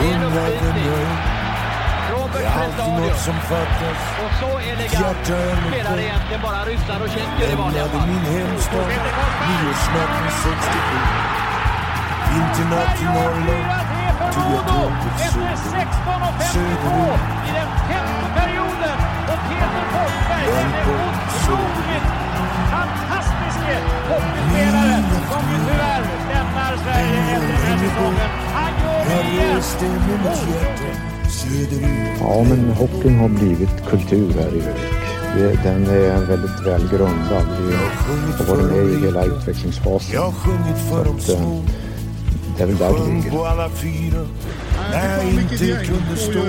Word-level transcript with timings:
vem 0.00 0.76
jag 0.86 1.00
är. 1.02 1.42
Det 2.32 2.44
är 2.44 2.52
alltid 2.62 2.92
något 3.02 3.18
som 3.18 3.34
fattas. 3.34 4.00
Och 4.24 4.32
så 4.40 4.58
elegant 4.58 5.26
spelar 5.26 5.98
egentligen 5.98 6.42
bara 6.42 6.64
ryssar 6.64 7.00
och 7.04 7.10
tjecker 7.14 7.52
i 7.52 7.56
vanliga 7.56 7.84
fall. 7.84 8.08
min 8.08 8.24
hemstad 8.36 8.88
nyårsnatten 9.48 10.30
67. 10.42 11.32
Vinternatt 12.30 12.96
till 12.98 13.06
Norrland 13.06 13.82
tog 14.34 14.48
jag 14.56 14.64
tåget 14.72 15.14
söderut. 15.32 15.58
16.52 15.74 16.52
Söderut. 16.54 17.20
i 17.48 17.52
den 17.58 17.70
femte 17.88 18.26
perioden. 18.38 18.96
Och 19.32 19.40
Peter 19.48 19.84
Forsberg 19.92 20.46
är 20.56 20.64
en 20.64 20.72
otroligt 20.96 22.08
fantastisk 22.74 23.58
hockeyspelare 24.08 24.96
som 25.30 25.42
ju 25.52 25.58
tyvärr 25.68 26.21
Sverige 26.84 27.18
efter 27.36 27.48
den 27.48 27.62
här 27.66 27.78
säsongen. 27.84 28.30
Han 28.56 28.72
gör 28.84 29.04
det 29.04 29.32
igen! 29.32 29.62
söderut. 31.32 32.18
Ja, 32.20 32.44
men 32.48 32.70
hockeyn 32.70 33.18
har 33.18 33.28
blivit 33.28 33.86
kultur 33.90 34.32
här 34.32 34.48
i 34.48 34.62
Övik. 34.62 35.62
Den 35.62 35.86
är 35.86 36.26
väldigt 36.26 36.60
väl 36.66 36.88
grundad. 36.88 37.46
Vi 37.60 37.74
har 38.44 38.56
varit 38.56 38.70
med 38.72 38.84
i 38.84 39.04
hela 39.04 39.24
utvecklingsfasen. 39.24 40.14
Jag 40.14 40.22
har 40.22 40.32
sjungit 40.32 40.78
för 40.90 41.04
de 41.04 41.20
Så 41.20 41.32
att, 41.32 41.38
eh, 41.38 41.44
små. 41.44 41.62
Det 42.56 42.62
är 42.62 42.66
väl 42.66 42.76
där 42.76 42.92
det 42.92 43.14
ligger. 43.14 44.26
när 44.90 45.16
jag 45.16 45.24
inte 45.24 45.86
kunde 45.86 46.16
stå. 46.16 46.44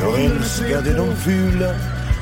Jag 0.00 0.24
älskade 0.24 0.94
de 0.96 1.16
fula 1.16 1.70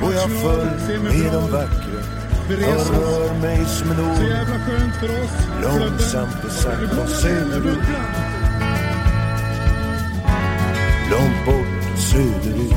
och 0.01 0.13
jag 0.13 0.41
föll 0.41 0.99
med 1.03 1.31
de 1.33 1.51
vackra. 1.51 2.22
Jag 2.49 2.59
rör 2.59 3.41
mig 3.41 3.65
som 3.65 3.89
en 3.91 3.95
Så 3.95 4.03
ål 4.23 4.29
jävla 4.29 4.59
skönt 4.59 4.95
för 4.95 5.23
oss. 5.23 5.31
långsamt 5.63 6.43
och 6.45 6.51
sakta 6.51 7.07
söderut. 7.07 7.77
Långt 11.11 11.45
bort 11.45 11.99
söderut. 11.99 12.73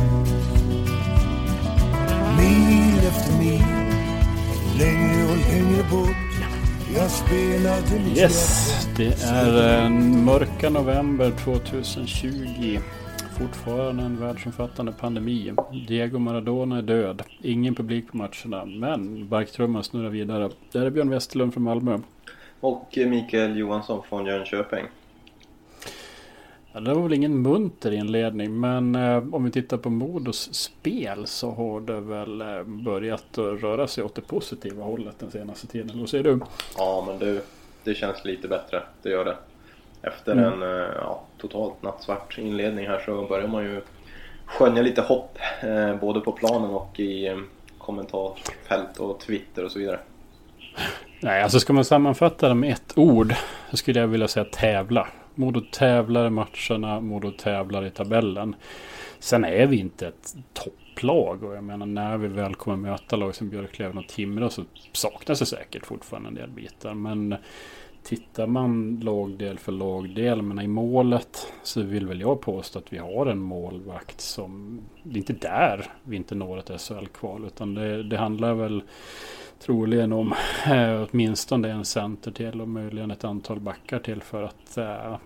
Mil 2.39 2.99
efter 3.09 3.39
mil, 3.39 3.63
längre 4.79 5.25
och 5.25 5.37
längre 5.37 5.83
bort. 5.91 6.17
Yes, 8.17 8.87
det 8.97 9.23
är 9.23 9.79
en 9.79 10.25
mörka 10.25 10.71
november 10.71 11.33
2020. 11.45 12.79
Fortfarande 13.39 14.03
en 14.03 14.21
världsomfattande 14.21 14.93
pandemi. 14.93 15.55
Diego 15.89 16.19
Maradona 16.19 16.79
är 16.79 16.83
död. 16.83 17.23
Ingen 17.43 17.75
publik 17.75 18.09
på 18.11 18.17
matcherna. 18.17 18.65
Men 18.65 19.29
barktrumman 19.29 19.85
snurrar 19.85 20.09
vidare. 20.09 20.51
Det 20.73 20.79
här 20.79 20.87
är 20.87 20.91
Björn 20.91 21.11
Westerlund 21.11 21.53
från 21.55 21.63
Malmö. 21.63 21.99
Och 22.61 22.99
Mikael 23.07 23.57
Johansson 23.57 24.03
från 24.09 24.27
Jönköping. 24.27 24.85
Ja, 26.73 26.81
det 26.81 26.95
var 26.95 27.03
väl 27.03 27.13
ingen 27.13 27.43
munter 27.43 27.93
inledning. 27.93 28.61
Men 28.61 28.95
eh, 28.95 29.35
om 29.35 29.45
vi 29.45 29.51
tittar 29.51 29.77
på 29.77 29.91
Modos 29.91 30.55
spel 30.55 31.27
så 31.27 31.51
har 31.51 31.81
det 31.81 32.01
väl 32.01 32.41
eh, 32.41 32.63
börjat 32.65 33.39
röra 33.39 33.87
sig 33.87 34.05
åt 34.05 34.15
det 34.15 34.23
positiva 34.23 34.85
hållet 34.85 35.19
den 35.19 35.31
senaste 35.31 35.67
tiden. 35.67 36.01
Vad 36.01 36.09
säger 36.09 36.25
du? 36.25 36.41
Ja, 36.77 37.05
men 37.07 37.19
du, 37.19 37.41
det 37.85 37.95
känns 37.95 38.25
lite 38.25 38.49
bättre. 38.49 38.83
Det 39.03 39.11
gör 39.11 39.25
det. 39.25 39.37
Efter 40.03 40.33
Mm. 40.33 40.45
en 40.45 40.63
eh, 40.63 40.89
ja, 40.97 41.23
totalt 41.39 41.83
nattsvart 41.83 42.39
inledning 42.39 42.87
här 42.87 43.03
så 43.07 43.27
börjar 43.27 43.49
man 43.49 43.65
ju 43.65 43.81
skönja 44.47 44.83
lite 44.83 45.01
hopp. 45.01 45.39
Eh, 45.63 45.97
både 45.97 46.21
på 46.21 46.33
planen 46.33 46.71
och 46.71 47.01
i 47.01 47.27
eh, 47.27 47.37
kommentarsfält 47.79 48.99
och 48.99 49.21
Twitter 49.21 49.65
och 49.65 49.71
så 49.73 49.79
vidare. 49.79 49.99
Nej, 51.21 51.43
alltså 51.43 51.61
ska 51.61 51.73
man 51.73 51.85
sammanfatta 51.85 52.49
det 52.49 52.55
med 52.55 52.73
ett 52.73 52.93
ord 52.97 53.35
så 53.71 53.77
skulle 53.77 54.01
jag 54.01 54.07
vilja 54.07 54.29
säga 54.29 54.45
tävla. 54.45 55.09
Modo 55.35 55.61
tävlar 55.73 56.27
i 56.27 56.31
matcherna, 56.31 57.01
Modo 57.01 57.31
tävlar 57.31 57.87
i 57.87 57.91
tabellen. 57.91 58.57
Sen 59.19 59.45
är 59.45 59.67
vi 59.67 59.77
inte 59.79 60.07
ett 60.09 60.35
topplag 60.53 61.43
och 61.43 61.57
jag 61.57 61.65
menar 61.65 61.87
när 61.87 62.17
vi 62.17 62.29
väl 62.29 62.55
kommer 62.55 62.77
möta 62.77 63.17
lag 63.17 63.35
som 63.35 63.49
Björklöven 63.49 63.99
och 63.99 64.09
Timrå 64.09 64.51
så 64.51 64.65
saknas 64.93 65.39
det 65.39 65.47
säkert 65.47 65.87
fortfarande 65.87 66.29
en 66.29 66.35
del 66.35 66.49
bitar. 66.51 66.95
Men 66.95 67.35
tittar 68.07 68.47
man 68.47 69.01
lagdel 69.03 69.59
för 69.59 69.73
lagdel, 69.73 70.43
men 70.43 70.61
i 70.61 70.67
målet 70.67 71.53
så 71.63 71.83
vill 71.83 72.07
väl 72.07 72.21
jag 72.21 72.41
påstå 72.41 72.79
att 72.79 72.93
vi 72.93 72.99
har 72.99 73.27
en 73.27 73.39
målvakt 73.39 74.21
som, 74.21 74.81
det 75.03 75.17
är 75.17 75.19
inte 75.19 75.33
där 75.33 75.91
vi 76.03 76.17
inte 76.17 76.35
når 76.35 76.59
ett 76.59 76.81
SHL-kval 76.81 77.45
utan 77.47 77.75
det, 77.75 78.03
det 78.03 78.17
handlar 78.17 78.55
väl 78.55 78.83
troligen 79.59 80.13
om 80.13 80.35
eh, 80.67 81.07
åtminstone 81.11 81.71
en 81.71 81.85
center 81.85 82.31
till 82.31 82.61
och 82.61 82.69
möjligen 82.69 83.11
ett 83.11 83.25
antal 83.25 83.61
backar 83.61 83.99
till 83.99 84.23
för 84.23 84.43
att 84.43 84.79
eh, 84.79 85.19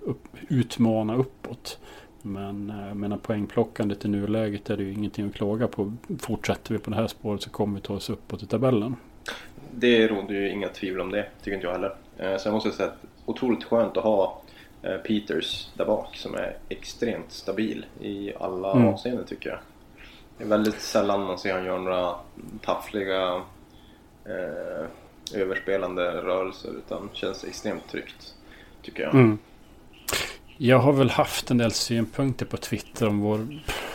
upp, 0.00 0.24
utmana 0.48 1.14
uppåt. 1.14 1.78
Men 2.22 2.70
eh, 2.70 2.88
jag 2.88 2.96
menar 2.96 3.16
poängplockandet 3.16 4.04
i 4.04 4.08
nuläget 4.08 4.70
är 4.70 4.76
det 4.76 4.82
ju 4.82 4.92
ingenting 4.92 5.26
att 5.26 5.34
klaga 5.34 5.68
på. 5.68 5.92
Fortsätter 6.18 6.72
vi 6.72 6.78
på 6.78 6.90
det 6.90 6.96
här 6.96 7.06
spåret 7.06 7.42
så 7.42 7.50
kommer 7.50 7.74
vi 7.74 7.80
ta 7.80 7.94
oss 7.94 8.10
uppåt 8.10 8.42
i 8.42 8.46
tabellen. 8.46 8.96
Det 9.70 10.08
råder 10.08 10.34
ju 10.34 10.50
inga 10.50 10.68
tvivel 10.68 11.00
om 11.00 11.10
det, 11.10 11.26
tycker 11.42 11.54
inte 11.54 11.66
jag 11.66 11.74
heller. 11.74 11.94
Eh, 12.18 12.36
sen 12.36 12.52
måste 12.52 12.68
jag 12.68 12.76
säga 12.76 12.88
att 12.88 12.98
otroligt 13.26 13.64
skönt 13.64 13.96
att 13.96 14.04
ha 14.04 14.42
eh, 14.82 14.96
Peters 14.96 15.68
där 15.76 15.84
bak 15.84 16.16
som 16.16 16.34
är 16.34 16.56
extremt 16.68 17.32
stabil 17.32 17.86
i 18.00 18.32
alla 18.40 18.72
Mm. 18.72 18.88
avseenden 18.88 19.26
tycker 19.26 19.50
jag. 19.50 19.58
Det 20.38 20.44
är 20.44 20.48
väldigt 20.48 20.80
sällan 20.80 21.22
man 21.24 21.38
ser 21.38 21.52
han 21.52 21.64
göra 21.64 21.80
några 21.80 22.14
taffliga 22.64 23.42
eh, 24.24 24.86
överspelande 25.34 26.02
rörelser 26.02 26.70
utan 26.78 27.08
känns 27.12 27.44
extremt 27.44 27.88
tryggt 27.88 28.34
tycker 28.82 29.02
jag. 29.02 29.14
Mm. 29.14 29.38
Jag 30.56 30.78
har 30.78 30.92
väl 30.92 31.10
haft 31.10 31.50
en 31.50 31.58
del 31.58 31.72
synpunkter 31.72 32.46
på 32.46 32.56
Twitter 32.56 33.08
om 33.08 33.20
vår 33.20 33.46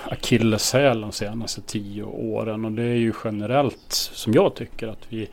akilleshäl 0.04 1.02
de 1.02 1.12
senaste 1.12 1.62
tio 1.62 2.04
åren. 2.04 2.66
Och 2.66 2.72
det 2.72 2.84
är 2.84 2.96
ju 2.96 3.14
generellt 3.24 3.92
som 3.92 4.34
jag 4.34 4.56
tycker 4.56 4.88
att 4.88 5.06
vi 5.10 5.30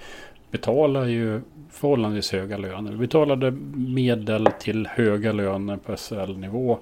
betalar 0.50 1.04
ju 1.04 1.40
förhållandevis 1.72 2.32
höga 2.32 2.56
löner. 2.56 2.92
Vi 2.92 2.98
betalade 2.98 3.50
medel 3.76 4.46
till 4.58 4.86
höga 4.86 5.32
löner 5.32 5.76
på 5.76 5.96
SHL-nivå. 5.96 6.78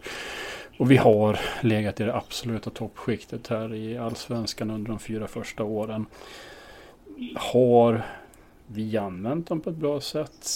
Och 0.79 0.91
vi 0.91 0.97
har 0.97 1.39
legat 1.63 2.01
i 2.01 2.05
det 2.05 2.15
absoluta 2.15 2.71
toppskiktet 2.71 3.49
här 3.49 3.75
i 3.75 3.99
allsvenskan 3.99 4.71
under 4.71 4.89
de 4.89 4.99
fyra 4.99 5.27
första 5.27 5.65
åren. 5.65 6.07
Har 7.35 8.03
vi 8.67 8.97
använt 8.97 9.47
dem 9.47 9.61
på 9.61 9.71
ett 9.71 9.77
bra 9.77 10.01
sätt? 10.01 10.47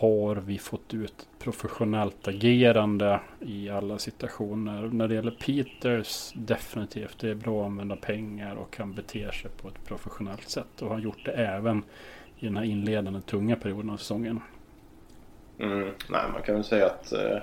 Har 0.00 0.36
vi 0.36 0.58
fått 0.58 0.94
ut 0.94 1.28
professionellt 1.38 2.28
agerande 2.28 3.20
i 3.40 3.70
alla 3.70 3.98
situationer? 3.98 4.82
När 4.82 5.08
det 5.08 5.14
gäller 5.14 5.30
Peters, 5.30 6.32
definitivt. 6.34 7.18
Det 7.18 7.30
är 7.30 7.34
bra 7.34 7.60
att 7.60 7.66
använda 7.66 7.96
pengar 7.96 8.54
och 8.54 8.76
han 8.78 8.92
beter 8.92 9.30
sig 9.30 9.50
på 9.62 9.68
ett 9.68 9.84
professionellt 9.84 10.48
sätt. 10.48 10.82
Och 10.82 10.88
har 10.88 10.98
gjort 10.98 11.24
det 11.24 11.32
även 11.32 11.82
i 12.38 12.46
den 12.46 12.56
här 12.56 12.64
inledande 12.64 13.20
tunga 13.20 13.56
perioden 13.56 13.90
av 13.90 13.96
säsongen. 13.96 14.40
Mm, 15.58 15.90
nej, 16.10 16.22
man 16.32 16.42
kan 16.42 16.54
väl 16.54 16.64
säga 16.64 16.86
att 16.86 17.12
eh, 17.12 17.38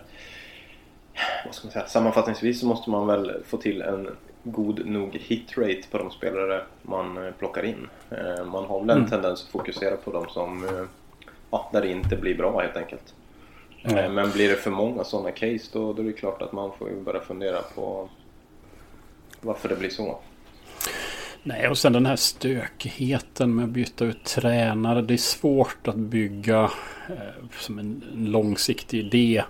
vad 1.45 1.55
ska 1.55 1.65
man 1.67 1.71
säga? 1.71 1.87
sammanfattningsvis 1.87 2.59
så 2.59 2.67
måste 2.67 2.89
man 2.89 3.07
väl 3.07 3.43
få 3.45 3.57
till 3.57 3.81
en 3.81 4.09
god 4.43 4.85
nog 4.85 5.15
hitrate 5.15 5.81
på 5.91 5.97
de 5.97 6.11
spelare 6.11 6.63
man 6.81 7.25
eh, 7.25 7.31
plockar 7.33 7.65
in. 7.65 7.87
Eh, 8.11 8.45
man 8.45 8.65
har 8.65 8.79
väl 8.79 8.89
en 8.89 8.97
Mm. 8.97 9.09
tendens 9.09 9.43
att 9.43 9.49
fokusera 9.49 9.95
på 9.97 10.11
de 10.11 10.29
som 10.29 10.63
eh, 10.63 10.83
ja, 11.51 11.69
där 11.73 11.81
det 11.81 11.91
inte 11.91 12.15
blir 12.15 12.37
bra 12.37 12.61
helt 12.61 12.77
enkelt. 12.77 13.13
Eh, 13.83 14.11
men 14.11 14.31
blir 14.31 14.49
det 14.49 14.55
för 14.55 14.71
många 14.71 15.03
sådana 15.03 15.31
case 15.31 15.69
då, 15.73 15.93
då 15.93 16.01
är 16.01 16.05
det 16.05 16.13
klart 16.13 16.41
att 16.41 16.51
man 16.51 16.71
får 16.77 16.89
ju 16.89 17.01
börja 17.01 17.19
fundera 17.21 17.61
på 17.75 18.09
varför 19.41 19.69
det 19.69 19.75
blir 19.75 19.89
så. 19.89 20.19
Nej, 21.47 21.67
och 21.67 21.77
sen 21.77 21.93
den 21.93 22.05
här 22.05 22.15
stökigheten 22.15 23.55
med 23.55 23.65
att 23.65 23.71
byta 23.71 24.05
ut 24.05 24.23
tränare. 24.23 25.01
Det 25.01 25.13
är 25.13 25.17
svårt 25.17 25.87
att 25.87 25.95
bygga 25.95 26.63
eh, 27.09 27.47
som 27.59 27.79
en, 27.79 28.03
en 28.13 28.25
långsiktig 28.25 28.99
idé 28.99 29.43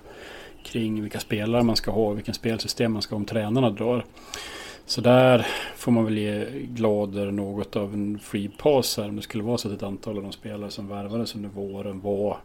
kring 0.63 1.01
vilka 1.01 1.19
spelare 1.19 1.63
man 1.63 1.75
ska 1.75 1.91
ha 1.91 2.07
och 2.07 2.17
vilken 2.17 2.33
spelsystem 2.33 2.93
man 2.93 3.01
ska 3.01 3.15
ha 3.15 3.17
om 3.17 3.25
tränarna 3.25 3.69
drar. 3.69 4.05
Så 4.85 5.01
där 5.01 5.47
får 5.75 5.91
man 5.91 6.05
väl 6.05 6.17
ge 6.17 6.45
Glader 6.51 7.31
något 7.31 7.75
av 7.75 7.93
en 7.93 8.19
free 8.19 8.49
pass 8.49 8.97
här. 8.97 9.09
Om 9.09 9.15
det 9.15 9.21
skulle 9.21 9.43
vara 9.43 9.57
så 9.57 9.67
att 9.67 9.73
ett 9.73 9.83
antal 9.83 10.17
av 10.17 10.23
de 10.23 10.31
spelare 10.31 10.71
som 10.71 10.87
värvades 10.87 11.35
under 11.35 11.49
våren 11.49 12.01
var 12.01 12.37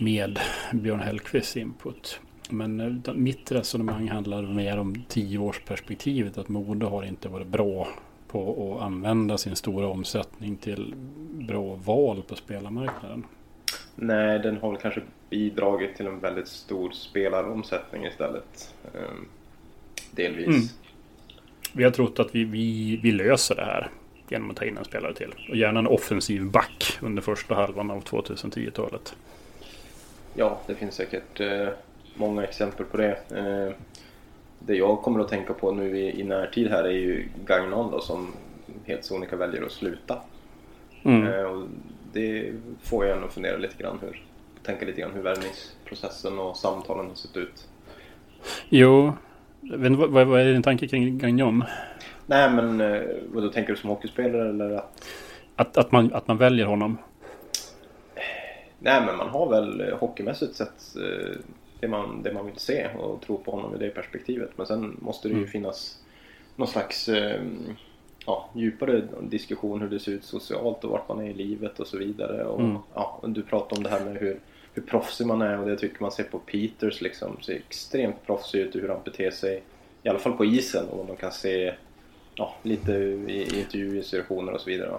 med 0.00 0.38
Björn 0.72 1.00
Hellkvists 1.00 1.56
input. 1.56 2.20
Men 2.50 2.80
eh, 2.80 3.14
mitt 3.14 3.52
resonemang 3.52 4.08
handlar 4.08 4.42
mer 4.42 4.78
om 4.78 5.04
tioårsperspektivet. 5.08 6.38
Att 6.38 6.48
mode 6.48 6.86
har 6.86 7.02
inte 7.02 7.28
varit 7.28 7.46
bra 7.46 7.88
på 8.34 8.76
att 8.76 8.82
använda 8.82 9.38
sin 9.38 9.56
stora 9.56 9.86
omsättning 9.86 10.56
till 10.56 10.94
bra 11.32 11.78
val 11.84 12.22
på 12.28 12.36
spelarmarknaden. 12.36 13.24
Nej, 13.94 14.38
den 14.38 14.56
har 14.56 14.70
väl 14.70 14.80
kanske 14.80 15.00
bidragit 15.30 15.96
till 15.96 16.06
en 16.06 16.20
väldigt 16.20 16.48
stor 16.48 16.90
spelaromsättning 16.90 18.06
istället. 18.06 18.74
Ehm, 18.94 19.28
delvis. 20.10 20.46
Mm. 20.46 20.60
Vi 21.72 21.84
har 21.84 21.90
trott 21.90 22.18
att 22.18 22.34
vi, 22.34 22.44
vi, 22.44 22.96
vi 23.02 23.12
löser 23.12 23.54
det 23.54 23.64
här 23.64 23.90
genom 24.28 24.50
att 24.50 24.56
ta 24.56 24.64
in 24.64 24.78
en 24.78 24.84
spelare 24.84 25.14
till. 25.14 25.34
Och 25.50 25.56
gärna 25.56 25.78
en 25.78 25.86
offensiv 25.86 26.50
back 26.50 26.98
under 27.02 27.22
första 27.22 27.54
halvan 27.54 27.90
av 27.90 28.04
2010-talet. 28.04 29.16
Ja, 30.34 30.60
det 30.66 30.74
finns 30.74 30.94
säkert 30.94 31.40
eh, 31.40 31.68
många 32.14 32.44
exempel 32.44 32.86
på 32.86 32.96
det. 32.96 33.16
Eh, 33.30 33.74
det 34.66 34.74
jag 34.74 35.02
kommer 35.02 35.20
att 35.20 35.28
tänka 35.28 35.52
på 35.52 35.72
nu 35.72 35.98
i, 35.98 36.20
i 36.20 36.24
närtid 36.24 36.70
här 36.70 36.84
är 36.84 36.90
ju 36.90 37.28
Gagnon 37.46 37.90
då 37.90 38.00
som 38.00 38.32
helt 38.84 39.04
sonika 39.04 39.36
väljer 39.36 39.62
att 39.62 39.72
sluta. 39.72 40.18
Mm. 41.02 41.26
Eh, 41.26 41.42
och 41.42 41.66
det 42.12 42.52
får 42.82 43.06
jag 43.06 43.16
ändå 43.16 43.28
fundera 43.28 43.56
lite 43.56 43.82
grann 43.82 43.98
hur, 44.02 44.22
tänka 44.62 44.86
lite 44.86 45.00
grann 45.00 45.12
hur 45.14 45.22
värvningsprocessen 45.22 46.38
och 46.38 46.56
samtalen 46.56 47.06
har 47.06 47.14
sett 47.14 47.36
ut. 47.36 47.68
Jo, 48.68 49.12
inte, 49.62 50.06
vad, 50.06 50.26
vad 50.26 50.40
är 50.40 50.52
din 50.52 50.62
tanke 50.62 50.88
kring 50.88 51.18
Gagnon? 51.18 51.64
Nej 52.26 52.50
men 52.50 52.80
eh, 52.80 53.02
vad 53.32 53.42
då 53.42 53.48
tänker 53.48 53.72
du 53.72 53.78
som 53.78 53.90
hockeyspelare 53.90 54.48
eller 54.48 54.70
att? 54.70 55.04
Att, 55.56 55.76
att, 55.76 55.92
man, 55.92 56.12
att 56.14 56.28
man 56.28 56.36
väljer 56.36 56.66
honom? 56.66 56.98
Nej 58.78 59.02
men 59.06 59.16
man 59.16 59.28
har 59.28 59.50
väl 59.50 59.92
hockeymässigt 60.00 60.54
sett 60.54 60.96
eh, 60.96 61.36
det 61.84 61.88
man, 61.90 62.22
det 62.22 62.32
man 62.32 62.46
vill 62.46 62.56
se 62.58 62.88
och 62.98 63.20
tro 63.22 63.38
på 63.38 63.50
honom 63.50 63.74
i 63.74 63.78
det 63.78 63.90
perspektivet. 63.90 64.50
Men 64.56 64.66
sen 64.66 64.96
måste 65.00 65.28
det 65.28 65.32
ju 65.32 65.38
Mm. 65.38 65.50
finnas 65.50 65.98
någon 66.56 66.68
slags 66.68 67.08
eh, 67.08 67.40
ja, 68.26 68.50
djupare 68.54 69.02
diskussion 69.22 69.80
hur 69.80 69.88
det 69.88 70.00
ser 70.00 70.12
ut 70.12 70.24
socialt 70.24 70.84
och 70.84 70.90
vart 70.90 71.08
man 71.08 71.20
är 71.20 71.30
i 71.30 71.34
livet 71.34 71.80
och 71.80 71.86
så 71.86 71.98
vidare. 71.98 72.44
Och, 72.44 72.60
Mm. 72.60 72.76
ja, 72.94 73.18
och 73.22 73.30
du 73.30 73.42
pratar 73.42 73.76
om 73.76 73.82
det 73.82 73.90
här 73.90 74.04
med 74.04 74.16
hur, 74.16 74.40
hur 74.72 74.82
proffsig 74.82 75.26
man 75.26 75.42
är 75.42 75.58
och 75.60 75.66
det 75.68 75.76
tycker 75.76 76.02
man 76.02 76.12
ser 76.12 76.24
på 76.24 76.38
Peters 76.38 77.00
liksom. 77.00 77.36
Ser 77.42 77.54
extremt 77.54 78.26
proffsig 78.26 78.60
ut 78.60 78.76
i 78.76 78.80
hur 78.80 78.88
han 78.88 79.00
beter 79.04 79.30
sig. 79.30 79.62
I 80.02 80.08
alla 80.08 80.18
fall 80.18 80.32
på 80.32 80.44
isen 80.44 80.88
och 80.88 81.06
man 81.08 81.16
kan 81.16 81.32
se 81.32 81.74
ja, 82.34 82.54
lite 82.62 82.92
i, 82.92 83.32
i 83.32 83.58
intervjusituationer 83.60 84.52
och 84.52 84.60
så 84.60 84.70
vidare. 84.70 84.98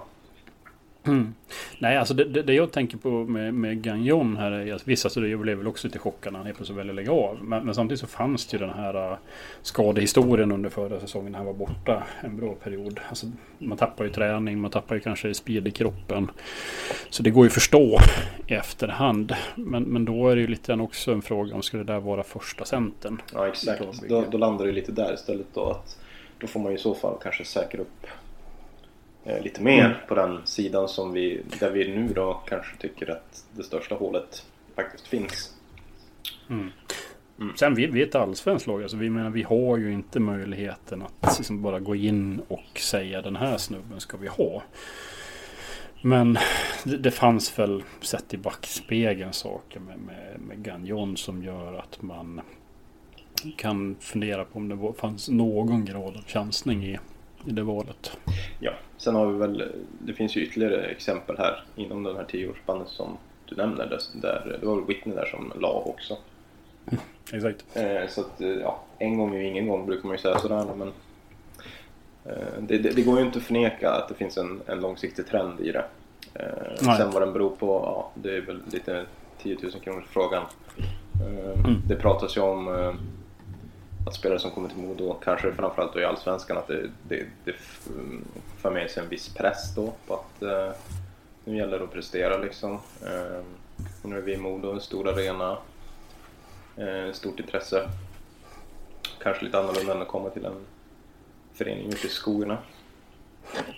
Mm. 1.06 1.34
Nej, 1.78 1.96
alltså 1.96 2.14
det, 2.14 2.42
det, 2.42 2.54
jag 2.54 2.72
tänker 2.72 2.96
på 2.96 3.10
med, 3.10 3.54
med 3.54 3.82
Gagnon 3.82 4.36
här 4.36 4.50
är 4.50 4.74
att 4.74 4.88
vissa 4.88 5.08
så 5.08 5.20
det 5.20 5.36
blev 5.36 5.58
väl 5.58 5.66
också 5.66 5.86
lite 5.86 5.98
chockad 5.98 6.32
när 6.32 6.38
han 6.38 6.46
helt 6.46 6.56
plötsligt 6.56 6.78
väljer 6.78 6.92
att 6.92 6.96
lägga 6.96 7.12
av. 7.12 7.38
Men, 7.42 7.66
men 7.66 7.74
samtidigt 7.74 8.00
så 8.00 8.06
fanns 8.06 8.46
det 8.46 8.56
ju 8.56 8.66
den 8.66 8.74
här 8.74 9.10
uh, 9.12 9.18
skadehistorien 9.62 10.52
under 10.52 10.70
förra 10.70 11.00
säsongen 11.00 11.32
när 11.32 11.38
han 11.38 11.46
var 11.46 11.54
borta 11.54 12.06
en 12.20 12.36
bra 12.36 12.54
period. 12.54 13.00
Alltså, 13.08 13.26
man 13.58 13.78
tappar 13.78 14.04
ju 14.04 14.10
träning, 14.10 14.60
man 14.60 14.70
tappar 14.70 14.94
ju 14.94 15.00
kanske 15.00 15.34
speed 15.34 15.68
i 15.68 15.70
kroppen. 15.70 16.30
Så 17.10 17.22
det 17.22 17.30
går 17.30 17.44
ju 17.44 17.48
att 17.48 17.54
förstå 17.54 17.98
i 18.46 18.54
efterhand. 18.54 19.34
Men, 19.54 19.82
men 19.82 20.04
då 20.04 20.28
är 20.28 20.36
det 20.36 20.40
ju 20.40 20.48
lite 20.48 20.72
grann 20.72 20.80
också 20.80 21.12
en 21.12 21.22
fråga 21.22 21.54
om 21.54 21.62
skulle 21.62 21.84
det 21.84 21.92
där 21.92 22.00
vara 22.00 22.22
första 22.22 22.64
centern. 22.64 23.22
Ja 23.34 23.48
exakt, 23.48 23.82
då, 24.08 24.24
då 24.30 24.38
landar 24.38 24.66
det 24.66 24.72
lite 24.72 24.92
där 24.92 25.14
istället 25.14 25.46
då 25.54 25.70
att 25.70 25.98
då 26.38 26.46
får 26.46 26.60
man 26.60 26.72
ju 26.72 26.78
i 26.78 26.80
så 26.80 26.94
fall 26.94 27.18
kanske 27.22 27.44
säkra 27.44 27.80
upp 27.80 28.06
lite 29.42 29.62
mer 29.62 29.84
Mm. 29.84 29.96
på 30.08 30.14
den 30.14 30.46
sidan 30.46 30.88
som 30.88 31.12
vi, 31.12 31.42
där 31.60 31.70
vi 31.70 31.88
nu 31.88 32.08
då 32.08 32.42
kanske 32.48 32.76
tycker 32.76 33.10
att 33.10 33.44
det 33.56 33.62
största 33.62 33.94
hålet 33.94 34.46
faktiskt 34.74 35.06
finns. 35.06 35.54
Sen 37.56 37.74
vi, 37.74 37.86
vi 37.86 38.02
är 38.02 38.06
ett 38.06 38.14
allsvenskt 38.14 38.66
lag. 38.66 38.82
Alltså 38.82 38.96
vi, 38.96 39.10
menar, 39.10 39.30
vi 39.30 39.42
har 39.42 39.76
ju 39.76 39.92
inte 39.92 40.20
möjligheten 40.20 41.02
att 41.02 41.38
liksom 41.38 41.62
bara 41.62 41.80
gå 41.80 41.94
in 41.94 42.40
och 42.48 42.78
säga 42.78 43.22
den 43.22 43.36
här 43.36 43.56
snubben 43.56 44.00
ska 44.00 44.16
vi 44.16 44.28
ha. 44.28 44.62
Men 46.02 46.38
det, 46.84 46.96
det 46.96 47.10
fanns 47.10 47.58
väl 47.58 47.82
sett 48.00 48.34
i 48.34 48.36
backspegeln 48.36 49.32
saker 49.32 49.80
med, 49.80 49.98
med, 49.98 50.40
med 50.40 50.62
Gagnon 50.64 51.16
som 51.16 51.42
gör 51.42 51.74
att 51.74 52.02
man 52.02 52.40
kan 53.56 53.96
fundera 54.00 54.44
på 54.44 54.58
om 54.58 54.68
det 54.68 55.00
fanns 55.00 55.28
någon 55.28 55.84
grad 55.84 56.16
av 56.16 56.24
chansning 56.26 56.84
i, 56.84 56.98
i 57.46 57.50
det 57.50 57.62
valet. 57.62 58.16
Ja, 58.60 58.72
sen 58.96 59.14
har 59.14 59.26
vi 59.26 59.38
väl, 59.38 59.72
det 59.98 60.12
finns 60.12 60.36
ju 60.36 60.40
ytterligare 60.42 60.84
exempel 60.84 61.38
här 61.38 61.64
inom 61.76 62.02
den 62.02 62.16
här 62.16 62.24
tioårsspannet 62.24 62.88
som 62.88 63.16
du 63.48 63.56
nämner. 63.56 63.86
Där, 63.86 63.98
där, 64.14 64.58
det 64.60 64.66
var 64.66 64.76
väl 64.76 64.84
Whitney 64.84 65.14
där 65.14 65.26
som 65.26 65.52
la 65.60 65.82
också. 65.86 66.16
Exakt. 67.32 67.64
Eh, 67.74 68.08
så 68.08 68.20
att, 68.20 68.40
eh, 68.40 68.48
ja, 68.48 68.80
en 68.98 69.18
gång 69.18 69.34
är 69.34 69.38
ju 69.38 69.46
ingen 69.46 69.68
gång 69.68 69.86
brukar 69.86 70.08
man 70.08 70.16
ju 70.16 70.22
säga 70.22 70.38
sådär 70.38 70.66
men 70.76 70.92
eh, 72.24 72.60
det, 72.60 72.78
det, 72.78 72.90
det 72.90 73.02
går 73.02 73.18
ju 73.18 73.26
inte 73.26 73.38
att 73.38 73.44
förneka 73.44 73.90
att 73.90 74.08
det 74.08 74.14
finns 74.14 74.36
en, 74.36 74.60
en 74.66 74.80
långsiktig 74.80 75.26
trend 75.26 75.60
i 75.60 75.72
det. 75.72 75.84
Eh, 76.34 76.96
sen 76.96 77.10
vad 77.10 77.22
den 77.22 77.32
beror 77.32 77.50
på, 77.50 77.66
ja 77.66 78.10
det 78.14 78.36
är 78.36 78.40
väl 78.40 78.60
lite 78.72 79.04
10 79.42 79.56
000 79.62 79.72
kronors 79.72 80.04
frågan. 80.10 80.42
Eh, 80.76 81.46
Mm. 81.66 81.80
Det 81.88 81.96
pratas 81.96 82.36
ju 82.36 82.40
om 82.40 82.68
eh, 82.68 82.94
att 84.06 84.14
spelare 84.14 84.38
som 84.38 84.50
kommer 84.50 84.68
till 84.68 84.78
Modo, 84.78 85.14
kanske 85.24 85.52
framförallt 85.52 85.92
då 85.92 86.00
i 86.00 86.04
Allsvenskan, 86.04 86.58
att 86.58 86.66
det, 86.66 86.90
det, 87.08 87.26
det 87.44 87.54
mm, 87.88 88.24
för 88.58 88.70
med 88.70 88.90
sig 88.90 89.02
en 89.02 89.08
viss 89.08 89.34
press 89.34 89.74
då 89.74 89.92
på 90.06 90.14
att 90.14 90.42
eh, 90.42 90.70
nu 91.44 91.56
gäller 91.56 91.78
det 91.78 91.84
att 91.84 91.92
prestera 91.92 92.38
liksom. 92.38 92.72
Eh, 93.02 93.44
och 94.02 94.08
nu 94.08 94.16
är 94.16 94.20
vi 94.20 94.32
i 94.32 94.36
Modo, 94.36 94.72
en 94.72 94.80
stor 94.80 95.08
arena, 95.08 95.58
eh, 96.76 97.12
stort 97.12 97.40
intresse. 97.40 97.88
Kanske 99.22 99.44
lite 99.44 99.58
annorlunda 99.58 99.94
än 99.94 100.02
att 100.02 100.08
komma 100.08 100.30
till 100.30 100.44
en 100.44 100.66
förening 101.54 101.86
ute 101.86 102.06
i 102.06 102.10
skogarna. 102.10 102.58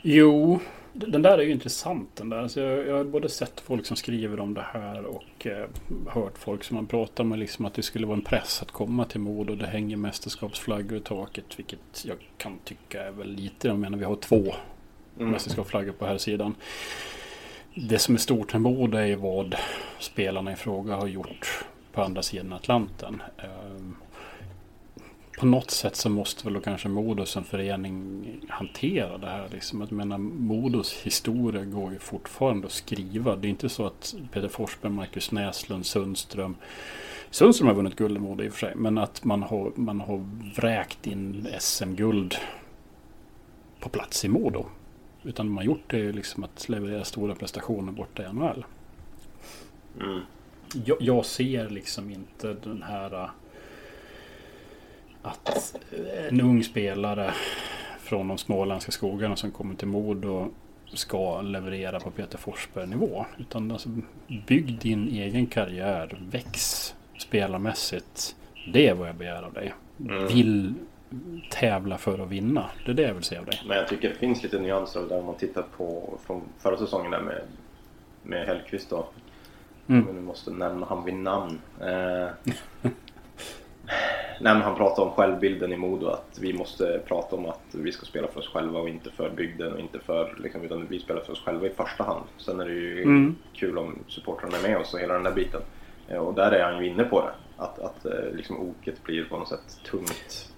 Jo, 0.02 0.60
den 1.06 1.22
där 1.22 1.38
är 1.38 1.42
ju 1.42 1.52
intressant 1.52 2.16
den 2.16 2.28
där. 2.28 2.38
Alltså 2.38 2.60
jag, 2.60 2.86
jag 2.86 2.96
har 2.96 3.04
både 3.04 3.28
sett 3.28 3.60
folk 3.60 3.86
som 3.86 3.96
skriver 3.96 4.40
om 4.40 4.54
det 4.54 4.66
här 4.72 5.04
och 5.04 5.46
eh, 5.46 5.66
hört 6.08 6.38
folk 6.38 6.64
som 6.64 6.74
man 6.74 6.86
pratar 6.86 7.24
med 7.24 7.38
liksom 7.38 7.64
att 7.64 7.74
det 7.74 7.82
skulle 7.82 8.06
vara 8.06 8.16
en 8.16 8.24
press 8.24 8.62
att 8.62 8.70
komma 8.70 9.04
till 9.04 9.20
Modo. 9.20 9.54
Det 9.54 9.66
hänger 9.66 9.96
mästerskapsflaggor 9.96 10.98
i 10.98 11.00
taket, 11.00 11.44
vilket 11.58 12.04
jag 12.04 12.16
kan 12.36 12.58
tycka 12.64 13.02
är 13.02 13.10
väl 13.10 13.30
lite. 13.32 13.68
Jag 13.68 13.78
menar 13.78 13.98
vi 13.98 14.04
har 14.04 14.16
två 14.16 14.54
Mm. 15.18 15.30
mästerskapsflaggor 15.30 15.92
på 15.92 16.06
här 16.06 16.18
sidan. 16.18 16.54
Det 17.74 17.98
som 17.98 18.14
är 18.14 18.18
stort 18.18 18.52
med 18.52 18.62
Modo 18.62 18.98
är 18.98 19.16
vad 19.16 19.54
spelarna 19.98 20.52
i 20.52 20.56
fråga 20.56 20.96
har 20.96 21.06
gjort 21.06 21.64
på 21.92 22.02
andra 22.02 22.22
sidan 22.22 22.52
Atlanten. 22.52 23.22
Ehm, 23.38 23.96
på 25.38 25.46
något 25.46 25.70
sätt 25.70 25.96
så 25.96 26.11
måste 26.11 26.44
väl 26.44 26.55
då 26.55 26.61
kanske 26.61 26.88
Modo 26.88 27.26
som 27.26 27.44
förening 27.44 28.26
hantera 28.49 29.19
det 29.19 29.26
här. 29.26 29.49
Liksom. 29.52 29.81
Jag 29.81 29.93
menar, 29.93 30.19
Modos 30.19 30.93
historia 30.93 31.64
går 31.64 31.93
ju 31.93 31.99
fortfarande 31.99 32.67
att 32.67 32.73
skriva. 32.73 33.37
Det 33.37 33.49
är 33.49 33.50
inte 33.50 33.69
så 33.69 33.87
att 33.87 34.14
Peter 34.32 34.49
Forsberg, 34.49 34.93
Marcus 34.93 35.32
Näslund, 35.32 35.87
Sundström 35.87 36.56
Sundström 37.31 37.69
har 37.69 37.75
vunnit 37.75 37.96
guld 37.96 38.17
i 38.17 38.20
Modo 38.20 38.44
i 38.44 38.49
och 38.49 38.52
för 38.52 38.58
sig. 38.58 38.75
Men 38.76 38.99
att 38.99 39.25
man 39.25 39.43
har, 39.43 39.73
man 39.75 40.00
har 40.00 40.26
vräkt 40.56 41.06
in 41.06 41.49
SM-guld 41.61 42.35
på 43.81 43.88
plats 43.88 44.25
i 44.25 44.29
Modo. 44.29 44.67
Utan 45.23 45.46
de 45.46 45.56
har 45.56 45.64
gjort 45.64 45.90
det 45.90 46.12
liksom 46.12 46.45
att 46.45 46.68
leverera 46.68 47.04
stora 47.04 47.35
prestationer 47.35 47.92
borta 47.92 48.23
i 48.23 48.33
NHL. 48.33 48.64
Mm. 50.00 50.21
Jag, 50.85 50.97
jag 51.00 51.26
ser 51.26 51.71
liksom 51.71 52.11
inte 52.11 52.57
den 52.64 52.83
här 52.83 53.30
att 55.28 55.76
en 56.28 56.40
ung 56.40 56.64
spelare 56.64 57.35
från 58.00 58.28
de 58.28 58.38
småländska 58.38 58.92
skogarna 58.92 59.37
som 59.37 59.50
kommer 59.50 59.75
till 59.75 59.88
Modo 59.88 60.49
ska 60.92 61.40
leverera 61.40 62.00
på 62.00 62.11
Peter 62.11 62.38
Forsberg-nivå. 62.38 63.26
Utan 63.38 63.70
alltså, 63.70 63.88
bygg 64.47 64.78
din 64.78 65.08
egen 65.08 65.47
karriär, 65.47 66.18
väx 66.30 66.94
spelarmässigt. 67.18 68.37
Det 68.73 68.88
är 68.88 68.94
vad 68.94 69.08
jag 69.08 69.16
begär 69.16 69.42
av 69.42 69.52
dig. 69.52 69.75
Mm. 70.00 70.26
Vill 70.26 70.75
tävla 71.50 71.99
för 71.99 72.18
att 72.18 72.28
vinna. 72.28 72.70
Det 72.85 72.90
är 72.90 72.94
det 72.94 73.02
jag 73.02 73.14
vill 73.14 73.23
se 73.23 73.37
av 73.37 73.44
dig. 73.44 73.62
Men 73.66 73.76
jag 73.76 73.88
tycker 73.88 74.08
det 74.08 74.14
finns 74.14 74.42
lite 74.42 74.58
nyanser 74.58 75.02
det 75.08 75.14
om 75.14 75.26
man 75.26 75.35
tittar 75.35 75.64
på 75.76 76.18
från 76.26 76.42
förra 76.58 76.78
säsongen 76.78 77.11
där 77.11 77.20
med, 77.20 77.42
med 78.23 78.47
Hellkvist 78.47 78.90
då. 78.90 79.06
Mm. 79.87 80.06
Vi 80.06 80.12
nu 80.12 80.20
måste 80.20 80.50
nämna 80.50 80.87
han 80.87 81.04
vid 81.04 81.14
namn. 81.14 81.61
Eh, 81.80 82.28
Nej, 84.40 84.54
han 84.54 84.76
pratar 84.76 85.02
om 85.02 85.11
självbilden 85.11 85.73
i 85.73 85.76
Modo, 85.76 86.07
att 86.09 86.38
vi 86.40 86.52
måste 86.52 87.00
prata 87.07 87.37
om 87.37 87.47
att 87.47 87.61
vi 87.71 87.92
ska 87.92 88.07
spela 88.07 88.28
för 88.28 88.40
oss 88.40 88.49
själva 88.49 88.78
och 88.80 88.88
inte 88.88 89.11
för 89.11 89.30
bygden 89.30 89.73
och 89.73 89.78
inte 89.80 89.99
för, 89.99 90.35
liksom, 90.38 90.62
utan 90.62 90.87
vi 90.88 90.99
spelar 91.00 91.21
för 91.21 91.33
oss 91.33 91.40
själva 91.45 91.66
i 91.66 91.71
första 91.71 92.04
hand. 92.04 92.25
Sen 92.37 92.61
är 92.61 92.64
det 92.64 92.73
ju 92.73 93.02
Mm. 93.02 93.37
kul 93.54 93.78
om 93.78 93.99
supportrarna 94.09 94.57
är 94.59 94.62
med 94.62 94.78
oss 94.78 94.95
och 94.95 95.00
hela 95.00 95.14
den 95.14 95.23
där 95.23 95.33
biten. 95.33 95.61
Eh, 96.09 96.18
Och 96.18 96.35
där 96.35 96.50
är 96.52 96.64
han 96.73 96.85
ju 96.85 96.90
inne 96.90 97.04
på 97.04 97.21
det, 97.21 97.33
att, 97.62 97.78
att 97.78 98.04
eh, 98.07 98.30
liksom 98.33 98.61
oket 98.61 99.02
blir 99.04 99.25
på 99.25 99.38
något 99.38 99.49
sätt 99.49 99.80
tungt. 99.90 100.52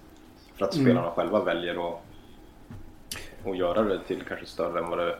För 0.55 0.65
att 0.65 0.75
Mm. 0.75 0.85
spelarna 0.85 1.11
själva 1.11 1.43
väljer 1.43 1.87
att, 1.89 2.01
att 3.45 3.57
göra 3.57 3.83
det 3.83 3.99
till 4.07 4.21
kanske 4.27 4.45
större 4.45 4.79
än 4.79 4.89
vad 4.89 4.99
det 4.99 5.15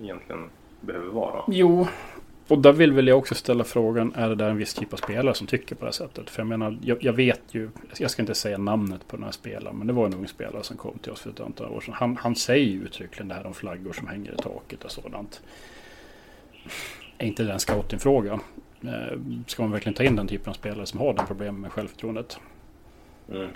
egentligen 0.00 0.50
behöver 0.80 1.06
vara. 1.10 1.42
Jo, 1.48 1.86
och 2.48 2.58
där 2.58 2.72
vill 2.72 2.92
väl 2.92 3.08
jag 3.08 3.18
också 3.18 3.34
ställa 3.34 3.64
frågan, 3.64 4.12
är 4.14 4.28
det 4.28 4.34
där 4.34 4.50
en 4.50 4.56
viss 4.56 4.74
typ 4.74 4.92
av 4.92 4.96
spelare 4.96 5.34
som 5.34 5.46
tycker 5.46 5.74
på 5.74 5.80
det 5.80 5.86
här 5.86 5.92
sättet? 5.92 6.30
För 6.30 6.40
jag 6.40 6.46
menar, 6.46 6.78
jag, 6.82 7.04
jag 7.04 7.12
vet 7.12 7.42
ju, 7.50 7.70
jag 7.98 8.10
ska 8.10 8.22
inte 8.22 8.34
säga 8.34 8.58
namnet 8.58 9.08
på 9.08 9.16
den 9.16 9.24
här 9.24 9.32
spelaren, 9.32 9.76
men 9.76 9.86
det 9.86 9.92
var 9.92 10.06
en 10.06 10.14
ung 10.14 10.28
spelare 10.28 10.62
som 10.62 10.76
kom 10.76 10.98
till 10.98 11.12
oss 11.12 11.20
för 11.20 11.30
ett 11.30 11.40
antal 11.40 11.72
år 11.72 11.80
sedan. 11.80 11.94
Han, 11.94 12.16
han 12.16 12.36
säger 12.36 12.70
ju 12.70 12.84
uttryckligen 12.84 13.28
det 13.28 13.34
här 13.34 13.46
om 13.46 13.54
flaggor 13.54 13.92
som 13.92 14.06
hänger 14.08 14.32
i 14.32 14.36
taket 14.36 14.84
och 14.84 14.90
sådant. 14.90 15.42
Är 17.18 17.26
inte 17.26 17.44
det 17.44 17.52
en 17.52 17.60
scoutingfråga? 17.60 18.40
Eh, 18.82 19.18
Ska 19.46 19.62
man 19.62 19.72
verkligen 19.72 19.94
ta 19.94 20.02
in 20.02 20.16
den 20.16 20.28
typen 20.28 20.50
av 20.50 20.54
spelare 20.54 20.86
som 20.86 21.00
har 21.00 21.14
den 21.14 21.26
problemen 21.26 21.60
med 21.60 21.72
självförtroendet? 21.72 22.38
Mm. 23.32 23.48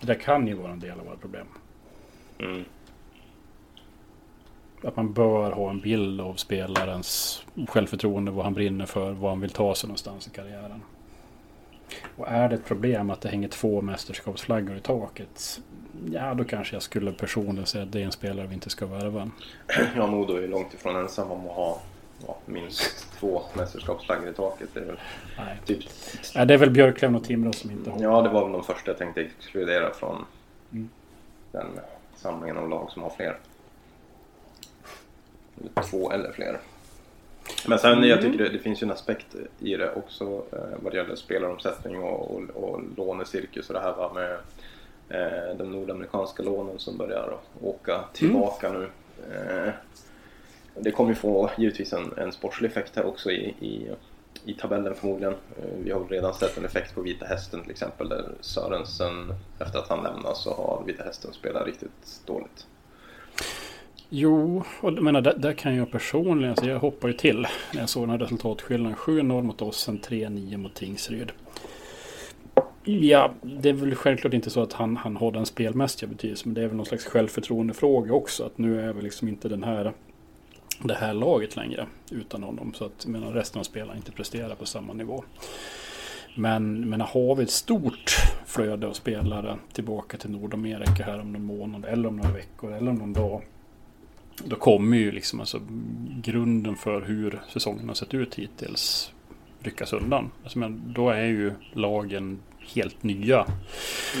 Det 0.00 0.06
där 0.06 0.14
kan 0.14 0.46
ju 0.46 0.54
vara 0.54 0.72
en 0.72 0.80
del 0.80 1.00
av 1.00 1.06
våra 1.06 1.16
problem. 1.16 1.46
Mm. 2.38 2.64
Att 4.84 4.96
man 4.96 5.12
bör 5.12 5.50
ha 5.50 5.70
en 5.70 5.80
bild 5.80 6.20
av 6.20 6.34
spelarens 6.34 7.42
självförtroende, 7.68 8.30
vad 8.30 8.44
han 8.44 8.54
brinner 8.54 8.86
för, 8.86 9.12
vad 9.12 9.30
han 9.30 9.40
vill 9.40 9.50
ta 9.50 9.74
sig 9.74 9.88
någonstans 9.88 10.26
i 10.26 10.30
karriären. 10.30 10.82
Och 12.16 12.28
är 12.28 12.48
det 12.48 12.54
ett 12.54 12.64
problem 12.64 13.10
att 13.10 13.20
det 13.20 13.28
hänger 13.28 13.48
två 13.48 13.82
mästerskapsflaggor 13.82 14.76
i 14.76 14.80
taket. 14.80 15.60
Ja, 16.12 16.34
då 16.34 16.44
kanske 16.44 16.74
jag 16.76 16.82
skulle 16.82 17.12
personligen 17.12 17.66
säga 17.66 17.84
att 17.84 17.92
det 17.92 18.00
är 18.00 18.04
en 18.04 18.12
spelare 18.12 18.46
vi 18.46 18.54
inte 18.54 18.70
ska 18.70 18.86
värva. 18.86 19.30
Ja, 19.96 20.06
Modo 20.06 20.34
är 20.36 20.48
långt 20.48 20.74
ifrån 20.74 20.96
ensam 20.96 21.30
om 21.30 21.40
att 21.48 21.52
ha 21.56 21.78
ja, 22.26 22.36
minst 22.46 23.06
två 23.18 23.42
mästerskapsflaggor 23.54 24.28
i 24.28 24.32
taket. 24.32 24.68
Det 24.74 24.80
är 24.80 24.84
väl, 24.84 25.00
Nej. 25.38 25.56
typ, 25.64 25.84
Ja, 26.34 26.44
det 26.44 26.54
är 26.54 26.58
väl 26.58 26.70
Björklöven 26.70 27.14
och 27.16 27.24
Timrå 27.24 27.52
som 27.52 27.70
inte 27.70 27.90
har. 27.90 28.02
ja, 28.02 28.22
det 28.22 28.28
var 28.28 28.42
väl 28.44 28.52
de 28.52 28.64
första 28.64 28.90
jag 28.90 28.98
tänkte 28.98 29.20
exkludera 29.20 29.94
från 29.94 30.24
Mm. 30.72 30.88
den 31.52 31.66
samlingen 32.16 32.56
av 32.56 32.68
lag 32.68 32.90
som 32.90 33.02
har 33.02 33.10
fler. 33.10 33.36
Två 35.90 36.10
eller 36.12 36.32
fler. 36.32 36.58
Men 37.68 37.78
sen 37.78 38.02
jag 38.02 38.20
tycker 38.20 38.38
det, 38.38 38.48
det 38.48 38.58
finns 38.58 38.82
ju 38.82 38.84
en 38.84 38.90
aspekt 38.90 39.26
i 39.58 39.76
det 39.76 39.92
också 39.94 40.24
eh, 40.52 40.78
vad 40.82 40.92
det 40.92 40.96
gäller 40.96 41.16
spelaromsättning 41.16 41.96
och, 42.02 42.34
och, 42.34 42.42
och 42.54 42.80
lånecirkus 42.96 43.68
och 43.68 43.74
det 43.74 43.80
här 43.80 43.92
va, 43.92 44.12
med 44.14 44.32
eh, 45.08 45.56
de 45.56 45.72
nordamerikanska 45.72 46.42
lånen 46.42 46.78
som 46.78 46.96
börjar 46.96 47.36
åka 47.62 48.04
tillbaka 48.12 48.72
nu. 48.72 48.88
Eh, 49.34 49.72
det 50.74 50.90
kommer 50.90 51.10
ju 51.10 51.16
få 51.16 51.50
givetvis 51.58 51.92
en, 51.92 52.12
en 52.16 52.32
sportslig 52.32 52.70
effekt 52.70 52.96
här 52.96 53.06
också 53.06 53.30
i, 53.30 53.54
i, 53.60 53.90
i 54.44 54.54
tabellen 54.54 54.94
förmodligen. 54.94 55.32
Eh, 55.32 55.64
Vi 55.84 55.90
har 55.90 56.04
redan 56.04 56.34
sett 56.34 56.58
en 56.58 56.64
effekt 56.64 56.94
på 56.94 57.00
Vita 57.00 57.26
Hästen 57.26 57.62
till 57.62 57.70
exempel 57.70 58.08
där 58.08 58.24
Sörensen 58.40 59.34
efter 59.58 59.78
att 59.78 59.88
han 59.88 60.02
lämnar 60.04 60.34
så 60.34 60.54
har 60.54 60.82
Vita 60.86 61.04
Hästen 61.04 61.32
spelat 61.32 61.66
riktigt 61.66 62.20
dåligt. 62.26 62.66
Jo, 64.12 64.64
och 64.80 64.92
jag 64.92 65.02
menar, 65.02 65.20
där, 65.20 65.34
där 65.38 65.52
kan 65.52 65.76
jag 65.76 65.90
personligen, 65.90 66.56
så 66.56 66.68
jag 66.68 66.78
hoppar 66.78 67.08
ju 67.08 67.14
till 67.14 67.46
när 67.72 67.80
jag 67.80 67.88
såg 67.88 68.02
den 68.02 68.10
här 68.10 68.18
resultatskillnaden. 68.18 68.96
7-0 68.96 69.42
mot 69.42 69.62
Ossen, 69.62 70.00
3-9 70.00 70.56
mot 70.56 70.74
Tingsryd. 70.74 71.32
Ja, 72.84 73.34
det 73.42 73.68
är 73.68 73.72
väl 73.72 73.94
självklart 73.94 74.34
inte 74.34 74.50
så 74.50 74.62
att 74.62 74.72
han, 74.72 74.96
han 74.96 75.16
har 75.16 75.32
den 75.32 75.46
spelmässiga 75.46 76.08
betydelsen. 76.08 76.48
Men 76.48 76.54
det 76.54 76.62
är 76.62 76.66
väl 76.66 76.76
någon 76.76 76.86
slags 76.86 77.04
självförtroendefråga 77.04 78.12
också. 78.12 78.44
Att 78.44 78.58
nu 78.58 78.80
är 78.80 78.92
vi 78.92 79.02
liksom 79.02 79.28
inte 79.28 79.48
den 79.48 79.64
här, 79.64 79.92
det 80.82 80.94
här 80.94 81.14
laget 81.14 81.56
längre 81.56 81.86
utan 82.10 82.42
honom. 82.42 82.74
Så 82.74 82.84
att 82.84 83.06
menar, 83.06 83.32
resten 83.32 83.58
av 83.58 83.64
spelarna 83.64 83.96
inte 83.96 84.12
presterar 84.12 84.54
på 84.54 84.66
samma 84.66 84.92
nivå. 84.92 85.24
Men, 86.34 86.90
men 86.90 87.00
har 87.00 87.34
vi 87.34 87.42
ett 87.42 87.50
stort 87.50 88.10
flöde 88.46 88.86
av 88.86 88.92
spelare 88.92 89.56
tillbaka 89.72 90.16
till 90.16 90.30
Nordamerika 90.30 91.04
här 91.04 91.20
om 91.20 91.32
någon 91.32 91.44
månad 91.44 91.84
eller 91.84 92.08
om 92.08 92.16
några 92.16 92.32
veckor 92.32 92.72
eller 92.72 92.90
om 92.90 92.96
någon 92.96 93.12
dag. 93.12 93.42
Då 94.44 94.56
kommer 94.56 94.96
ju 94.96 95.10
liksom 95.12 95.40
alltså 95.40 95.60
grunden 96.22 96.76
för 96.76 97.00
hur 97.02 97.40
säsongen 97.48 97.88
har 97.88 97.94
sett 97.94 98.14
ut 98.14 98.34
hittills 98.34 99.12
ryckas 99.62 99.92
undan. 99.92 100.30
Alltså, 100.42 100.58
men 100.58 100.82
då 100.94 101.10
är 101.10 101.24
ju 101.26 101.52
lagen 101.72 102.38
helt 102.74 103.02
nya. 103.02 103.46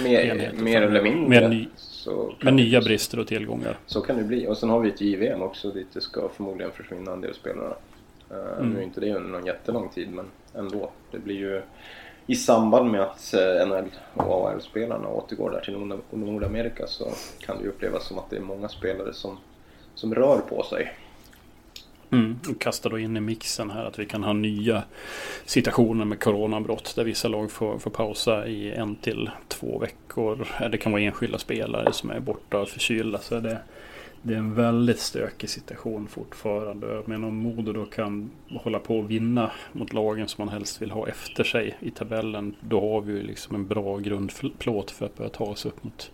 Mer, 0.02 0.52
mer 0.58 0.82
eller 0.82 1.02
mindre. 1.02 1.28
med 1.40 1.50
ny- 1.50 1.68
Med 2.40 2.54
nya 2.54 2.80
brister 2.80 3.18
och 3.18 3.26
tillgångar. 3.26 3.78
Så 3.86 4.00
kan 4.00 4.16
det 4.16 4.24
bli. 4.24 4.46
Och 4.46 4.58
sen 4.58 4.70
har 4.70 4.80
vi 4.80 4.88
ett 4.88 5.00
JVM 5.00 5.42
också 5.42 5.70
dit 5.70 5.86
det 5.92 6.00
ska 6.00 6.28
förmodligen 6.28 6.72
försvinna 6.72 7.12
en 7.12 7.20
del 7.20 7.34
spelare. 7.34 7.74
Eh, 8.30 8.36
Mm. 8.60 8.70
Nu 8.72 8.78
är 8.80 8.84
inte 8.84 9.00
det 9.00 9.14
under 9.14 9.30
någon 9.30 9.46
jättelång 9.46 9.88
tid 9.88 10.08
men 10.12 10.24
ändå. 10.54 10.90
Det 11.10 11.18
blir 11.18 11.34
ju 11.36 11.62
i 12.26 12.34
samband 12.34 12.90
med 12.90 13.00
att 13.00 13.34
eh, 13.34 13.66
NHL 13.68 13.84
och 14.14 14.24
AHL-spelarna 14.50 15.08
återgår 15.08 15.50
där 15.50 15.60
till 15.60 15.74
Nord- 15.74 16.00
Nordamerika 16.10 16.86
så 16.86 17.08
kan 17.40 17.56
det 17.58 17.62
ju 17.62 17.68
upplevas 17.68 18.06
som 18.08 18.18
att 18.18 18.30
det 18.30 18.36
är 18.36 18.40
många 18.40 18.68
spelare 18.68 19.12
som, 19.14 19.38
som 19.94 20.14
rör 20.14 20.38
på 20.38 20.62
sig. 20.62 20.92
Mm. 22.10 22.38
Och 22.48 22.60
kasta 22.60 22.88
då 22.88 22.98
in 22.98 23.16
i 23.16 23.20
mixen 23.20 23.70
här 23.70 23.84
att 23.84 23.98
vi 23.98 24.06
kan 24.06 24.24
ha 24.24 24.32
nya 24.32 24.82
situationer 25.44 26.04
med 26.04 26.20
coronabrott 26.20 26.92
där 26.96 27.04
vissa 27.04 27.28
lag 27.28 27.50
får, 27.50 27.78
får 27.78 27.90
pausa 27.90 28.46
i 28.46 28.72
en 28.72 28.96
till 28.96 29.30
två 29.48 29.78
veckor. 29.78 30.48
Det 30.70 30.78
kan 30.78 30.92
vara 30.92 31.02
enskilda 31.02 31.38
spelare 31.38 31.92
som 31.92 32.10
är 32.10 32.20
borta 32.20 32.66
förkylda. 32.66 33.18
Så 33.18 33.40
det, 33.40 33.58
det 34.22 34.34
är 34.34 34.38
en 34.38 34.54
väldigt 34.54 35.00
stökig 35.00 35.50
situation 35.50 36.08
fortfarande. 36.08 37.02
Men 37.04 37.24
om 37.24 37.36
Modo 37.36 37.72
då 37.72 37.84
kan 37.84 38.30
hålla 38.48 38.78
på 38.78 38.98
och 38.98 39.10
vinna 39.10 39.50
mot 39.72 39.92
lagen 39.92 40.28
som 40.28 40.44
man 40.44 40.54
helst 40.54 40.82
vill 40.82 40.90
ha 40.90 41.08
efter 41.08 41.44
sig 41.44 41.76
i 41.80 41.90
tabellen. 41.90 42.56
Då 42.60 42.80
har 42.80 43.00
vi 43.00 43.12
ju 43.12 43.22
liksom 43.22 43.54
en 43.54 43.66
bra 43.66 43.98
grundplåt 43.98 44.90
för 44.90 45.06
att 45.06 45.16
börja 45.16 45.30
ta 45.30 45.44
oss 45.44 45.66
upp 45.66 45.84
mot 45.84 46.10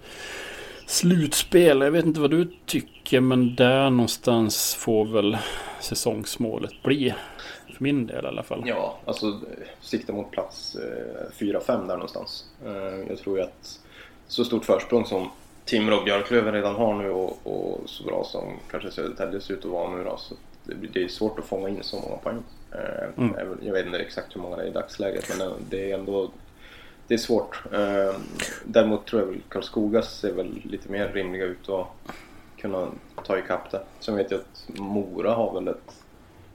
slutspel. 0.86 1.80
Jag 1.80 1.90
vet 1.90 2.04
inte 2.04 2.20
vad 2.20 2.30
du 2.30 2.48
tycker 2.66 3.20
men 3.20 3.54
där 3.54 3.90
någonstans 3.90 4.74
får 4.74 5.04
väl 5.04 5.38
säsongsmålet 5.80 6.82
bli. 6.82 7.14
För 7.76 7.84
min 7.84 8.06
del 8.06 8.24
i 8.24 8.28
alla 8.28 8.42
fall. 8.42 8.62
Ja, 8.66 8.98
alltså 9.04 9.40
sikta 9.80 10.12
mot 10.12 10.30
plats 10.30 10.76
eh, 10.76 11.30
4-5 11.38 11.66
där 11.66 11.94
någonstans. 11.94 12.44
Eh, 12.66 13.08
jag 13.08 13.18
tror 13.18 13.38
ju 13.38 13.44
att 13.44 13.80
så 14.28 14.44
stort 14.44 14.64
försprång 14.64 15.04
som 15.06 15.30
Timrå 15.64 15.96
och 15.96 16.04
Björklöven 16.04 16.54
redan 16.54 16.74
har 16.74 16.94
nu 16.94 17.10
och, 17.10 17.38
och 17.42 17.80
så 17.86 18.04
bra 18.04 18.24
som 18.24 18.44
kanske 18.70 18.90
Södertälje 18.90 19.40
ser 19.40 19.54
ut 19.54 19.64
att 19.64 19.70
vara 19.70 19.96
nu 19.96 20.04
då, 20.04 20.16
så 20.16 20.34
det, 20.64 20.74
det 20.92 21.04
är 21.04 21.08
svårt 21.08 21.38
att 21.38 21.44
fånga 21.44 21.68
in 21.68 21.78
så 21.82 22.00
många 22.00 22.16
poäng. 22.16 22.42
Eh, 22.72 22.78
Mm. 23.16 23.34
Jag 23.62 23.72
vet 23.72 23.86
inte 23.86 23.98
exakt 23.98 24.36
hur 24.36 24.40
många 24.40 24.56
det 24.56 24.62
är 24.62 24.66
i 24.66 24.70
dagsläget 24.72 25.38
men 25.38 25.52
det 25.70 25.90
är 25.90 25.98
ändå 25.98 26.30
det 27.08 27.14
är 27.14 27.18
svårt. 27.18 27.62
Eh, 27.72 28.14
Däremot 28.64 29.06
tror 29.06 29.22
jag 29.22 29.28
väl 29.28 29.40
Karlskoga 29.48 30.02
ser 30.02 30.32
väl 30.32 30.60
lite 30.64 30.88
mer 30.88 31.08
rimliga 31.08 31.44
ut 31.44 31.68
att 31.68 31.86
kunna 32.56 32.88
ta 33.24 33.38
ikapp 33.38 33.70
det. 33.70 33.80
Sen 34.00 34.16
vet 34.16 34.30
jag 34.30 34.40
att 34.40 34.78
Mora 34.78 35.34
har 35.34 35.54
väl 35.54 35.68
ett 35.68 36.02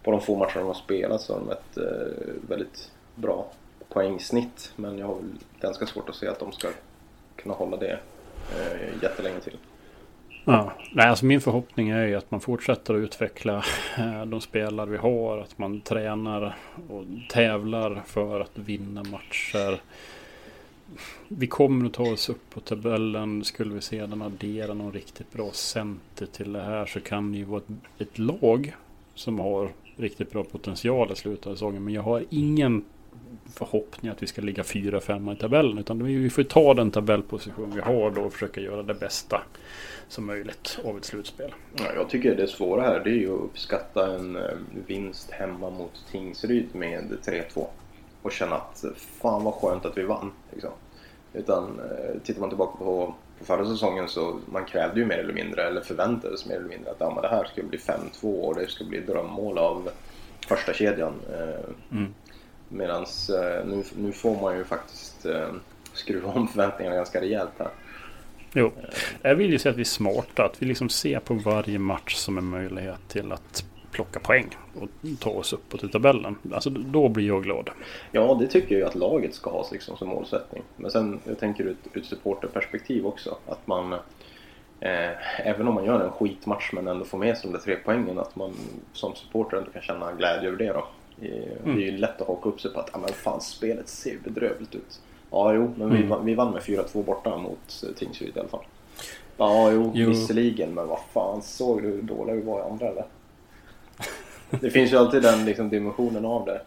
på 0.03 0.11
de 0.11 0.21
få 0.21 0.37
matcher 0.37 0.57
de 0.59 0.67
har 0.67 0.73
spelat 0.73 1.21
så 1.21 1.33
har 1.33 1.39
de 1.39 1.51
ett 1.51 1.77
eh, 1.77 2.33
väldigt 2.49 2.91
bra 3.15 3.47
poängsnitt. 3.89 4.73
Men 4.75 4.97
jag 4.97 5.07
har 5.07 5.15
väl 5.15 5.31
ganska 5.61 5.85
svårt 5.85 6.09
att 6.09 6.15
se 6.15 6.27
att 6.27 6.39
de 6.39 6.51
ska 6.51 6.67
kunna 7.35 7.55
hålla 7.55 7.77
det 7.77 7.99
eh, 8.57 9.03
jättelänge 9.03 9.39
till. 9.39 9.57
Ja. 10.45 10.71
Nej, 10.91 11.07
alltså 11.07 11.25
min 11.25 11.41
förhoppning 11.41 11.89
är 11.89 12.05
ju 12.05 12.15
att 12.15 12.31
man 12.31 12.39
fortsätter 12.39 12.93
att 12.93 12.97
utveckla 12.99 13.63
eh, 13.97 14.25
de 14.25 14.41
spelare 14.41 14.89
vi 14.89 14.97
har. 14.97 15.37
Att 15.37 15.57
man 15.57 15.81
tränar 15.81 16.57
och 16.89 17.03
tävlar 17.29 18.03
för 18.05 18.39
att 18.39 18.57
vinna 18.57 19.03
matcher. 19.03 19.81
Vi 21.27 21.47
kommer 21.47 21.85
att 21.85 21.93
ta 21.93 22.11
oss 22.11 22.29
upp 22.29 22.49
på 22.49 22.59
tabellen. 22.59 23.43
Skulle 23.43 23.73
vi 23.73 23.81
sedan 23.81 24.21
addera 24.21 24.73
någon 24.73 24.93
riktigt 24.93 25.33
bra 25.33 25.51
center 25.51 26.25
till 26.25 26.53
det 26.53 26.61
här 26.61 26.85
så 26.85 26.99
kan 26.99 27.31
det 27.31 27.37
ju 27.37 27.43
vara 27.43 27.61
ett, 27.61 28.01
ett 28.01 28.19
lag 28.19 28.75
som 29.15 29.39
har 29.39 29.69
riktigt 29.95 30.31
bra 30.31 30.43
potential 30.43 31.11
i 31.11 31.15
slutet 31.15 31.47
av 31.47 31.53
säsongen. 31.53 31.83
Men 31.83 31.93
jag 31.93 32.01
har 32.01 32.23
ingen 32.29 32.83
förhoppning 33.53 34.11
att 34.11 34.23
vi 34.23 34.27
ska 34.27 34.41
ligga 34.41 34.63
4-5 34.63 35.33
i 35.33 35.35
tabellen. 35.35 35.77
Utan 35.77 36.03
vi 36.03 36.29
får 36.29 36.43
ta 36.43 36.73
den 36.73 36.91
tabellposition 36.91 37.71
vi 37.75 37.81
har 37.81 38.11
då 38.11 38.21
och 38.21 38.33
försöka 38.33 38.61
göra 38.61 38.83
det 38.83 38.93
bästa 38.93 39.41
som 40.07 40.25
möjligt 40.25 40.79
av 40.85 40.97
ett 40.97 41.05
slutspel. 41.05 41.53
Ja, 41.77 41.85
jag 41.95 42.09
tycker 42.09 42.35
det 42.35 42.47
svåra 42.47 42.81
här 42.81 43.01
det 43.03 43.09
är 43.09 43.15
ju 43.15 43.35
att 43.35 43.41
uppskatta 43.41 44.15
en 44.15 44.35
eh, 44.35 44.41
vinst 44.87 45.31
hemma 45.31 45.69
mot 45.69 46.05
Tingsryd 46.11 46.75
med 46.75 47.17
3-2. 47.25 47.67
Och 48.21 48.31
känna 48.31 48.55
att 48.55 48.85
fan 49.21 49.43
vad 49.43 49.53
skönt 49.53 49.85
att 49.85 49.97
vi 49.97 50.03
vann. 50.03 50.31
Liksom. 50.51 50.71
Utan 51.33 51.79
eh, 51.79 52.21
tittar 52.23 52.41
man 52.41 52.49
tillbaka 52.49 52.77
på, 52.77 53.13
på 53.39 53.45
förra 53.45 53.65
säsongen 53.65 54.07
så 54.07 54.39
man 54.45 54.65
krävde 54.65 54.99
ju 54.99 55.05
mer 55.05 55.17
eller 55.17 55.33
mindre, 55.33 55.67
eller 55.67 55.81
förväntades 55.81 56.45
mer 56.45 56.55
eller 56.55 56.69
mindre 56.69 56.91
att 56.91 56.99
ja, 56.99 57.11
men 57.13 57.21
det 57.21 57.29
här 57.29 57.43
ska 57.43 57.63
bli 57.63 57.77
5-2 57.77 58.41
och 58.41 58.55
det 58.55 58.67
ska 58.67 58.83
bli 58.83 58.99
drömmål 58.99 59.57
av 59.57 59.89
första 60.47 60.73
kedjan. 60.73 61.13
Eh, 61.33 61.73
Mm. 61.91 62.13
Medan 62.69 63.03
eh, 63.03 63.65
nu, 63.65 63.83
nu 63.97 64.11
får 64.11 64.41
man 64.41 64.57
ju 64.57 64.63
faktiskt 64.63 65.25
eh, 65.25 65.47
skruva 65.93 66.29
om 66.29 66.47
förväntningarna 66.47 66.95
ganska 66.95 67.21
rejält 67.21 67.51
här. 67.57 67.69
Jo, 68.53 68.71
jag 69.21 69.35
vill 69.35 69.51
ju 69.51 69.59
säga 69.59 69.71
att 69.71 69.77
vi 69.77 69.81
är 69.81 69.85
smarta. 69.85 70.45
Att 70.45 70.61
vi 70.61 70.65
liksom 70.65 70.89
ser 70.89 71.19
på 71.19 71.33
varje 71.33 71.79
match 71.79 72.15
som 72.15 72.37
en 72.37 72.45
möjlighet 72.45 73.07
till 73.07 73.31
att 73.31 73.65
plocka 74.03 74.19
poäng 74.19 74.47
och 74.81 74.89
ta 75.19 75.29
oss 75.29 75.53
uppåt 75.53 75.83
i 75.83 75.87
tabellen. 75.87 76.35
Alltså 76.53 76.69
då 76.69 77.09
blir 77.09 77.27
jag 77.27 77.43
glad. 77.43 77.69
Ja, 78.11 78.37
det 78.39 78.47
tycker 78.47 78.77
jag 78.79 78.87
att 78.87 78.95
laget 78.95 79.33
ska 79.35 79.49
ha 79.51 79.65
liksom, 79.71 79.97
som 79.97 80.07
målsättning. 80.07 80.63
Men 80.77 80.91
sen, 80.91 81.19
jag 81.23 81.39
tänker 81.39 81.63
ur 81.63 81.75
ett 81.95 82.05
supporterperspektiv 82.05 83.05
också. 83.05 83.37
Att 83.47 83.67
man, 83.67 83.93
eh, 84.79 85.47
även 85.47 85.67
om 85.67 85.73
man 85.73 85.85
gör 85.85 85.99
en 85.99 86.11
skitmatch 86.11 86.69
men 86.73 86.87
ändå 86.87 87.05
får 87.05 87.17
med 87.17 87.37
sig 87.37 87.51
de 87.51 87.57
där 87.57 87.63
tre 87.63 87.75
poängen, 87.85 88.19
att 88.19 88.35
man 88.35 88.53
som 88.93 89.15
supporter 89.15 89.57
ändå 89.57 89.71
kan 89.71 89.81
känna 89.81 90.11
glädje 90.13 90.47
över 90.49 90.57
det 90.57 90.67
då. 90.73 90.87
Eh, 91.21 91.29
Det 91.65 91.71
är 91.71 91.91
ju 91.91 91.97
lätt 91.97 92.21
att 92.21 92.27
haka 92.27 92.49
upp 92.49 92.61
sig 92.61 92.73
på 92.73 92.79
att, 92.79 92.89
ja 92.93 92.99
men 92.99 93.09
fan, 93.09 93.41
spelet 93.41 93.87
ser 93.89 94.17
bedrövligt 94.23 94.75
ut. 94.75 94.99
Ja, 95.31 95.53
jo, 95.53 95.73
men 95.77 95.89
vi, 95.89 95.97
Mm. 95.97 96.09
vann- 96.09 96.25
vi 96.25 96.35
vann 96.35 96.51
med 96.53 96.61
4-2 96.63 97.03
borta 97.03 97.37
mot 97.37 97.83
eh, 97.83 97.89
Tingsryd 97.95 98.37
i 98.37 98.39
alla 98.39 98.49
fall. 98.49 98.63
Ja, 99.37 99.71
jo, 99.71 99.91
Jo. 99.95 100.09
visserligen, 100.09 100.73
men 100.73 100.87
vad 100.87 100.99
fan, 101.13 101.41
såg 101.41 101.81
du 101.81 101.87
hur 101.87 102.01
dåliga 102.01 102.35
vi 102.35 102.41
var 102.41 102.59
i 102.59 102.63
andra 102.63 102.87
eller? 102.87 103.05
Det 104.59 104.69
finns 104.69 104.93
ju 104.93 104.97
alltid 104.97 105.21
den 105.21 105.45
liksom, 105.45 105.69
dimensionen 105.69 106.25
av 106.25 106.45
det. 106.45 106.61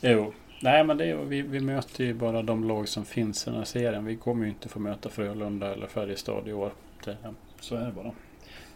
Jo. 0.00 0.32
Nej 0.62 0.84
men 0.84 0.96
det 0.96 1.04
är, 1.04 1.16
vi, 1.16 1.42
vi 1.42 1.60
möter 1.60 2.04
ju 2.04 2.14
bara 2.14 2.42
de 2.42 2.64
lag 2.64 2.88
som 2.88 3.04
finns 3.04 3.46
i 3.46 3.50
den 3.50 3.58
här 3.58 3.64
serien. 3.64 4.04
Vi 4.04 4.16
kommer 4.16 4.44
ju 4.44 4.50
inte 4.50 4.68
få 4.68 4.78
möta 4.78 5.08
Frölunda 5.08 5.72
eller 5.72 5.86
Färjestad 5.86 6.48
i 6.48 6.52
år. 6.52 6.72
Det, 7.04 7.16
Så 7.60 7.76
är 7.76 7.80
det 7.80 7.92
bara. 7.92 8.12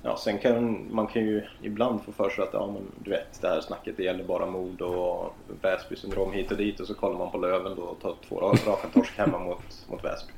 Ja, 0.02 0.16
sen 0.16 0.38
kan 0.38 0.86
man 0.94 1.06
kan 1.06 1.22
ju 1.22 1.42
ibland 1.62 2.02
få 2.02 2.12
för 2.12 2.30
sig 2.30 2.44
att 2.44 2.52
ja, 2.52 2.66
men, 2.66 2.82
du 3.04 3.10
vet, 3.10 3.40
det 3.40 3.48
här 3.48 3.60
snacket 3.60 3.96
det 3.96 4.02
gäller 4.02 4.24
bara 4.24 4.46
mod 4.46 4.80
och 4.80 5.34
Väsby 5.62 5.96
syndrom 5.96 6.32
hit 6.32 6.50
och 6.50 6.56
dit 6.56 6.80
och 6.80 6.86
så 6.86 6.94
kollar 6.94 7.18
man 7.18 7.30
på 7.30 7.38
Löven 7.38 7.76
då 7.76 7.82
och 7.82 8.00
tar 8.00 8.14
två 8.28 8.40
raka 8.40 8.88
torsk 8.94 9.18
hemma 9.18 9.38
mot, 9.38 9.86
mot 9.90 10.04
Väsby. 10.04 10.32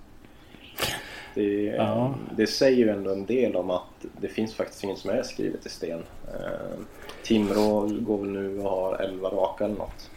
Det, 1.35 1.65
ja. 1.65 2.15
det 2.37 2.47
säger 2.47 2.77
ju 2.77 2.91
ändå 2.91 3.13
en 3.13 3.27
del 3.27 3.57
om 3.57 3.71
att 3.71 4.07
det 4.21 4.29
finns 4.29 4.55
faktiskt 4.55 4.85
inget 4.85 4.99
som 4.99 5.11
är 5.11 5.23
skrivet 5.23 5.67
i 5.67 5.69
sten. 5.69 6.03
Eh, 6.29 6.79
Timrå 7.23 7.89
går 8.01 8.19
väl 8.19 8.31
nu 8.31 8.61
och 8.61 8.71
har 8.71 8.97
11 8.97 9.29
raka 9.29 9.65
eller 9.65 9.77
något. 9.77 10.11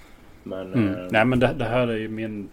Men, 0.43 0.74
mm. 0.74 0.95
eh, 0.95 1.07
Nej 1.09 1.25
men 1.25 1.39
det, 1.39 1.53
det, 1.53 1.65
här 1.65 1.88
är 1.88 1.97
ju 1.97 2.07
min... 2.07 2.50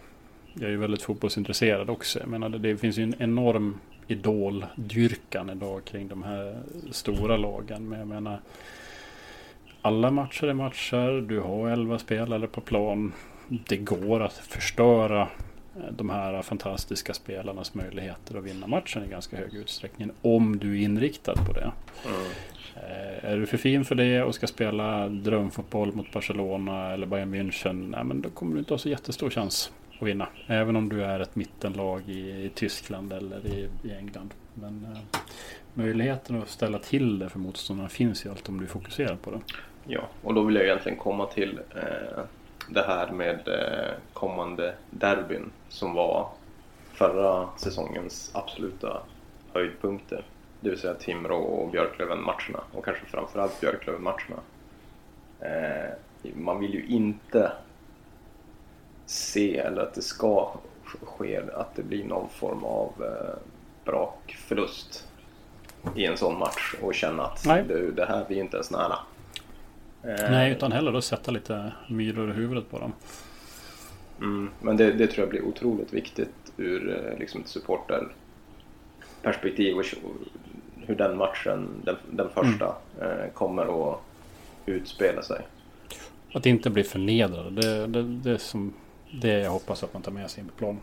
Jag 0.55 0.65
är 0.65 0.71
ju 0.71 0.77
väldigt 0.77 1.03
fotbollsintresserad 1.03 1.91
också. 1.91 2.19
Jag 2.19 2.29
menar 2.29 2.49
det, 2.49 2.77
finns 2.77 2.99
ju 2.99 3.03
en 3.03 3.15
enorm 3.19 3.79
idoldyrkan 4.07 5.51
idag 5.51 5.85
kring 5.85 6.09
de 6.09 6.23
här 6.23 6.57
stora 6.91 7.37
lagen. 7.37 7.89
Men 7.89 7.99
jag 7.99 8.09
menar 8.09 8.41
alla 9.83 10.11
matcher 10.11 10.47
är 10.47 10.55
matcher. 10.55 11.21
Du 11.21 11.41
har 11.41 11.69
11 11.69 11.99
spelare 11.99 12.47
på 12.47 12.61
plan. 12.61 13.13
Det 13.49 13.77
går 13.77 14.23
att 14.23 14.33
förstöra 14.33 15.29
de 15.91 16.11
här 16.11 16.43
fantastiska 16.43 17.15
spelarnas 17.15 17.75
möjligheter 17.75 18.39
att 18.39 18.45
vinna 18.45 18.67
matchen 18.67 19.05
i 19.05 19.09
ganska 19.09 19.37
hög 19.37 19.55
utsträckning. 19.55 20.11
Om 20.23 20.59
du 20.59 20.81
är 20.81 20.85
inriktad 20.85 21.35
på 21.35 21.53
det. 21.53 21.73
Mm. 22.07 22.31
Är 23.21 23.37
du 23.37 23.47
för 23.47 23.57
fin 23.57 23.85
för 23.85 23.95
det 23.95 24.23
och 24.23 24.35
ska 24.35 24.47
spela 24.47 25.09
drömfotboll 25.09 25.93
mot 25.93 26.13
Barcelona 26.13 26.93
eller 26.93 27.07
Bayern 27.07 27.35
München. 27.35 27.91
Nej, 27.91 28.05
men 28.05 28.23
då 28.23 28.31
kommer 28.31 28.53
du 28.53 28.59
inte 28.59 28.73
ha 28.73 28.79
så 28.79 28.89
jättestor 28.89 29.31
chans 29.31 29.73
att 29.99 30.09
vinna. 30.09 30.29
Även 30.47 30.77
om 30.77 30.89
du 30.89 31.05
är 31.05 31.21
ett 31.21 31.37
mittenlag 31.37 32.03
i, 32.09 32.45
i 32.45 32.51
Tyskland 32.55 33.13
eller 33.13 33.47
i, 33.47 33.69
i 33.83 33.93
England. 33.93 34.35
Men 34.55 34.87
eh, 34.93 35.21
möjligheten 35.75 36.43
att 36.43 36.49
ställa 36.49 36.79
till 36.79 37.19
det 37.19 37.29
för 37.29 37.39
motståndarna 37.39 37.89
finns 37.89 38.27
ju 38.27 38.31
alltid 38.31 38.49
om 38.49 38.61
du 38.61 38.67
fokuserar 38.67 39.17
på 39.17 39.31
det. 39.31 39.41
Ja, 39.87 40.09
och 40.23 40.35
då 40.35 40.43
vill 40.43 40.55
jag 40.55 40.65
egentligen 40.65 40.99
komma 40.99 41.27
till 41.27 41.61
eh, 41.77 42.23
det 42.69 42.83
här 42.87 43.13
med 43.13 43.49
eh, 43.49 43.95
kommande 44.13 44.75
derbyn 44.91 45.51
som 45.75 45.95
var 45.95 46.29
förra 46.93 47.49
säsongens 47.57 48.31
absoluta 48.35 49.03
höjdpunkter. 49.53 50.25
Det 50.61 50.71
vill 50.71 50.79
säga 50.79 50.95
Timrå 50.95 51.37
och 51.37 51.71
Björklöven-matcherna 51.71 52.61
och 52.73 52.85
kanske 52.85 53.07
framförallt 53.07 53.61
Björklöven-matcherna. 53.61 54.41
Eh, 55.41 55.91
man 56.35 56.61
vill 56.61 56.75
ju 56.75 56.87
inte 56.87 57.53
se 59.07 59.59
eller 59.59 59.83
att 59.83 59.95
det 59.95 60.03
ska 60.03 60.53
ske 61.03 61.41
att 61.55 61.77
det 61.77 61.83
blir 61.83 62.05
någon 62.05 62.29
form 62.29 62.65
av 62.65 62.93
eh, 63.01 63.37
brakförlust 63.85 65.09
i 65.97 66.05
en 66.05 66.17
sån 66.17 66.39
match 66.39 66.75
och 66.83 66.95
känna 66.95 67.23
att 67.23 67.45
det, 67.45 67.91
det 67.91 68.07
här 68.07 68.25
blir 68.25 68.39
inte 68.41 68.57
ens 68.57 68.71
nära. 68.71 68.99
Eh, 70.03 70.31
Nej, 70.31 70.53
utan 70.53 70.73
hellre 70.73 70.93
då 70.93 71.01
sätta 71.01 71.31
lite 71.31 71.73
myror 71.89 72.31
i 72.31 72.33
huvudet 72.33 72.71
på 72.71 72.79
dem. 72.79 72.93
Mm, 74.21 74.51
men 74.61 74.77
det, 74.77 74.93
det, 74.93 75.07
tror 75.07 75.23
jag 75.23 75.29
blir 75.29 75.45
otroligt 75.45 75.93
viktigt 75.93 76.53
ur 76.57 76.91
eh, 76.91 77.19
liksom, 77.19 77.41
ett 77.41 77.49
supporterperspektiv 77.49 79.77
och 79.77 79.85
hur 80.77 80.95
den 80.95 81.17
matchen, 81.17 81.69
den, 81.85 81.97
den 82.11 82.29
första, 82.29 82.75
mm. 83.01 83.21
eh, 83.21 83.27
kommer 83.33 83.93
att 83.93 84.01
utspela 84.67 85.23
sig. 85.23 85.41
Att 86.33 86.47
inte 86.47 86.71
bli 86.71 86.85
förnedrad, 86.85 87.53
det, 87.53 87.87
det, 87.87 88.03
det 88.03 88.31
är 88.31 88.39
som 88.39 88.75
det 89.21 89.39
jag 89.39 89.51
hoppas 89.51 89.85
att 89.85 89.93
man 89.93 90.03
tar 90.03 90.13
med 90.13 90.31
sig 90.31 90.43
in 90.43 90.49
på 90.49 90.55
plan. 90.55 90.79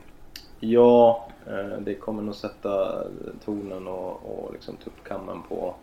Ja, 0.59 1.27
eh, 1.47 1.79
det 1.79 1.95
kommer 1.95 2.23
nog 2.23 2.35
sätta 2.35 3.03
tonen 3.45 3.87
och, 3.87 4.25
och 4.25 4.53
liksom 4.53 4.77
tuppkammen 4.77 5.41
på, 5.49 5.75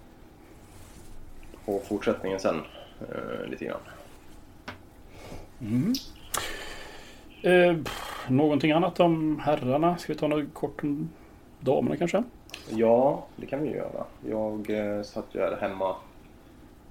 på 1.65 1.79
fortsättningen 1.79 2.41
sen 2.41 2.61
eh, 3.01 3.51
lite 3.51 3.65
grann. 3.65 3.81
Mm. 5.61 5.93
Eh, 7.43 7.77
någonting 8.29 8.73
annat 8.73 9.01
om 9.01 9.39
herrarna? 9.39 9.97
Ska 9.97 10.13
vi 10.13 10.19
ta 10.19 10.29
något 10.29 10.55
kort 10.55 10.83
om 10.83 11.11
damerna 11.61 11.97
kanske? 11.97 12.23
Ja, 12.71 13.27
det 13.37 13.47
kan 13.47 13.63
vi 13.63 13.71
göra. 13.71 14.05
Jag 14.29 14.71
eh, 14.71 15.03
satt 15.03 15.25
ju 15.33 15.41
här 15.41 15.57
hemma 15.61 15.97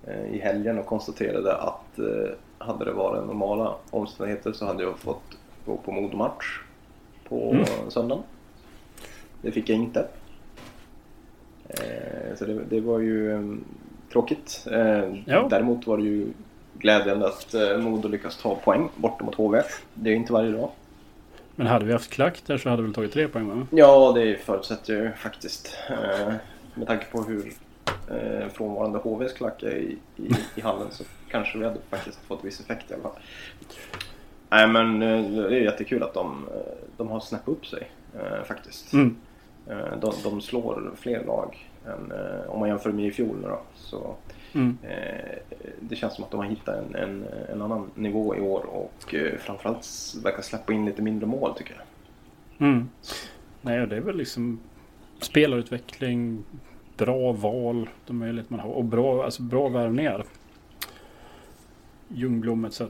eh, 0.07 0.35
i 0.35 0.39
helgen 0.39 0.79
och 0.79 0.85
konstaterade 0.85 1.55
att 1.55 1.99
eh, 1.99 2.31
hade 2.57 2.85
det 2.85 2.91
varit 2.91 3.27
normala 3.27 3.75
omständigheter 3.89 4.51
så 4.51 4.65
hade 4.65 4.83
jag 4.83 4.99
fått 4.99 5.37
gå 5.65 5.77
på 5.77 5.91
Modomatch 5.91 6.61
på 7.29 7.51
mm. 7.51 7.65
söndagen. 7.89 8.23
Det 9.41 9.51
fick 9.51 9.69
jag 9.69 9.77
inte. 9.77 10.07
Eh, 11.69 12.35
så 12.35 12.45
det, 12.45 12.63
det, 12.69 12.81
var 12.81 12.99
ju 12.99 13.31
um, 13.31 13.63
tråkigt. 14.11 14.67
Eh, 14.71 15.15
ja. 15.25 15.47
Däremot 15.49 15.87
var 15.87 15.97
det 15.97 16.03
ju 16.03 16.27
glädjande 16.79 17.27
att 17.27 17.53
eh, 17.53 17.77
Modo 17.77 18.07
lyckas 18.07 18.37
ta 18.37 18.55
poäng 18.55 18.89
borta 18.95 19.25
mot 19.25 19.35
HV. 19.35 19.61
Det 19.93 20.09
är 20.09 20.15
inte 20.15 20.33
varje 20.33 20.51
dag. 20.51 20.69
Men 21.55 21.67
hade 21.67 21.85
vi 21.85 21.93
haft 21.93 22.11
klack 22.11 22.43
där 22.45 22.57
så 22.57 22.69
hade 22.69 22.81
vi 22.81 22.85
väl 22.85 22.95
tagit 22.95 23.13
tre 23.13 23.27
poäng 23.27 23.47
va? 23.47 23.67
Ja, 23.71 24.11
det 24.15 24.37
förutsätter 24.37 24.93
ju 24.93 25.11
faktiskt. 25.11 25.77
Eh, 25.89 26.33
med 26.73 26.87
tanke 26.87 27.05
på 27.11 27.21
hur 27.21 27.53
eh, 27.87 28.47
frånvarande 28.53 28.99
HVs 28.99 29.33
klack 29.33 29.63
är 29.63 29.75
i, 29.75 29.97
i, 30.15 30.29
i 30.55 30.61
hallen 30.61 30.87
så 30.91 31.03
kanske 31.29 31.57
vi 31.57 31.65
hade 31.65 31.79
faktiskt 31.89 32.19
fått 32.27 32.45
viss 32.45 32.59
effekt 32.59 32.91
i 32.91 32.93
alla 32.93 33.03
fall. 33.03 33.19
Nej 34.49 34.67
men 34.67 34.99
det 34.99 35.55
är 35.55 35.61
jättekul 35.61 36.03
att 36.03 36.13
de, 36.13 36.45
de 36.97 37.07
har 37.07 37.19
snäppat 37.19 37.49
upp 37.49 37.65
sig 37.65 37.91
faktiskt. 38.45 38.93
Mm. 38.93 39.15
De, 40.01 40.13
de, 40.23 40.41
slår 40.41 40.91
fler 40.97 41.25
lag 41.25 41.69
än 41.85 42.13
om 42.47 42.59
man 42.59 42.69
jämför 42.69 42.91
med 42.91 43.05
i 43.05 43.11
fjol 43.11 43.41
då. 43.41 43.59
Så, 43.75 44.15
mm. 44.57 44.77
det 45.79 45.95
känns 45.95 46.15
som 46.15 46.23
att 46.23 46.31
de 46.31 46.39
har 46.39 46.47
hittat 46.47 46.75
en, 46.75 46.95
en, 46.95 47.25
en 47.49 47.61
annan 47.61 47.91
nivå 47.95 48.35
i 48.35 48.41
år 48.41 48.65
och 48.65 49.15
framförallt 49.39 49.87
verkar 50.23 50.41
släppa 50.41 50.73
in 50.73 50.85
lite 50.85 51.01
mindre 51.01 51.27
mål 51.27 51.53
tycker 51.57 51.75
jag. 51.75 52.67
Mm. 52.67 52.89
Nej, 53.61 53.87
det 53.87 53.95
är 53.95 54.01
väl 54.01 54.17
liksom 54.17 54.59
spelarutveckling, 55.21 56.43
bra 56.97 57.31
val, 57.31 57.89
de 58.05 58.17
möjligheter 58.17 58.53
man 58.53 58.59
har 58.59 58.69
och 58.69 58.85
bra, 58.85 59.25
alltså 59.25 59.41
bra 59.41 59.69
värvningar. 59.69 60.25
Ljungblom 62.07 62.65
etc 62.65 62.81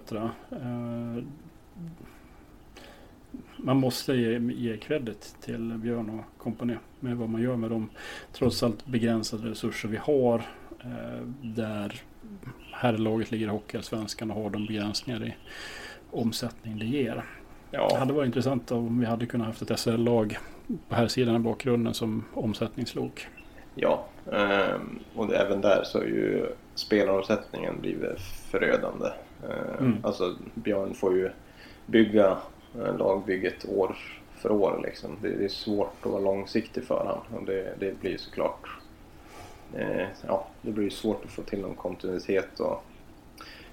man 3.57 3.77
måste 3.77 4.13
ge, 4.13 4.39
ge 4.39 4.77
credit 4.77 5.35
till 5.41 5.77
Björn 5.77 6.09
och 6.09 6.43
kompani 6.43 6.75
med 6.99 7.17
vad 7.17 7.29
man 7.29 7.41
gör 7.41 7.55
med 7.55 7.69
de 7.69 7.89
trots 8.33 8.63
allt 8.63 8.85
begränsade 8.85 9.49
resurser 9.49 9.89
vi 9.89 9.97
har. 9.97 10.41
Eh, 10.83 11.23
där 11.41 12.01
herrlaget 12.71 13.31
ligger 13.31 13.45
i 13.45 13.49
Hockeyallsvenskan 13.49 14.31
och 14.31 14.43
har 14.43 14.49
de 14.49 14.65
begränsningar 14.65 15.25
i 15.25 15.35
omsättning 16.11 16.79
det 16.79 16.85
ger. 16.85 17.23
Ja. 17.71 17.87
Det 17.91 17.97
hade 17.97 18.13
varit 18.13 18.25
intressant 18.25 18.71
om 18.71 18.99
vi 18.99 19.05
hade 19.05 19.25
kunnat 19.25 19.47
haft 19.47 19.61
ett 19.61 19.79
SHL-lag 19.79 20.37
på 20.89 20.95
här 20.95 21.07
sidan 21.07 21.35
av 21.35 21.41
bakgrunden 21.41 21.93
som 21.93 22.25
omsättningslok. 22.33 23.27
Ja, 23.75 24.05
ehm, 24.31 24.99
och 25.15 25.33
även 25.33 25.61
där 25.61 25.83
så 25.83 25.97
har 25.97 26.05
ju 26.05 26.45
spelaromsättningen 26.75 27.81
blivit 27.81 28.19
förödande. 28.51 29.07
Ehm, 29.43 29.85
mm. 29.85 29.97
Alltså 30.03 30.35
Björn 30.53 30.93
får 30.93 31.17
ju 31.17 31.29
bygga 31.85 32.37
lagbygget 32.99 33.65
år 33.65 33.97
för 34.35 34.51
år. 34.51 34.81
Liksom. 34.83 35.17
Det, 35.21 35.45
är 35.45 35.49
svårt 35.49 35.95
att 36.01 36.11
vara 36.11 36.21
långsiktig 36.21 36.83
för 36.83 36.95
honom 36.95 37.39
och 37.39 37.45
det, 37.45 37.73
det 37.79 37.99
blir 37.99 38.17
såklart 38.17 38.67
eh, 38.67 38.86
Eh, 39.75 40.07
ja, 40.27 40.47
det 40.61 40.71
blir 40.71 40.83
ju 40.83 40.89
svårt 40.89 41.25
att 41.25 41.31
få 41.31 41.41
till 41.41 41.61
någon 41.61 41.75
kontinuitet 41.75 42.59
och, 42.59 42.83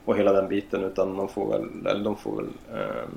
och 0.04 0.16
hela 0.16 0.32
den 0.32 0.48
biten 0.48 0.84
utan 0.84 1.16
man 1.16 1.28
får 1.28 1.48
väl, 1.48 1.86
eller 1.86 2.04
de 2.04 2.16
får 2.16 2.36
väl 2.36 2.48
eh, 2.72 3.08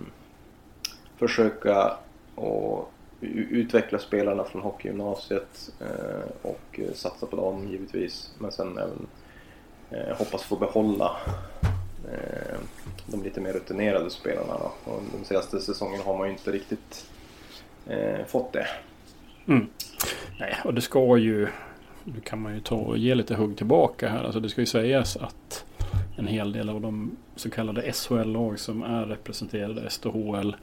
försöka 1.17 1.97
och 2.35 2.91
utveckla 3.21 3.99
spelarna 3.99 4.43
från 4.43 4.61
hockeygymnasiet 4.61 5.71
eh, 5.79 6.31
och 6.41 6.79
satsa 6.93 7.25
på 7.25 7.35
dem 7.35 7.67
givetvis 7.67 8.31
men 8.39 8.51
sen 8.51 8.77
även 8.77 9.07
eh, 9.89 10.17
hoppas 10.17 10.43
få 10.43 10.55
behålla 10.55 11.17
eh, 12.11 12.57
de 13.05 13.23
lite 13.23 13.41
mer 13.41 13.53
rutinerade 13.53 14.09
spelarna. 14.09 14.53
Då. 14.53 14.91
Och 14.91 15.01
de 15.19 15.25
senaste 15.25 15.59
säsongerna 15.59 16.03
har 16.03 16.17
man 16.17 16.27
ju 16.27 16.33
inte 16.33 16.51
riktigt 16.51 17.05
eh, 17.87 18.25
fått 18.27 18.53
det. 18.53 18.67
Mm. 19.47 19.67
Nej, 20.39 20.55
och 20.65 20.73
det 20.73 20.81
ska 20.81 21.17
ju... 21.17 21.47
Nu 22.13 22.21
kan 22.21 22.41
man 22.41 22.53
ju 22.53 22.59
ta 22.59 22.75
och 22.75 22.97
ge 22.97 23.15
lite 23.15 23.35
hugg 23.35 23.57
tillbaka 23.57 24.09
här. 24.09 24.23
Alltså 24.23 24.39
det 24.39 24.49
ska 24.49 24.61
ju 24.61 24.67
sägas 24.67 25.17
att 25.17 25.65
en 26.17 26.27
hel 26.27 26.51
del 26.51 26.69
av 26.69 26.81
de 26.81 27.17
så 27.35 27.49
kallade 27.49 27.91
SHL-lag 27.91 28.59
som 28.59 28.83
är 28.83 29.05
representerade 29.05 29.89
SDHL 29.89 30.55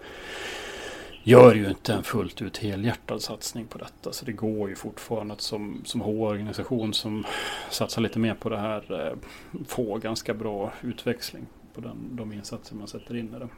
gör 1.23 1.55
ju 1.55 1.69
inte 1.69 1.93
en 1.93 2.03
fullt 2.03 2.43
ut 2.43 2.57
helhjärtad 2.57 3.23
satsning 3.23 3.67
på 3.67 3.79
detta. 3.79 4.13
Så 4.13 4.25
det 4.25 4.33
går 4.33 4.69
ju 4.69 4.77
fortfarande 4.77 5.35
att 5.35 5.41
som, 5.41 5.83
som 5.85 6.01
H-organisation 6.01 6.95
som 6.95 7.25
satsar 7.71 8.03
lite 8.03 8.19
mer 8.19 8.35
på 8.35 8.49
det 8.49 8.59
här 8.59 9.07
eh, 9.07 9.17
få 9.67 9.99
ganska 9.99 10.35
bra 10.35 10.73
utväxling 10.83 11.47
på 11.75 11.81
den, 11.81 11.97
de 12.11 12.33
insatser 12.33 12.77
man 12.77 12.89
sätter 12.89 13.17
in 13.17 13.35
i 13.37 13.39
det. 13.39 13.49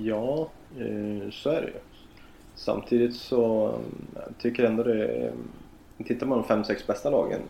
Ja, 0.00 0.50
eh, 0.78 1.30
så 1.30 1.50
är 1.50 1.60
det 1.60 1.66
ju. 1.66 1.80
Samtidigt 2.54 3.16
så 3.16 3.68
mm, 3.68 4.34
tycker 4.38 4.62
jag 4.62 4.70
ändå 4.70 4.82
det 4.82 5.06
är 5.06 5.32
tittar 6.04 6.26
man 6.26 6.44
de 6.48 6.64
5-6 6.64 6.86
bästa 6.86 7.10
lagen 7.10 7.40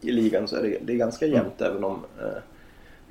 i 0.00 0.10
ligan 0.12 0.48
så 0.48 0.56
är 0.56 0.62
det, 0.62 0.78
det 0.82 0.92
är 0.92 0.96
ganska 0.96 1.26
Mm. 1.26 1.38
jämnt 1.38 1.60
även 1.60 1.84
om 1.84 2.04
eh, 2.20 2.42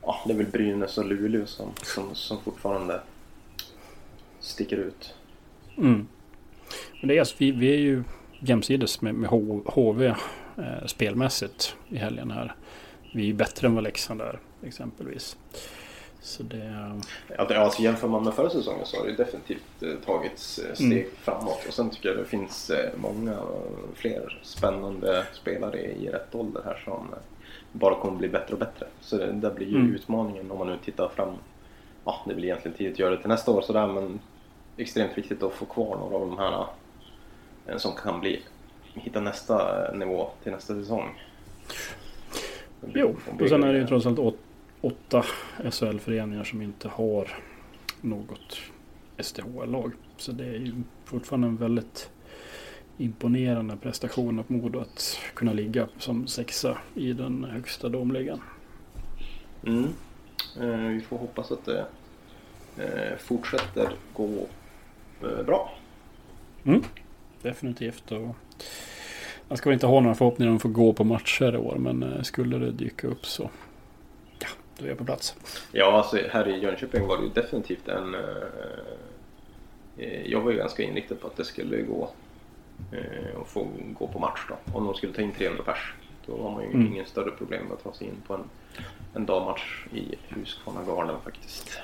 ja, 0.01 0.19
det 0.25 0.33
är 0.33 0.37
väl 0.37 0.45
Brynäs 0.45 0.97
och 0.97 1.05
Luleå 1.05 1.45
som, 1.45 1.71
som, 1.83 2.15
som 2.15 2.41
fortfarande 2.41 3.01
sticker 4.39 4.77
ut. 4.77 5.13
Mm. 5.77 6.07
Men 6.99 7.07
det 7.07 7.15
är 7.15 7.19
alltså, 7.19 7.35
vi, 7.37 7.51
vi 7.51 7.73
är 7.73 7.77
ju 7.77 8.03
jämsides 8.39 9.01
med, 9.01 9.15
med 9.15 9.29
HV 9.65 10.05
eh, 10.05 10.85
spelmässigt 10.85 11.75
i 11.89 11.97
helgen 11.97 12.31
här. 12.31 12.55
Vi 13.13 13.21
är 13.21 13.27
ju 13.27 13.33
bättre 13.33 13.67
än 13.67 13.75
vad 13.75 13.83
Leksand 13.83 14.21
är 14.21 14.39
exempelvis. 14.63 15.37
Så 16.21 16.43
det... 16.43 16.99
Alltså 17.37 17.81
jämför 17.81 18.07
man 18.07 18.23
med 18.23 18.33
förra 18.33 18.49
säsongen 18.49 18.85
så 18.85 18.97
har 18.97 19.05
det 19.07 19.13
definitivt 19.15 19.83
eh, 19.83 19.93
tagits 20.05 20.59
eh, 20.59 20.73
steg 20.73 20.91
Mm. 20.91 21.05
framåt. 21.21 21.65
Och 21.67 21.73
sen 21.73 21.89
tycker 21.89 22.09
jag 22.09 22.17
det 22.17 22.25
finns 22.25 22.69
eh, 22.69 22.89
många 22.97 23.37
fler 23.93 24.39
spännande 24.43 25.25
spelare 25.33 25.79
i 25.81 26.09
rätt 26.09 26.35
ålder 26.35 26.61
här 26.65 26.81
som 26.85 27.07
bara 27.71 27.95
kommer 27.95 28.17
bli 28.17 28.29
bättre 28.29 28.53
och 28.53 28.59
bättre. 28.59 28.87
Så 29.01 29.17
det 29.17 29.31
där 29.31 29.51
blir 29.53 29.67
ju 29.67 29.75
Mm. 29.75 29.95
utmaningen 29.95 30.51
om 30.51 30.57
man 30.57 30.67
nu 30.67 30.77
tittar 30.85 31.09
fram. 31.09 31.33
Ja, 32.05 32.21
det 32.27 32.35
blir 32.35 32.45
egentligen 32.45 32.77
tidigt 32.77 32.93
att 32.93 32.99
göra 32.99 33.11
det 33.11 33.17
till 33.21 33.29
nästa 33.29 33.51
år 33.51 33.61
sådär 33.61 33.87
men 33.87 34.19
extremt 34.77 35.17
viktigt 35.17 35.43
att 35.43 35.53
få 35.53 35.65
kvar 35.65 35.97
några 35.97 36.15
av 36.15 36.21
de 36.21 36.37
här 36.37 37.77
som 37.77 37.91
kan 37.95 38.19
bli 38.19 38.41
hitta 38.93 39.19
nästa 39.19 39.91
nivå 39.93 40.29
till 40.43 40.51
nästa 40.51 40.73
säsong. 40.73 41.21
Jo, 42.93 43.15
och 43.41 43.49
sen 43.49 43.63
är 43.63 43.73
det 43.73 43.79
ju 43.79 43.87
trots 43.87 44.05
allt 44.05 44.19
åt, 44.19 44.35
åtta 44.81 45.25
SHL-föreningar 45.71 46.43
som 46.43 46.61
inte 46.61 46.87
har 46.87 47.27
något 48.01 48.57
SDHL-lag. 49.17 49.91
Så 50.17 50.31
det 50.31 50.45
är 50.45 50.59
ju 50.59 50.73
fortfarande 51.05 51.47
en 51.47 51.57
väldigt 51.57 52.09
imponerande 52.97 53.75
prestation 53.75 54.39
av 54.39 54.45
Modo 54.47 54.79
att 54.79 55.19
kunna 55.33 55.53
ligga 55.53 55.87
som 55.97 56.27
sexa 56.27 56.77
i 56.95 57.13
den 57.13 57.43
högsta 57.43 57.89
domligan. 57.89 58.41
Mm. 59.65 59.87
Eh, 60.59 60.87
vi 60.87 61.01
får 61.01 61.17
hoppas 61.17 61.51
att 61.51 61.65
det 61.65 61.85
eh, 62.77 63.17
fortsätter 63.17 63.89
gå 64.13 64.47
eh, 65.23 65.45
bra. 65.45 65.71
Definitivt. 67.41 68.11
Och 68.11 68.35
jag 69.49 69.57
ska 69.57 69.69
väl 69.69 69.73
inte 69.73 69.87
ha 69.87 69.99
några 69.99 70.15
förhoppningar 70.15 70.49
om 70.49 70.55
att 70.55 70.61
få 70.61 70.67
gå 70.67 70.93
på 70.93 71.03
matcher 71.03 71.55
i 71.55 71.57
år. 71.57 71.75
Men 71.79 72.03
eh, 72.03 72.21
skulle 72.21 72.57
det 72.57 72.71
dyka 72.71 73.07
upp 73.07 73.25
så 73.25 73.49
ja, 74.79 74.85
då 74.85 74.91
är 74.91 74.95
på 74.95 75.05
plats. 75.05 75.35
Ja, 75.71 75.91
alltså 75.91 76.17
här 76.31 76.47
i 76.47 76.59
Jönköping 76.59 77.07
var 77.07 77.17
det 77.17 77.23
ju 77.23 77.29
definitivt 77.29 77.87
en... 77.87 78.15
Eh, 78.15 78.21
eh, 79.97 80.21
jag 80.31 80.41
var 80.41 80.51
ju 80.51 80.57
ganska 80.57 80.83
inriktad 80.83 81.15
på 81.15 81.27
att 81.27 81.37
det 81.37 81.45
skulle 81.45 81.81
gå 81.81 82.09
eh, 82.91 83.41
att 83.41 83.47
få 83.47 83.67
gå 83.99 84.07
på 84.07 84.19
match 84.19 84.39
då. 84.49 84.77
Om 84.77 84.85
de 84.85 84.93
skulle 84.93 85.13
ta 85.13 85.21
in 85.21 85.31
300 85.31 85.63
pers. 85.63 85.93
Då 86.25 86.43
har 86.43 86.51
man 86.51 86.63
ju 86.63 86.69
Mm. 86.69 86.87
ingen 86.87 87.05
större 87.05 87.31
problem 87.31 87.63
med 87.65 87.73
att 87.73 87.83
ta 87.83 87.93
sig 87.93 88.07
in 88.07 88.15
på 88.27 88.33
en, 88.33 88.43
en 89.13 89.25
dagmatch 89.25 89.85
i 89.93 90.15
Husqvarna 90.27 90.83
Garden 90.87 91.15
faktiskt. 91.23 91.79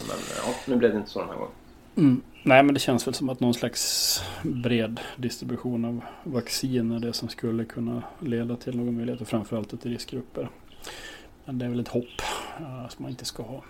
Men 0.00 0.16
eh, 0.16 0.46
ja, 0.46 0.54
nu 0.66 0.76
blev 0.76 0.90
det 0.92 0.98
inte 0.98 1.10
så 1.10 1.18
den 1.18 1.28
här 1.28 1.36
gången. 1.36 1.52
Mm. 1.96 2.22
Nej, 2.42 2.62
men 2.62 2.74
det 2.74 2.80
känns 2.80 3.06
väl 3.06 3.14
som 3.14 3.28
att 3.28 3.40
någon 3.40 3.54
slags 3.54 4.22
bred 4.42 5.00
distribution 5.16 5.84
av 5.84 6.00
vaccin 6.24 6.92
är 6.92 6.98
det 7.00 7.12
som 7.12 7.28
skulle 7.28 7.64
kunna 7.64 8.02
leda 8.20 8.56
till 8.56 8.76
någon 8.76 8.96
möjlighet. 8.96 9.20
Och 9.20 9.28
framförallt 9.28 9.80
till 9.82 9.90
riskgrupper. 9.90 10.48
Men 11.46 11.58
det 11.58 11.64
är 11.64 11.68
väl 11.68 11.80
ett 11.80 11.88
hopp 11.88 12.22
uh, 12.60 12.88
som 12.88 13.02
man 13.02 13.10
inte 13.10 13.24
ska 13.24 13.42
ha. 13.42 13.64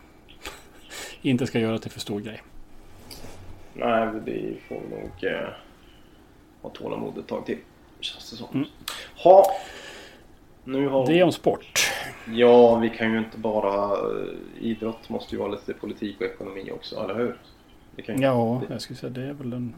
inte 1.22 1.46
ska 1.46 1.58
göra 1.58 1.78
till 1.78 1.90
för 1.90 2.00
stor 2.00 2.20
grej. 2.20 2.42
Nej, 3.74 4.08
det 4.24 4.54
får 4.68 4.80
vi 4.90 4.96
nog 4.96 5.32
eh, 5.34 5.48
ha 6.62 6.70
tålamod 6.70 7.18
ett 7.18 7.26
tag 7.26 7.46
till. 7.46 7.58
Känns 8.00 8.30
det 8.30 8.36
som. 8.36 8.48
Mm. 8.54 8.68
Ha. 9.16 9.46
Nu 10.64 10.88
har... 10.88 11.06
Det 11.06 11.18
är 11.18 11.24
om 11.24 11.32
sport. 11.32 11.92
Ja, 12.34 12.76
vi 12.78 12.90
kan 12.90 13.12
ju 13.12 13.18
inte 13.18 13.38
bara... 13.38 13.84
eh, 13.84 14.34
Idrott 14.60 15.08
måste 15.08 15.34
ju 15.34 15.38
vara 15.38 15.50
lite 15.50 15.72
politik 15.72 16.16
och 16.20 16.26
ekonomi 16.26 16.70
också, 16.74 17.04
eller 17.04 17.14
hur? 17.14 17.36
Kan 18.02 18.22
Ja, 18.22 18.62
jag 18.70 18.80
skulle 18.80 18.96
säga 18.96 19.10
det 19.10 19.22
är 19.22 19.32
väl 19.32 19.52
en 19.52 19.74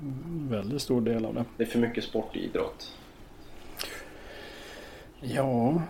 väldigt 0.50 0.82
stor 0.82 1.00
del 1.00 1.24
av 1.24 1.34
det. 1.34 1.44
det 1.56 1.62
är 1.62 1.66
för 1.66 1.78
mycket 1.78 2.04
sport 2.04 2.36
i 2.36 2.44
idrott. 2.44 2.96
Ja, 5.20 5.82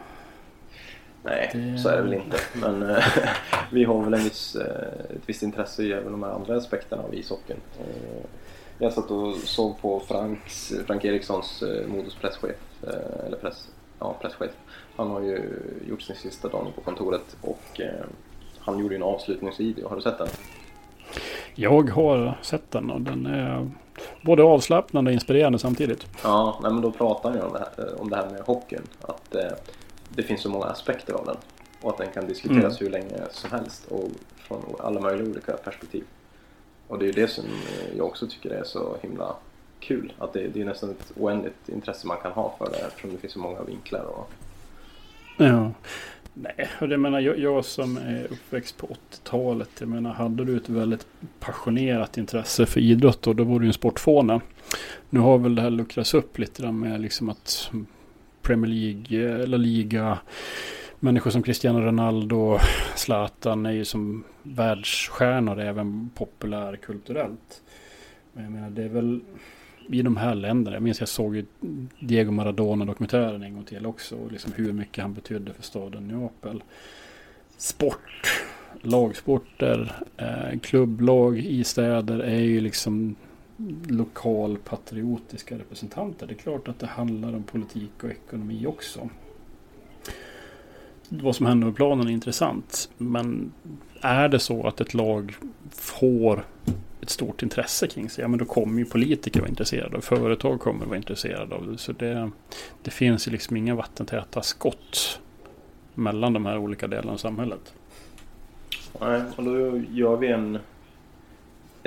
Nej, 1.28 1.50
Det- 1.54 1.78
så 1.78 1.88
är 1.88 1.96
det 1.96 2.02
väl 2.02 2.14
inte. 2.14 2.36
Men 2.54 2.90
eh, 2.90 3.04
vi 3.72 3.84
har 3.84 4.02
väl 4.02 4.14
en 4.14 4.24
viss, 4.24 4.56
eh, 4.56 4.88
ett 5.16 5.22
visst 5.26 5.42
intresse 5.42 5.82
i 5.82 5.92
även 5.92 6.12
de 6.12 6.22
här 6.22 6.30
andra 6.30 6.56
aspekterna 6.56 7.02
av 7.02 7.14
ishockeyn. 7.14 7.60
Eh, 7.80 8.20
jag 8.78 8.92
satt 8.92 9.10
och 9.10 9.34
såg 9.36 9.80
på 9.80 10.00
Franks, 10.00 10.72
Frank 10.86 11.04
Erikssons 11.04 11.62
Modos 11.86 12.14
presschef, 12.14 12.56
eller 13.26 13.36
press, 13.36 13.68
ja, 13.98 14.16
presschef. 14.20 14.50
Han 14.96 15.10
har 15.10 15.20
ju 15.20 15.42
gjort 15.88 16.02
sin 16.02 16.16
sista 16.16 16.48
dag 16.48 16.66
på 16.74 16.80
kontoret 16.80 17.36
och 17.40 17.80
han 18.58 18.78
gjorde 18.78 18.94
ju 18.94 18.96
en 18.96 19.02
avslutningsvideo. 19.02 19.88
Har 19.88 19.96
du 19.96 20.02
sett 20.02 20.18
den? 20.18 20.28
jag 21.54 21.90
har 21.90 22.38
sett 22.42 22.70
den 22.70 22.90
och 22.90 23.00
den 23.00 23.26
är 23.26 23.70
både 24.22 24.42
avslappnande 24.42 25.10
och 25.10 25.12
inspirerande 25.12 25.58
samtidigt. 25.58 26.06
Ja, 26.22 26.58
nej, 26.62 26.72
men 26.72 26.82
då 26.82 26.90
pratar 26.90 27.28
han 27.30 27.38
ju 27.38 27.44
om 27.44 27.52
det 27.52 27.58
här, 27.58 28.00
om 28.00 28.10
det 28.10 28.16
här 28.16 28.30
med 28.30 28.40
hockeyn. 28.40 28.82
Att 29.00 29.34
det 30.08 30.22
finns 30.22 30.40
så 30.40 30.50
många 30.50 30.66
aspekter 30.66 31.14
av 31.14 31.26
den. 31.26 31.36
Och 31.80 31.90
att 31.90 31.98
den 31.98 32.12
kan 32.12 32.26
diskuteras 32.26 32.82
hur 32.82 32.90
länge 32.90 33.16
som 33.30 33.50
helst 33.50 33.86
och 33.88 34.10
från 34.36 34.62
alla 34.78 35.00
möjliga 35.00 35.28
olika 35.28 35.52
perspektiv. 35.52 36.04
Och 36.88 36.98
det 36.98 37.04
är 37.04 37.06
ju 37.06 37.12
det 37.12 37.28
som 37.28 37.44
jag 37.96 38.06
också 38.06 38.26
tycker 38.26 38.50
är 38.50 38.64
så 38.64 38.96
himla 39.02 39.36
kul. 39.80 40.12
Att 40.18 40.32
det, 40.32 40.48
det 40.48 40.60
är 40.60 40.64
nästan 40.64 40.90
ett 40.90 41.12
oändligt 41.16 41.68
intresse 41.68 42.06
man 42.06 42.16
kan 42.22 42.32
ha 42.32 42.54
för 42.58 42.70
det 42.70 42.78
eftersom 42.78 43.10
det 43.10 43.18
finns 43.18 43.32
så 43.32 43.38
många 43.38 43.62
vinklar. 43.62 44.04
Och... 44.04 44.30
Ja. 45.36 45.72
Nej, 46.34 46.68
och 46.80 46.88
det 46.88 46.98
menar 46.98 47.20
jag, 47.20 47.38
jag 47.38 47.64
som 47.64 47.96
är 47.96 48.24
uppväxt 48.30 48.76
på 48.76 48.86
80-talet. 48.86 49.70
Jag 49.78 49.88
menar, 49.88 50.12
hade 50.12 50.44
du 50.44 50.56
ett 50.56 50.68
väldigt 50.68 51.06
passionerat 51.40 52.18
intresse 52.18 52.66
för 52.66 52.80
idrott 52.80 53.22
då, 53.22 53.32
då 53.32 53.44
var 53.44 53.60
du 53.60 53.66
en 53.66 53.72
sportfåne. 53.72 54.40
Nu 55.10 55.20
har 55.20 55.38
väl 55.38 55.54
det 55.54 55.62
här 55.62 55.70
luckrats 55.70 56.14
upp 56.14 56.38
lite 56.38 56.62
grann 56.62 56.80
med 56.80 57.00
liksom 57.00 57.28
att 57.28 57.70
Premier 58.42 58.70
League 58.70 59.24
eh, 59.24 59.40
eller 59.40 59.58
liga 59.58 60.18
människor 61.00 61.30
som 61.30 61.42
Cristiano 61.42 61.80
Ronaldo, 61.80 62.58
Zlatan 62.96 63.66
är 63.66 63.72
ju 63.72 63.84
som 63.84 64.24
världsstjärnor 64.42 65.60
även 65.60 66.10
populärkulturellt. 66.14 67.62
Men 68.32 68.44
jag 68.44 68.52
menar 68.52 68.70
det 68.70 68.82
är 68.82 68.88
väl 68.88 69.20
i 69.88 70.02
de 70.02 70.16
här 70.16 70.34
länderna. 70.34 70.76
Jag 70.76 70.82
minns 70.82 71.00
jag 71.00 71.08
såg 71.08 71.36
ju 71.36 71.46
Diego 72.00 72.30
Maradona-dokumentären 72.30 73.42
en 73.42 73.54
gång 73.54 73.64
till 73.64 73.86
också. 73.86 74.16
Och 74.16 74.32
liksom 74.32 74.52
hur 74.52 74.72
mycket 74.72 75.02
han 75.02 75.14
betydde 75.14 75.52
för 75.52 75.62
staden 75.62 76.08
Neapel. 76.08 76.62
Sport, 77.56 78.44
lagsporter, 78.82 79.92
eh, 80.16 80.58
klubblag 80.60 81.38
i 81.38 81.64
städer 81.64 82.18
är 82.18 82.40
ju 82.40 82.60
liksom 82.60 83.16
lokal 83.88 84.58
patriotiska 84.58 85.58
representanter. 85.58 86.26
Det 86.26 86.32
är 86.32 86.36
klart 86.36 86.68
att 86.68 86.78
det 86.78 86.86
handlar 86.86 87.34
om 87.34 87.42
politik 87.42 87.90
och 88.02 88.10
ekonomi 88.10 88.66
också. 88.66 89.08
Vad 91.08 91.36
som 91.36 91.46
händer 91.46 91.66
med 91.66 91.76
planen 91.76 92.08
är 92.08 92.12
intressant. 92.12 92.90
Men 92.98 93.52
är 94.00 94.28
det 94.28 94.38
så 94.38 94.66
att 94.66 94.80
ett 94.80 94.94
lag 94.94 95.34
får 95.70 96.44
ett 97.00 97.10
stort 97.10 97.42
intresse 97.42 97.86
kring 97.86 98.10
sig, 98.10 98.22
ja 98.22 98.28
men 98.28 98.38
då 98.38 98.44
kommer 98.44 98.78
ju 98.78 98.84
politiker 98.84 99.40
vara 99.40 99.48
intresserade 99.48 99.96
och 99.96 100.04
företag 100.04 100.60
kommer 100.60 100.86
vara 100.86 100.96
intresserade 100.96 101.54
av 101.54 101.72
det. 101.72 101.78
Så 101.78 101.92
det, 101.92 102.30
det 102.82 102.90
finns 102.90 103.28
ju 103.28 103.32
liksom 103.32 103.56
inga 103.56 103.74
vattentäta 103.74 104.42
skott 104.42 105.20
mellan 105.94 106.32
de 106.32 106.46
här 106.46 106.58
olika 106.58 106.86
delarna 106.86 107.12
av 107.12 107.16
samhället. 107.16 107.74
Nej, 109.00 109.22
och 109.36 109.44
då 109.44 109.78
gör 109.90 110.16
vi 110.16 110.28
en, 110.28 110.58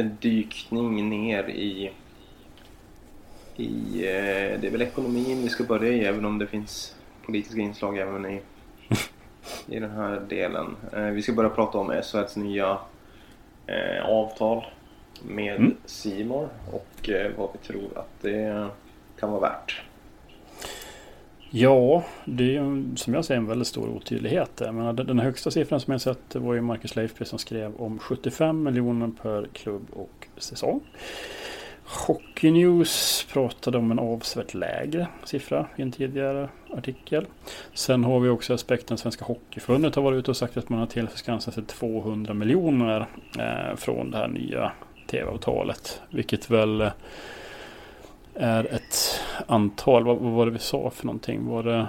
en 0.02 0.18
dykning 0.22 1.10
ner 1.10 1.50
i, 1.50 1.92
i 3.56 3.96
eh, 3.96 4.60
det 4.60 4.68
är 4.68 4.72
väl 4.72 4.82
ekonomin 4.82 5.42
vi 5.44 5.50
ska 5.50 5.64
börja 5.64 5.92
i 5.92 6.06
även 6.06 6.26
om 6.26 6.40
det 6.40 6.48
finns 6.48 6.96
politiska 7.26 7.62
inslag 7.62 7.98
även 7.98 8.26
i, 8.26 8.42
i 9.68 9.80
den 9.80 9.92
här 9.92 10.22
delen. 10.30 10.76
Eh, 10.94 11.06
vi 11.06 11.22
ska 11.22 11.34
börja 11.34 11.50
prata 11.50 11.78
om 11.78 12.02
SHLs 12.04 12.36
nya 12.36 12.78
eh, 13.68 14.06
avtal 14.06 14.66
med 15.24 15.56
Mm. 15.56 15.76
Simor 15.86 16.50
och 16.72 17.10
eh, 17.10 17.32
vad 17.38 17.50
vi 17.54 17.68
tror 17.68 17.98
att 17.98 18.22
det 18.22 18.70
kan 19.20 19.32
vara 19.32 19.42
värt. 19.42 19.82
Ja, 21.54 22.04
det 22.26 22.44
är 22.44 22.48
ju 22.48 22.96
som 22.96 23.14
jag 23.14 23.26
säger 23.26 23.42
en 23.42 23.48
väldigt 23.48 23.68
stor 23.68 23.90
otydlighet. 23.90 24.62
Men 24.74 24.96
den 24.96 25.20
högsta 25.20 25.52
siffran 25.52 25.80
som 25.80 25.92
jag 25.92 26.02
sett 26.02 26.36
var 26.36 26.54
ju 26.54 26.62
Marcus 26.62 26.96
Leifby 26.96 27.26
som 27.26 27.40
skrev 27.40 27.76
om 27.76 28.00
75 28.00 28.64
miljoner 28.64 29.12
per 29.22 29.48
klubb 29.54 29.88
och 29.94 30.28
säsong. 30.38 30.82
Hockey 31.84 32.52
News 32.52 33.28
pratade 33.34 33.78
om 33.78 33.92
en 33.92 34.00
avsevärt 34.00 34.54
lägre 34.54 35.08
siffra 35.24 35.68
i 35.76 35.82
en 35.82 35.92
tidigare 35.92 36.50
artikel. 36.74 37.26
Sen 37.74 38.04
har 38.04 38.20
vi 38.20 38.30
också 38.30 38.54
aspekten 38.54 38.98
Svenska 38.98 39.26
Hockeyförbundet 39.26 39.96
har 39.96 40.04
varit 40.04 40.20
ute 40.20 40.32
och 40.32 40.38
sagt 40.38 40.58
att 40.58 40.70
man 40.70 40.80
har 40.80 40.88
tillförskansat 40.88 41.54
sig 41.54 41.64
200 41.64 42.34
miljoner 42.34 43.06
eh, 43.40 43.76
från 43.76 44.12
det 44.12 44.18
här 44.18 44.28
nya 44.28 44.72
tv-avtalet. 45.08 46.02
Vilket 46.10 46.50
väl 46.50 46.92
är 48.36 48.74
ett 48.76 49.20
antal, 49.48 50.04
vad, 50.04 50.18
vad 50.18 50.32
var 50.32 50.46
det 50.46 50.52
vi 50.52 50.60
sa 50.60 50.90
för 50.90 51.06
någonting? 51.06 51.46
Var 51.46 51.64
det... 51.64 51.88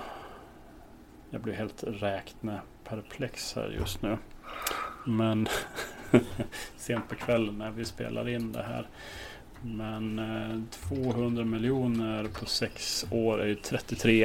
Jag 1.31 1.41
blir 1.41 1.55
helt 1.55 1.85
räkneperplex 1.87 3.55
här 3.55 3.77
just 3.79 4.03
nu. 4.03 4.19
Men 5.07 5.49
sent 6.77 7.09
på 7.09 7.15
kvällen 7.15 7.59
när 7.59 7.71
vi 7.71 7.85
spelar 7.85 8.29
in 8.29 8.53
det 8.53 8.63
här. 8.63 8.87
Men 9.63 10.19
eh, 10.19 10.61
200 10.71 11.45
miljoner 11.45 12.29
på 12.41 12.47
sex 12.47 13.07
år 13.11 13.43
är 13.43 13.47
ju 13.47 13.55
33 13.55 14.25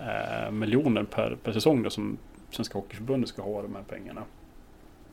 eh, 0.00 0.50
miljoner 0.50 1.02
per, 1.02 1.36
per 1.42 1.52
säsong 1.52 1.82
då, 1.82 1.90
som 1.90 2.18
Svenska 2.50 2.78
Hockeyförbundet 2.78 3.28
ska 3.28 3.42
ha 3.42 3.62
de 3.62 3.74
här 3.74 3.82
pengarna. 3.82 4.22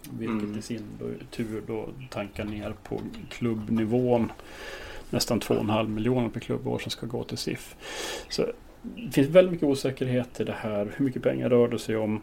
Vilket 0.10 0.44
Mm. 0.44 0.60
i 0.60 0.62
sin 0.62 0.84
tur 1.32 1.64
då 1.68 1.90
tankar 2.10 2.46
ner 2.46 2.76
på 2.84 3.02
klubbnivån. 3.30 4.32
Nästan 5.12 5.39
2,5 5.39 5.88
miljoner 5.88 6.30
per 6.30 6.39
klubbår 6.39 6.80
som 6.80 6.91
ska 6.91 7.06
gå 7.06 7.24
till 7.24 7.38
SIF. 7.38 7.76
Så 8.30 8.45
det 8.82 9.12
finns 9.12 9.30
väldigt 9.30 9.52
mycket 9.52 9.67
osäkerhet 9.67 10.39
i 10.39 10.43
det 10.43 10.56
här. 10.58 10.93
Hur 10.95 11.06
mycket 11.06 11.24
pengar 11.24 11.50
rör 11.50 11.67
det 11.67 11.80
sig 11.80 11.97
om? 11.97 12.21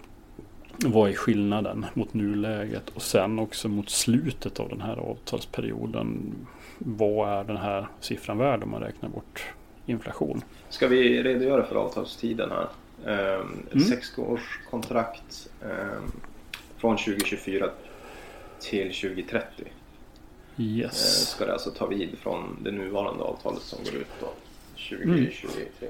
Vad 0.84 1.10
är 1.10 1.14
skillnaden 1.14 1.86
mot 1.94 2.14
nuläget? 2.14 2.88
Och 2.88 3.02
sen 3.02 3.38
också 3.38 3.68
mot 3.68 3.90
slutet 3.90 4.60
av 4.60 4.68
den 4.68 4.80
här 4.80 4.96
avtalsperioden. 4.96 6.34
Vad 6.78 7.28
är 7.28 7.44
den 7.44 7.56
här 7.56 7.86
siffran 8.00 8.38
värd 8.38 8.62
om 8.62 8.70
man 8.70 8.80
räknar 8.80 9.08
bort 9.08 9.44
inflation? 9.86 10.42
Ska 10.68 10.88
vi 10.88 11.22
redogöra 11.22 11.66
för 11.66 11.76
avtalstiden 11.76 12.50
här? 12.50 12.68
Um, 13.04 13.58
Mm. 13.72 13.84
Sexårskontrakt 13.84 15.48
um, 15.62 16.12
från 16.76 16.96
2024 16.96 17.70
till 18.60 18.94
2030 18.94 19.46
eh, 19.58 19.64
Yes. 20.58 21.28
ska 21.30 21.46
det 21.46 21.52
alltså 21.52 21.70
ta 21.70 21.86
vid 21.86 22.18
från 22.18 22.58
det 22.64 22.70
nuvarande 22.70 23.24
avtalet 23.24 23.62
som 23.62 23.84
går 23.84 23.94
ut 23.94 24.06
då 24.20 24.26
Mm. 24.92 25.26
2023. 25.26 25.88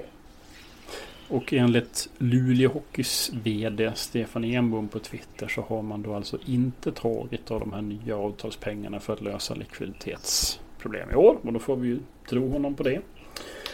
Och 1.29 1.53
enligt 1.53 2.09
Luleå 2.17 2.71
Hockeys 2.71 3.31
VD 3.43 3.91
Stefan 3.95 4.43
Enbom 4.43 4.87
på 4.87 4.99
Twitter 4.99 5.47
så 5.47 5.61
har 5.61 5.81
man 5.81 6.01
då 6.01 6.13
alltså 6.15 6.37
inte 6.45 6.91
tagit 6.91 7.51
av 7.51 7.59
de 7.59 7.73
här 7.73 7.81
nya 7.81 8.17
avtalspengarna 8.17 8.99
för 8.99 9.13
att 9.13 9.21
lösa 9.21 9.53
likviditetsproblem 9.53 11.11
i 11.11 11.15
år. 11.15 11.37
Och 11.41 11.53
då 11.53 11.59
får 11.59 11.75
vi 11.75 11.87
ju 11.87 11.99
tro 12.29 12.49
honom 12.51 12.75
på 12.75 12.83
det. 12.83 13.01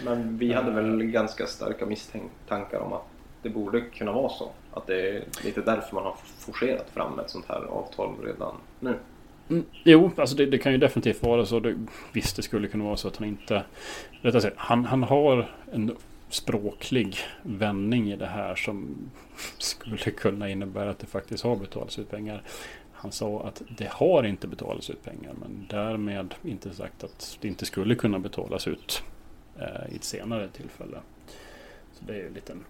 Men 0.06 0.38
vi 0.38 0.54
hade 0.54 0.72
väl 0.72 1.04
ganska 1.04 1.48
starka 1.48 1.86
misstankar 1.86 2.80
om 2.80 2.94
att 2.94 3.06
det 3.42 3.50
borde 3.50 3.82
kunna 3.82 4.12
vara 4.12 4.30
så. 4.30 4.52
Att 4.72 4.88
det 4.88 5.10
är 5.10 5.24
lite 5.44 5.62
därför 5.62 5.96
man 5.96 6.04
har 6.04 6.16
forcerat 6.38 6.90
fram 6.90 7.20
ett 7.20 7.30
sånt 7.30 7.46
här 7.48 7.62
avtal 7.64 8.16
redan 8.24 8.56
nu. 8.80 8.96
Mm, 9.50 9.66
jo, 9.84 10.12
alltså 10.18 10.36
det, 10.36 10.46
det 10.46 10.58
kan 10.58 10.72
ju 10.72 10.78
definitivt 10.78 11.24
vara 11.24 11.46
så. 11.46 11.60
Det, 11.60 11.76
visst, 12.14 12.36
det 12.36 12.42
skulle 12.42 12.68
kunna 12.68 12.84
vara 12.84 12.98
så 12.98 13.08
att 13.08 13.18
han 13.18 13.28
inte... 13.28 13.64
Rättare 14.22 14.42
sagt, 14.42 14.56
han, 14.58 14.86
han 14.86 15.04
har 15.04 15.50
en 15.74 15.96
språklig 16.30 17.18
vändning 17.44 18.12
i 18.12 18.16
det 18.16 18.28
här 18.28 18.56
som 18.56 18.96
skulle 19.58 19.98
kunna 19.98 20.50
innebära 20.50 20.90
att 20.90 21.00
det 21.00 21.08
faktiskt 21.08 21.44
har 21.44 21.56
betalats 21.56 22.00
ut 22.00 22.12
pengar. 22.12 22.44
Han 22.94 23.12
sa 23.12 23.44
att 23.44 23.62
det 23.78 23.90
har 23.92 24.24
inte 24.24 24.48
betalats 24.48 24.90
ut 24.90 25.04
pengar 25.04 25.34
men 25.42 25.68
därmed 25.70 26.34
inte 26.44 26.74
sagt 26.74 27.04
att 27.04 27.38
det 27.42 27.48
inte 27.48 27.66
skulle 27.66 27.96
kunna 27.96 28.20
betalas 28.20 28.68
ut 28.68 29.04
eh, 29.60 29.94
i 29.94 29.96
ett 29.96 30.04
senare 30.04 30.48
tillfälle. 30.48 30.98
Så 31.94 32.06
det 32.06 32.14
är 32.14 32.18
ju 32.18 32.28
en 32.28 32.34
liten 32.34 32.64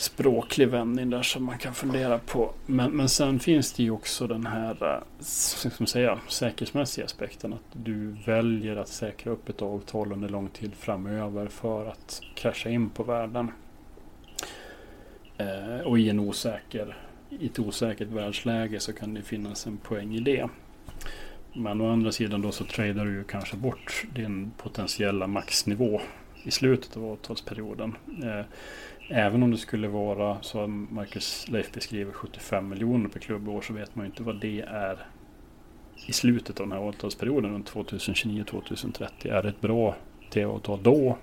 språklig 0.00 0.68
vändning 0.68 1.10
där 1.10 1.22
som 1.22 1.44
man 1.44 1.58
kan 1.58 1.74
fundera 1.74 2.18
på. 2.18 2.52
Men, 2.66 2.90
men 2.90 3.08
sen 3.08 3.40
finns 3.40 3.72
det 3.72 3.82
ju 3.82 3.90
också 3.90 4.26
den 4.26 4.46
här 4.46 4.94
eh, 4.94 5.22
ska 5.22 5.86
säga, 5.86 6.18
säkerhetsmässiga 6.28 7.04
aspekten. 7.04 7.52
Att 7.52 7.60
du 7.72 8.16
väljer 8.26 8.76
att 8.76 8.88
säkra 8.88 9.32
upp 9.32 9.48
ett 9.48 9.62
avtal 9.62 10.12
under 10.12 10.28
lång 10.28 10.48
tid 10.48 10.74
framöver 10.74 11.48
för 11.48 11.86
att 11.86 12.22
krascha 12.34 12.70
in 12.70 12.90
på 12.90 13.02
världen. 13.02 13.52
Eh, 15.36 15.86
och 15.86 15.98
i 15.98 16.08
en 16.08 16.20
osäker, 16.20 16.96
i 17.30 17.46
ett 17.46 17.58
osäkert 17.58 18.08
världsläge 18.08 18.80
så 18.80 18.92
kan 18.92 19.14
det 19.14 19.22
finnas 19.22 19.66
en 19.66 19.76
poäng 19.76 20.14
i 20.14 20.20
det. 20.20 20.48
Men 21.52 21.80
å 21.80 21.92
andra 21.92 22.12
sidan 22.12 22.42
då 22.42 22.52
så 22.52 22.64
tradar 22.64 23.04
du 23.04 23.12
ju 23.12 23.24
kanske 23.24 23.56
bort 23.56 24.04
din 24.14 24.50
potentiella 24.56 25.26
maxnivå 25.26 26.00
i 26.42 26.50
slutet 26.50 26.96
av 26.96 27.04
avtalsperioden. 27.04 27.96
Eh, 28.22 28.44
Även 29.12 29.42
om 29.42 29.50
det 29.50 29.58
skulle 29.58 29.88
vara 29.88 30.42
som 30.42 30.88
Marcus 30.90 31.48
Leif 31.48 31.72
beskriver 31.72 32.12
75 32.12 32.68
miljoner 32.68 33.08
per 33.08 33.20
klubbår 33.20 33.60
så 33.60 33.72
vet 33.72 33.94
man 33.94 34.06
ju 34.06 34.10
inte 34.10 34.22
vad 34.22 34.40
det 34.40 34.60
är 34.60 35.06
i 36.06 36.12
slutet 36.12 36.60
av 36.60 36.68
den 36.68 36.78
här 36.78 36.84
avtalsperioden 36.84 37.52
runt 37.52 37.72
2029-2030. 37.72 39.08
Är 39.22 39.42
det 39.42 39.48
ett 39.48 39.60
bra 39.60 39.96
tv-avtal 40.32 40.82
då? 40.82 41.18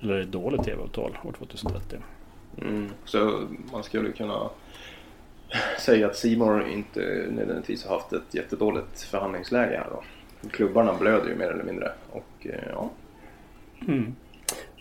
Eller 0.00 0.14
är 0.14 0.18
det 0.18 0.24
ett 0.24 0.32
dåligt 0.32 0.64
tv-avtal 0.64 1.18
år 1.24 1.32
2030? 1.32 1.98
Mm. 2.62 2.90
Så 3.04 3.42
man 3.72 3.82
skulle 3.82 4.12
kunna 4.12 4.50
säga 5.78 6.06
att 6.06 6.16
Seymour 6.16 6.68
inte 6.68 7.26
nödvändigtvis 7.30 7.86
har 7.86 7.98
haft 7.98 8.12
ett 8.12 8.34
jättedåligt 8.34 9.02
förhandlingsläge 9.02 9.76
här 9.76 9.88
då. 9.90 10.02
Klubbarna 10.48 10.94
blöder 10.94 11.28
ju 11.28 11.36
mer 11.36 11.50
eller 11.50 11.64
mindre. 11.64 11.92
Och 12.10 12.46
eh, 12.46 12.60
ja, 12.72 12.90
Mm. 13.88 14.14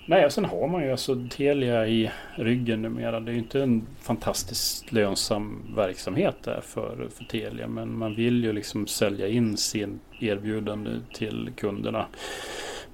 Nej, 0.08 0.26
och 0.26 0.32
sen 0.32 0.46
har 0.46 0.68
man 0.68 0.84
ju 0.84 0.92
alltså 0.92 1.28
Telia 1.30 1.88
i 1.88 2.12
ryggen 2.36 2.82
numera. 2.82 3.20
Det 3.20 3.32
är 3.32 3.34
ju 3.34 3.40
inte 3.40 3.64
en 3.64 3.88
fantastiskt 4.00 4.92
lönsam 4.92 5.74
verksamhet 5.76 6.36
där 6.44 6.62
för, 6.62 7.08
för 7.16 7.24
Telia. 7.24 7.68
Men 7.68 7.98
man 7.98 8.16
vill 8.16 8.44
ju 8.44 8.54
liksom 8.54 8.88
sälja 8.88 9.28
in 9.28 9.58
sin 9.58 10.00
erbjudande 10.20 10.92
till 11.14 11.52
kunderna. 11.58 12.06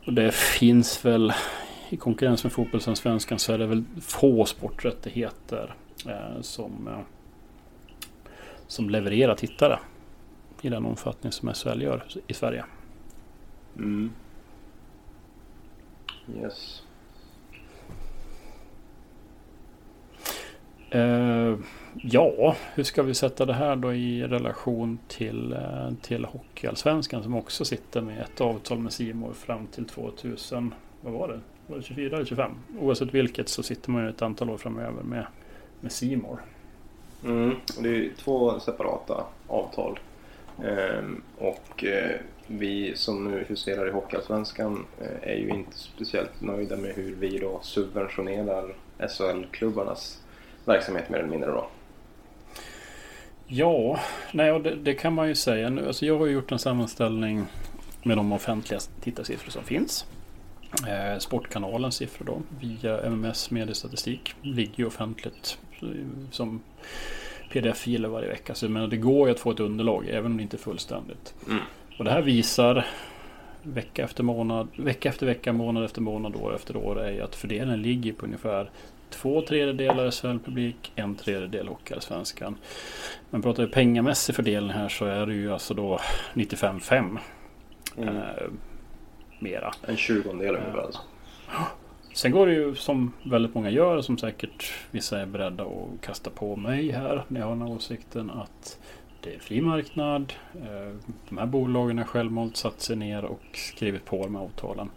Och 0.06 0.14
det 0.14 0.34
finns 0.34 1.06
väl 1.06 1.34
i 1.90 1.98
konkurrens 1.98 2.44
med 2.44 2.54
fotbollsallsvenskan 2.54 3.40
så 3.40 3.54
är 3.54 3.58
det 3.58 3.68
väl 3.68 3.84
få 4.02 4.46
sporträttigheter 4.46 5.74
eh, 6.08 6.42
som, 6.42 6.88
eh, 6.88 7.00
som 8.68 8.90
levererar 8.90 9.36
tittare 9.36 9.80
i 10.62 10.70
den 10.70 10.86
omfattning 10.86 11.32
som 11.32 11.54
SHL 11.54 11.82
gör 11.82 12.04
i 12.28 12.34
Sverige. 12.34 12.66
mm. 13.78 14.12
Yes. 16.42 16.84
Eh, 20.94 21.56
ja, 22.02 22.56
hur 22.74 22.84
ska 22.84 23.04
vi 23.04 23.14
sätta 23.14 23.46
det 23.46 23.54
här 23.54 23.76
då 23.76 23.94
i 23.94 24.24
relation 24.24 25.00
till, 25.08 25.54
eh, 25.54 25.92
till 26.02 26.26
Hockeyallsvenskan 26.26 27.24
som 27.24 27.36
också 27.36 27.66
sitter 27.66 28.02
med 28.02 28.22
ett 28.22 28.42
avtal 28.42 28.80
med 28.80 28.94
Simor 28.94 29.34
fram 29.34 29.68
till 29.68 29.86
2000, 29.86 30.74
vad 31.02 31.14
var 31.14 31.28
det? 31.28 31.40
Var 31.68 31.78
det 31.78 31.84
24 31.84 32.16
eller 32.16 32.26
25? 32.26 32.52
Oavsett 32.80 33.14
vilket 33.14 33.50
så 33.50 33.64
sitter 33.64 33.92
man 33.92 34.04
ju 34.04 34.10
ett 34.10 34.22
antal 34.22 34.50
år 34.50 34.58
framöver 34.58 35.04
med, 35.04 35.26
med 35.80 35.92
Simor. 35.92 36.42
Mm. 37.26 37.56
Det 37.80 37.90
är 37.90 38.10
två 38.18 38.60
separata 38.60 39.24
avtal. 39.48 40.00
Eh, 40.64 41.04
och 41.38 41.84
eh, 41.84 42.20
vi 42.48 42.96
som 42.96 43.32
nu 43.32 43.46
huserar 43.48 43.88
i 43.88 43.92
Hockeyallsvenskan 43.92 44.86
eh, 45.02 45.32
är 45.32 45.36
ju 45.36 45.50
inte 45.50 45.78
speciellt 45.78 46.42
nöjda 46.42 46.78
med 46.78 46.96
hur 46.96 47.16
vi 47.16 47.38
då 47.38 47.60
subventionerar 47.64 48.76
SHL-klubbarnas 49.00 50.22
verksamhet 50.66 51.10
mer 51.10 51.18
eller 51.18 51.30
mindre 51.30 51.52
då. 51.52 51.68
Ja, 53.48 54.00
nej, 54.32 54.60
det, 54.60 54.76
det 54.76 54.94
kan 54.94 55.14
man 55.14 55.28
ju 55.28 55.36
säga. 55.36 55.70
Nu, 55.70 55.88
alltså 55.88 56.06
jag 56.06 56.20
har 56.20 56.28
gjort 56.28 56.52
en 56.52 56.60
sammanställning 56.60 57.46
med 58.04 58.18
de 58.18 58.32
offentliga 58.32 58.80
tittarsiffror 59.02 59.52
som 59.52 59.64
finns. 59.64 60.06
Eh, 60.88 61.20
Sportkanalens 61.20 61.96
siffror 61.96 62.26
då 62.26 62.42
via 62.60 63.02
MMS 63.02 63.52
mediestatistik 63.52 64.36
ligger 64.42 64.78
ju 64.78 64.86
offentligt 64.86 65.58
eh, 65.82 65.88
som 66.32 66.62
pdf-filer 67.52 68.10
varje 68.10 68.28
vecka. 68.28 68.56
Så 68.56 68.70
menar, 68.70 68.88
det 68.88 68.98
går 68.98 69.28
ju 69.28 69.34
att 69.34 69.40
få 69.40 69.52
ett 69.52 69.60
underlag 69.60 70.08
även 70.10 70.32
om 70.32 70.38
det 70.38 70.44
inte 70.44 70.58
är 70.58 70.60
fullständigt. 70.60 71.34
Mm. 71.48 71.64
Och 72.00 72.06
det 72.06 72.12
här 72.12 72.22
visar 72.22 72.88
vecka 73.64 74.04
efter 74.04 74.24
månad, 74.24 74.68
vecka 74.76 75.10
efter 75.10 75.26
vecka, 75.26 75.54
månad 75.54 75.86
efter 75.86 76.02
månad, 76.02 76.36
år 76.36 76.56
efter 76.56 76.78
år 76.78 77.02
är 77.02 77.12
ju 77.12 77.22
att 77.22 77.36
fördelningen 77.36 77.82
ligger 77.82 78.14
på 78.14 78.26
ungefär 78.26 78.70
två 79.12 79.42
tredjedelar 79.42 80.12
SHL-publik, 80.12 80.92
en 80.96 81.16
tredjedel 81.16 81.68
Hockeyallsvenskan. 81.68 82.58
Men 83.30 83.42
pratar 83.42 83.64
vi 83.66 83.72
pengamässig 83.72 84.36
fördelning 84.36 84.72
här 84.72 84.90
så 84.90 85.06
är 85.06 85.26
det 85.26 85.34
ju 85.34 85.54
alltså 85.54 85.74
då 85.74 86.00
95-5 86.34 87.18
Mm. 87.98 88.18
eh, 88.18 88.24
mera. 89.40 89.74
En 89.88 89.98
tjugondel 89.98 90.56
ungefär 90.56 90.78
alltså. 90.78 91.02
Sen 92.14 92.32
går 92.32 92.48
det 92.48 92.54
ju 92.54 92.76
som 92.76 93.14
väldigt 93.24 93.56
många 93.56 93.70
gör, 93.70 94.02
som 94.02 94.18
säkert 94.18 94.74
vissa 94.92 95.20
är 95.22 95.26
beredda 95.26 95.64
att 95.64 96.02
kasta 96.02 96.30
på 96.30 96.56
mig 96.56 96.92
här 96.92 97.24
när 97.28 97.40
jag 97.40 97.48
har 97.48 97.54
den 97.56 97.62
här 97.68 97.76
åsikten 97.76 98.30
att 98.32 98.80
det 99.24 99.36
är 99.36 99.40
fri 99.40 99.62
marknad. 99.62 100.34
eh, 100.54 100.96
De 101.30 101.38
här 101.38 101.46
bolagen 101.46 101.98
har 101.98 102.06
självmant 102.06 102.58
satt 102.58 102.82
sig 102.82 102.96
ner 102.96 103.26
och 103.26 103.42
skrivit 103.54 104.06
på 104.06 104.24
de 104.24 104.36
här 104.36 104.44
avtalen. 104.44 104.90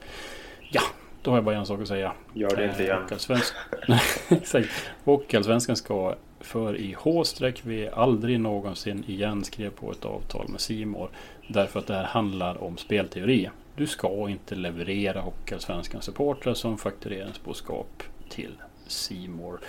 Ja, 0.70 0.82
då 1.24 1.30
har 1.30 1.36
jag 1.36 1.44
bara 1.44 1.56
en 1.56 1.66
sak 1.66 1.80
att 1.80 1.88
säga. 1.88 2.12
Gör 2.34 2.56
det 2.56 2.64
inte 2.64 2.82
Eh, 2.82 2.84
igen. 2.84 4.00
Exakt. 4.28 4.68
Hockeyallsvenskan 5.04 5.76
ska 5.76 6.14
för 6.40 6.76
i 6.76 6.96
H-vi 6.98 7.88
aldrig 7.88 8.40
någonsin 8.40 9.04
igen 9.06 9.44
skriva 9.44 9.70
på 9.70 9.90
ett 9.90 10.04
avtal 10.04 10.48
med 10.48 10.60
Simor 10.60 11.10
Därför 11.48 11.80
att 11.80 11.86
det 11.86 11.94
här 11.94 12.04
handlar 12.04 12.64
om 12.64 12.76
spelteori. 12.76 13.50
Du 13.76 13.86
ska 13.86 14.28
inte 14.28 14.54
leverera 14.54 15.20
Hockeyallsvenskans 15.20 16.04
supportrar 16.04 16.54
som 16.54 16.78
faktureringsboskap 16.78 18.02
till 18.28 18.52
Simor. 18.86 19.60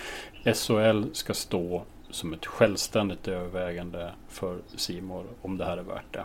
SHL 0.44 1.04
ska 1.12 1.34
stå 1.34 1.82
som 2.16 2.32
ett 2.32 2.46
självständigt 2.46 3.28
övervägande 3.28 4.12
för 4.28 4.58
Simor 4.76 5.24
om 5.42 5.58
det 5.58 5.64
här 5.64 5.76
är 5.76 5.82
värt 5.82 6.12
det. 6.12 6.24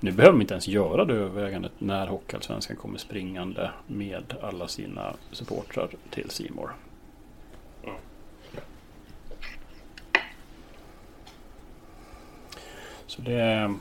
Nu 0.00 0.12
behöver 0.12 0.32
man 0.32 0.40
inte 0.40 0.54
ens 0.54 0.68
göra 0.68 1.04
det 1.04 1.14
övervägandet 1.14 1.72
när 1.78 2.06
Hockeyallsvenskan 2.06 2.76
kommer 2.76 2.98
springande 2.98 3.70
med 3.86 4.34
alla 4.42 4.68
sina 4.68 5.14
supportrar 5.32 5.88
till 6.10 6.30
Simor. 6.30 6.74
Så 13.06 13.22
det 13.22 13.40
är 13.40 13.74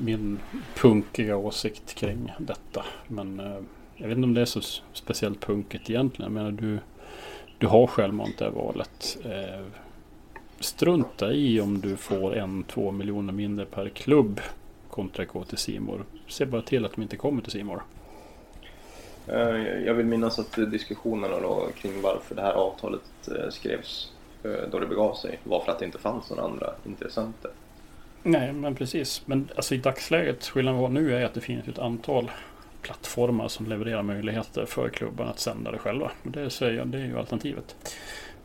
min 0.00 0.40
punkiga 0.74 1.36
åsikt 1.36 1.94
kring 1.94 2.32
detta. 2.38 2.84
Men 3.08 3.40
eh, 3.40 3.58
jag 3.96 4.08
vet 4.08 4.16
inte 4.16 4.26
om 4.26 4.34
det 4.34 4.40
är 4.40 4.44
så 4.44 4.60
speciellt 4.92 5.40
punkigt 5.40 5.90
egentligen. 5.90 6.32
Jag 6.32 6.42
menar, 6.42 6.60
du, 6.60 6.78
du 7.58 7.66
har 7.66 7.86
självmant 7.86 8.38
det 8.38 8.50
valet. 8.50 9.18
Eh, 9.24 9.66
Strunta 10.62 11.32
i 11.32 11.60
om 11.60 11.80
du 11.80 11.96
får 11.96 12.36
en, 12.36 12.64
två 12.64 12.90
miljoner 12.90 13.32
mindre 13.32 13.66
per 13.66 13.88
klubb 13.88 14.40
kontra 14.90 15.24
gå 15.24 15.44
till 15.44 15.58
Simor. 15.58 16.04
Se 16.28 16.46
bara 16.46 16.62
till 16.62 16.84
att 16.84 16.92
de 16.92 17.02
inte 17.02 17.16
kommer 17.16 17.42
till 17.42 17.52
Simor. 17.52 17.82
Eh, 19.26 19.84
jag 19.86 19.94
vill 19.94 20.06
minnas 20.06 20.38
att 20.38 20.52
diskussionerna 20.70 21.40
då 21.40 21.68
kring 21.76 22.02
varför 22.02 22.34
det 22.34 22.42
här 22.42 22.52
avtalet 22.52 23.28
eh, 23.28 23.50
skrevs 23.50 24.12
eh, 24.42 24.68
då 24.70 24.78
det 24.78 24.86
begav 24.86 25.14
sig 25.14 25.38
var 25.44 25.64
för 25.64 25.72
att 25.72 25.78
det 25.78 25.84
inte 25.84 25.98
fanns 25.98 26.30
några 26.30 26.42
andra 26.42 26.74
intressenter. 26.86 27.50
Nej, 28.22 28.52
men 28.52 28.74
precis. 28.74 29.22
Men 29.26 29.48
alltså 29.56 29.74
i 29.74 29.78
dagsläget, 29.78 30.46
skillnaden 30.46 30.94
nu 30.94 31.16
är 31.16 31.24
att 31.24 31.34
det 31.34 31.40
finns 31.40 31.68
ett 31.68 31.78
antal 31.78 32.30
plattformar 32.82 33.48
som 33.48 33.66
levererar 33.66 34.02
möjligheter 34.02 34.66
för 34.66 34.88
klubbarna 34.88 35.30
att 35.30 35.40
sända 35.40 35.70
det 35.70 35.78
själva. 35.78 36.10
det, 36.22 36.50
säger 36.50 36.78
jag, 36.78 36.86
det 36.86 36.98
är 36.98 37.06
ju 37.06 37.18
alternativet. 37.18 37.76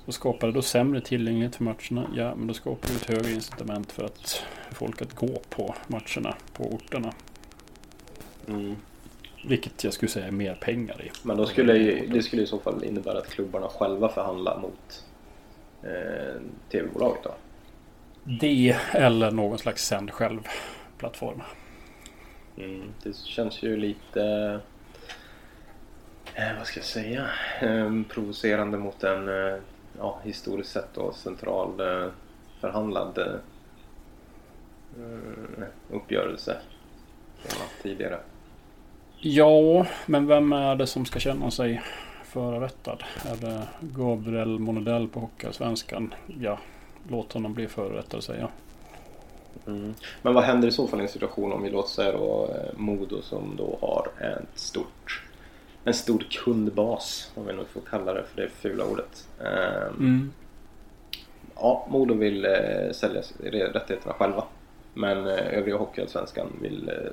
Så 0.08 0.14
skapar 0.14 0.48
det 0.48 0.54
då 0.54 0.62
sämre 0.62 1.02
tillgänglighet 1.02 1.56
för 1.56 1.64
matcherna, 1.64 2.10
ja 2.16 2.36
men 2.36 2.48
då 2.48 2.54
skapar 2.54 2.88
det 2.88 2.96
ett 2.96 3.06
högre 3.06 3.32
incitament 3.32 3.92
för 3.92 4.04
att 4.04 4.44
folk 4.72 5.02
att 5.02 5.16
gå 5.16 5.42
på 5.50 5.76
matcherna 5.88 6.36
på 6.54 6.64
orterna. 6.64 7.14
Mm. 8.48 8.76
Vilket 9.48 9.84
jag 9.84 9.94
skulle 9.94 10.10
säga 10.10 10.28
är 10.28 10.32
mer 10.32 10.56
pengar 10.56 11.02
i. 11.06 11.12
Men 11.24 11.38
då 11.38 11.46
skulle 11.46 11.78
ju, 11.78 12.08
det 12.08 12.24
skulle 12.24 12.42
i 12.42 12.48
så 12.48 12.60
fall 12.60 12.84
innebära 12.84 13.18
att 13.18 13.30
klubbarna 13.30 13.68
själva 13.68 14.10
förhandlar 14.10 14.60
mot 14.60 15.06
eh, 15.84 16.42
tv-bolaget 16.72 17.24
då? 17.24 17.36
Det 18.24 18.78
eller 18.92 19.32
någon 19.32 19.58
slags 19.58 19.86
sänd 19.86 20.12
själv-plattform. 20.12 21.42
Mm, 22.58 22.84
det 23.04 23.16
känns 23.16 23.64
ju 23.64 23.78
lite, 23.78 24.24
eh, 26.36 26.58
vad 26.58 26.68
ska 26.68 26.80
jag 26.80 26.86
säga, 26.86 27.28
eh, 27.62 28.02
provocerande 28.10 28.78
mot 28.78 29.04
en 29.04 29.30
eh, 29.30 29.60
ja, 29.98 30.20
historiskt 30.24 30.72
sett 30.72 30.94
då 30.94 31.12
central 31.12 31.80
eh, 31.80 32.12
förhandlad 32.60 33.18
eh, 33.18 33.40
uppgörelse 35.92 36.58
tidigare. 37.82 38.20
Ja, 39.20 39.86
men 40.06 40.28
vem 40.28 40.54
är 40.54 40.76
det 40.76 40.88
som 40.88 41.06
ska 41.06 41.20
känna 41.20 41.52
sig 41.52 41.82
förorättad? 42.24 43.04
Är 43.26 43.36
det 43.36 43.68
Gabriel 43.80 44.60
Monodell 44.60 45.08
på 45.08 45.20
Hockeyallsvenskan? 45.20 46.14
Ja, 46.42 46.60
låt 47.08 47.34
honom 47.34 47.54
bli 47.54 47.68
förorättad 47.68 48.24
säger 48.24 48.42
jag. 48.42 48.50
Mm. 49.68 49.94
Men 50.22 50.34
vad 50.34 50.44
händer 50.44 50.68
i 50.68 50.72
så 50.72 50.88
fall 50.88 51.00
i 51.00 51.04
en 51.04 51.10
situation 51.10 51.52
om 51.52 51.64
vi 51.64 51.70
låter 51.70 51.90
säga 51.90 52.12
då 52.12 52.50
eh, 52.56 52.80
Modo 52.80 53.22
som 53.22 53.56
då 53.58 53.78
har 53.82 54.08
ett 54.26 54.60
stort 54.60 54.87
en 55.88 55.94
stor 55.94 56.24
kundbas, 56.30 57.32
om 57.36 57.46
vi 57.46 57.54
nu 57.54 57.66
får 57.66 57.82
kalla 57.82 58.14
det 58.14 58.24
för 58.24 58.42
det 58.42 58.50
fula 58.50 58.86
ordet. 58.86 59.28
Ehm, 59.40 59.96
mm. 60.00 60.32
Ja, 61.56 61.88
Modo 61.90 62.14
vill 62.14 62.46
eh, 62.46 62.92
sälja 62.92 63.22
rättigheterna 63.52 64.14
själva. 64.14 64.44
Men 64.94 65.18
eh, 65.28 65.58
övriga 65.58 65.78
Hockeyallsvenskan 65.78 66.48
vill 66.62 66.90
eh, 66.90 67.12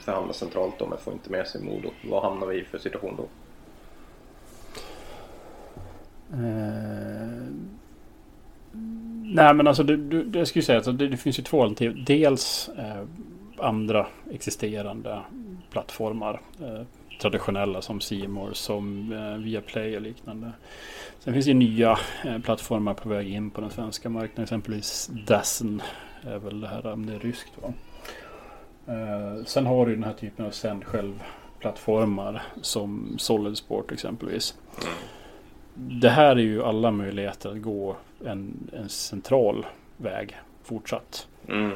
förhandla 0.00 0.32
centralt 0.32 0.78
då 0.78 0.86
men 0.86 0.98
får 0.98 1.12
inte 1.12 1.30
med 1.30 1.46
sig 1.46 1.62
Modo. 1.62 1.90
Vad 2.04 2.22
hamnar 2.22 2.46
vi 2.46 2.60
i 2.60 2.64
för 2.64 2.78
situation 2.78 3.16
då? 3.16 3.28
Uh, 6.36 7.48
nej 9.22 9.54
men 9.54 9.66
alltså 9.66 9.82
det, 9.82 9.96
det, 9.96 10.24
det 10.24 10.46
skulle 10.46 10.62
säga 10.62 10.78
att 10.78 10.98
det, 10.98 11.08
det, 11.08 11.16
finns 11.16 11.38
ju 11.38 11.42
två 11.42 11.62
alternativ. 11.62 12.04
Dels 12.04 12.70
eh, 12.78 13.04
andra 13.58 14.06
existerande 14.30 15.22
plattformar. 15.70 16.40
Eh, 16.60 16.82
traditionella 17.22 17.82
som 17.82 18.00
Simor, 18.00 18.52
som 18.52 19.12
eh, 19.12 19.36
Viaplay 19.36 19.96
och 19.96 20.02
liknande. 20.02 20.52
Sen 21.18 21.32
finns 21.32 21.46
det 21.46 21.54
nya 21.54 21.98
eh, 22.24 22.38
plattformar 22.38 22.94
på 22.94 23.08
väg 23.08 23.28
in 23.28 23.50
på 23.50 23.60
den 23.60 23.70
svenska 23.70 24.08
marknaden. 24.08 24.42
Exempelvis 24.42 25.10
DAZN 25.26 25.82
är 26.22 26.38
väl 26.38 26.60
det 26.60 26.68
här 26.68 26.86
om 26.86 27.06
det 27.06 27.14
är 27.14 27.18
ryskt. 27.18 27.52
Va? 27.62 27.72
Eh, 28.86 29.44
sen 29.44 29.66
har 29.66 29.86
du 29.86 29.94
den 29.94 30.04
här 30.04 30.12
typen 30.12 30.46
av 30.46 30.50
sänd 30.50 30.84
själv-plattformar 30.84 32.42
som 32.60 33.16
Solid 33.18 33.56
Sport 33.56 33.92
exempelvis. 33.92 34.54
Det 35.74 36.10
här 36.10 36.36
är 36.36 36.42
ju 36.42 36.62
alla 36.62 36.90
möjligheter 36.90 37.50
att 37.50 37.62
gå 37.62 37.96
en, 38.24 38.70
en 38.72 38.88
central 38.88 39.66
väg 39.96 40.36
fortsatt. 40.62 41.28
Mm. 41.48 41.72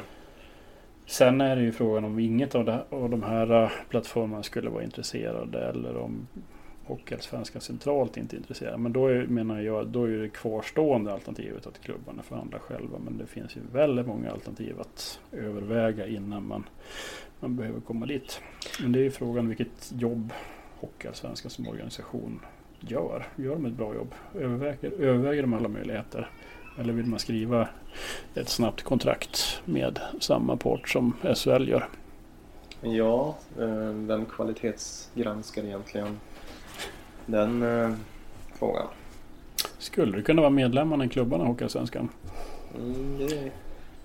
Sen 1.09 1.41
är 1.41 1.55
det 1.55 1.61
ju 1.61 1.71
frågan 1.71 2.03
om 2.03 2.19
inget 2.19 2.55
av, 2.55 2.65
det, 2.65 2.83
av 2.89 3.09
de 3.09 3.23
här 3.23 3.63
äh, 3.63 3.71
plattformarna 3.89 4.43
skulle 4.43 4.69
vara 4.69 4.83
intresserade 4.83 5.69
eller 5.69 5.97
om 5.97 6.27
Hockeyallsvenskan 6.85 7.61
centralt 7.61 8.17
inte 8.17 8.35
är 8.35 8.37
intresserade. 8.37 8.77
Men 8.77 8.93
då 8.93 9.07
är, 9.07 9.27
menar 9.27 9.61
jag, 9.61 9.87
då 9.87 10.03
är 10.03 10.17
det 10.17 10.29
kvarstående 10.29 11.13
alternativet 11.13 11.67
att 11.67 11.81
klubbarna 11.81 12.23
förhandlar 12.23 12.59
själva. 12.59 12.99
Men 12.99 13.17
det 13.17 13.25
finns 13.25 13.55
ju 13.55 13.61
väldigt 13.73 14.07
många 14.07 14.31
alternativ 14.31 14.81
att 14.81 15.19
överväga 15.31 16.07
innan 16.07 16.47
man, 16.47 16.63
man 17.39 17.55
behöver 17.55 17.79
komma 17.79 18.05
dit. 18.05 18.41
Men 18.81 18.91
det 18.91 18.99
är 18.99 19.03
ju 19.03 19.11
frågan 19.11 19.47
vilket 19.47 19.91
jobb 19.91 20.33
Hockeyallsvenskan 20.79 21.51
som 21.51 21.67
organisation 21.67 22.39
gör. 22.79 23.27
Gör 23.35 23.53
de 23.53 23.65
ett 23.65 23.73
bra 23.73 23.95
jobb? 23.95 24.13
Överväger, 24.35 24.91
överväger 24.91 25.41
de 25.41 25.53
alla 25.53 25.67
möjligheter? 25.67 26.29
Eller 26.79 26.93
vill 26.93 27.05
man 27.05 27.19
skriva 27.19 27.67
ett 28.35 28.49
snabbt 28.49 28.83
kontrakt 28.83 29.61
med 29.65 29.99
samma 30.19 30.57
port 30.57 30.89
som 30.89 31.13
SHL 31.35 31.69
gör? 31.69 31.89
Ja, 32.81 33.37
eh, 33.59 33.89
vem 33.93 34.25
kvalitetsgranskar 34.25 35.63
egentligen 35.63 36.19
den 37.25 37.63
eh, 37.63 37.93
frågan? 38.59 38.87
Skulle 39.77 40.17
det 40.17 40.23
kunna 40.23 40.41
vara 40.41 40.49
medlemmarna 40.49 41.05
i 41.05 41.09
klubbarna 41.09 41.43
i 41.43 41.47
Hockeyallsvenskan? 41.47 42.09
Mm, 42.75 43.17
det 43.17 43.51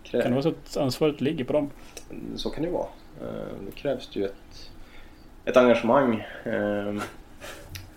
Kan 0.02 0.20
det 0.20 0.30
vara 0.30 0.42
så 0.42 0.48
att 0.48 0.76
ansvaret 0.76 1.20
ligger 1.20 1.44
på 1.44 1.52
dem? 1.52 1.70
Så 2.37 2.50
kan 2.50 2.64
det 2.64 2.70
vara. 2.70 2.88
Eh, 3.20 3.54
det 3.66 3.72
krävs 3.74 4.08
ju 4.12 4.24
ett, 4.24 4.70
ett 5.44 5.56
engagemang 5.56 6.26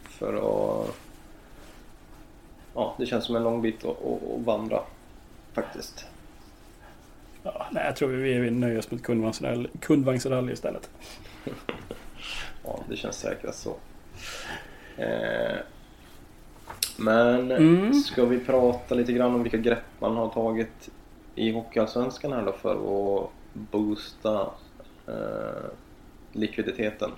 för 0.03 0.33
att 0.33 0.95
ja, 2.75 2.95
det 2.97 3.05
känns 3.05 3.25
som 3.25 3.35
en 3.35 3.43
lång 3.43 3.61
bit 3.61 3.85
att, 3.85 4.05
att, 4.05 4.23
att 4.23 4.45
vandra 4.45 4.81
faktiskt. 5.53 6.05
Ja, 7.43 7.67
nej, 7.71 7.85
jag 7.85 7.95
tror 7.95 8.09
vi 8.09 8.51
nöja 8.51 8.79
oss 8.79 8.91
med 8.91 8.97
ett 8.97 9.05
kundvagnsrally, 9.05 9.69
kundvagnsrally 9.79 10.53
istället. 10.53 10.89
ja, 12.63 12.79
det 12.89 12.95
känns 12.95 13.15
säkrast 13.15 13.61
så. 13.61 13.75
Eh, 15.01 15.57
men 16.97 17.51
mm. 17.51 17.93
ska 17.93 18.25
vi 18.25 18.39
prata 18.39 18.95
lite 18.95 19.13
grann 19.13 19.35
om 19.35 19.43
vilka 19.43 19.57
grepp 19.57 19.83
man 19.99 20.15
har 20.15 20.29
tagit 20.29 20.89
i 21.35 21.51
Hockeyallsvenskan 21.51 22.33
här 22.33 22.45
då 22.45 22.51
för 22.51 22.73
att 22.73 23.29
boosta 23.53 24.49
eh, 25.07 25.69
likviditeten? 26.31 27.11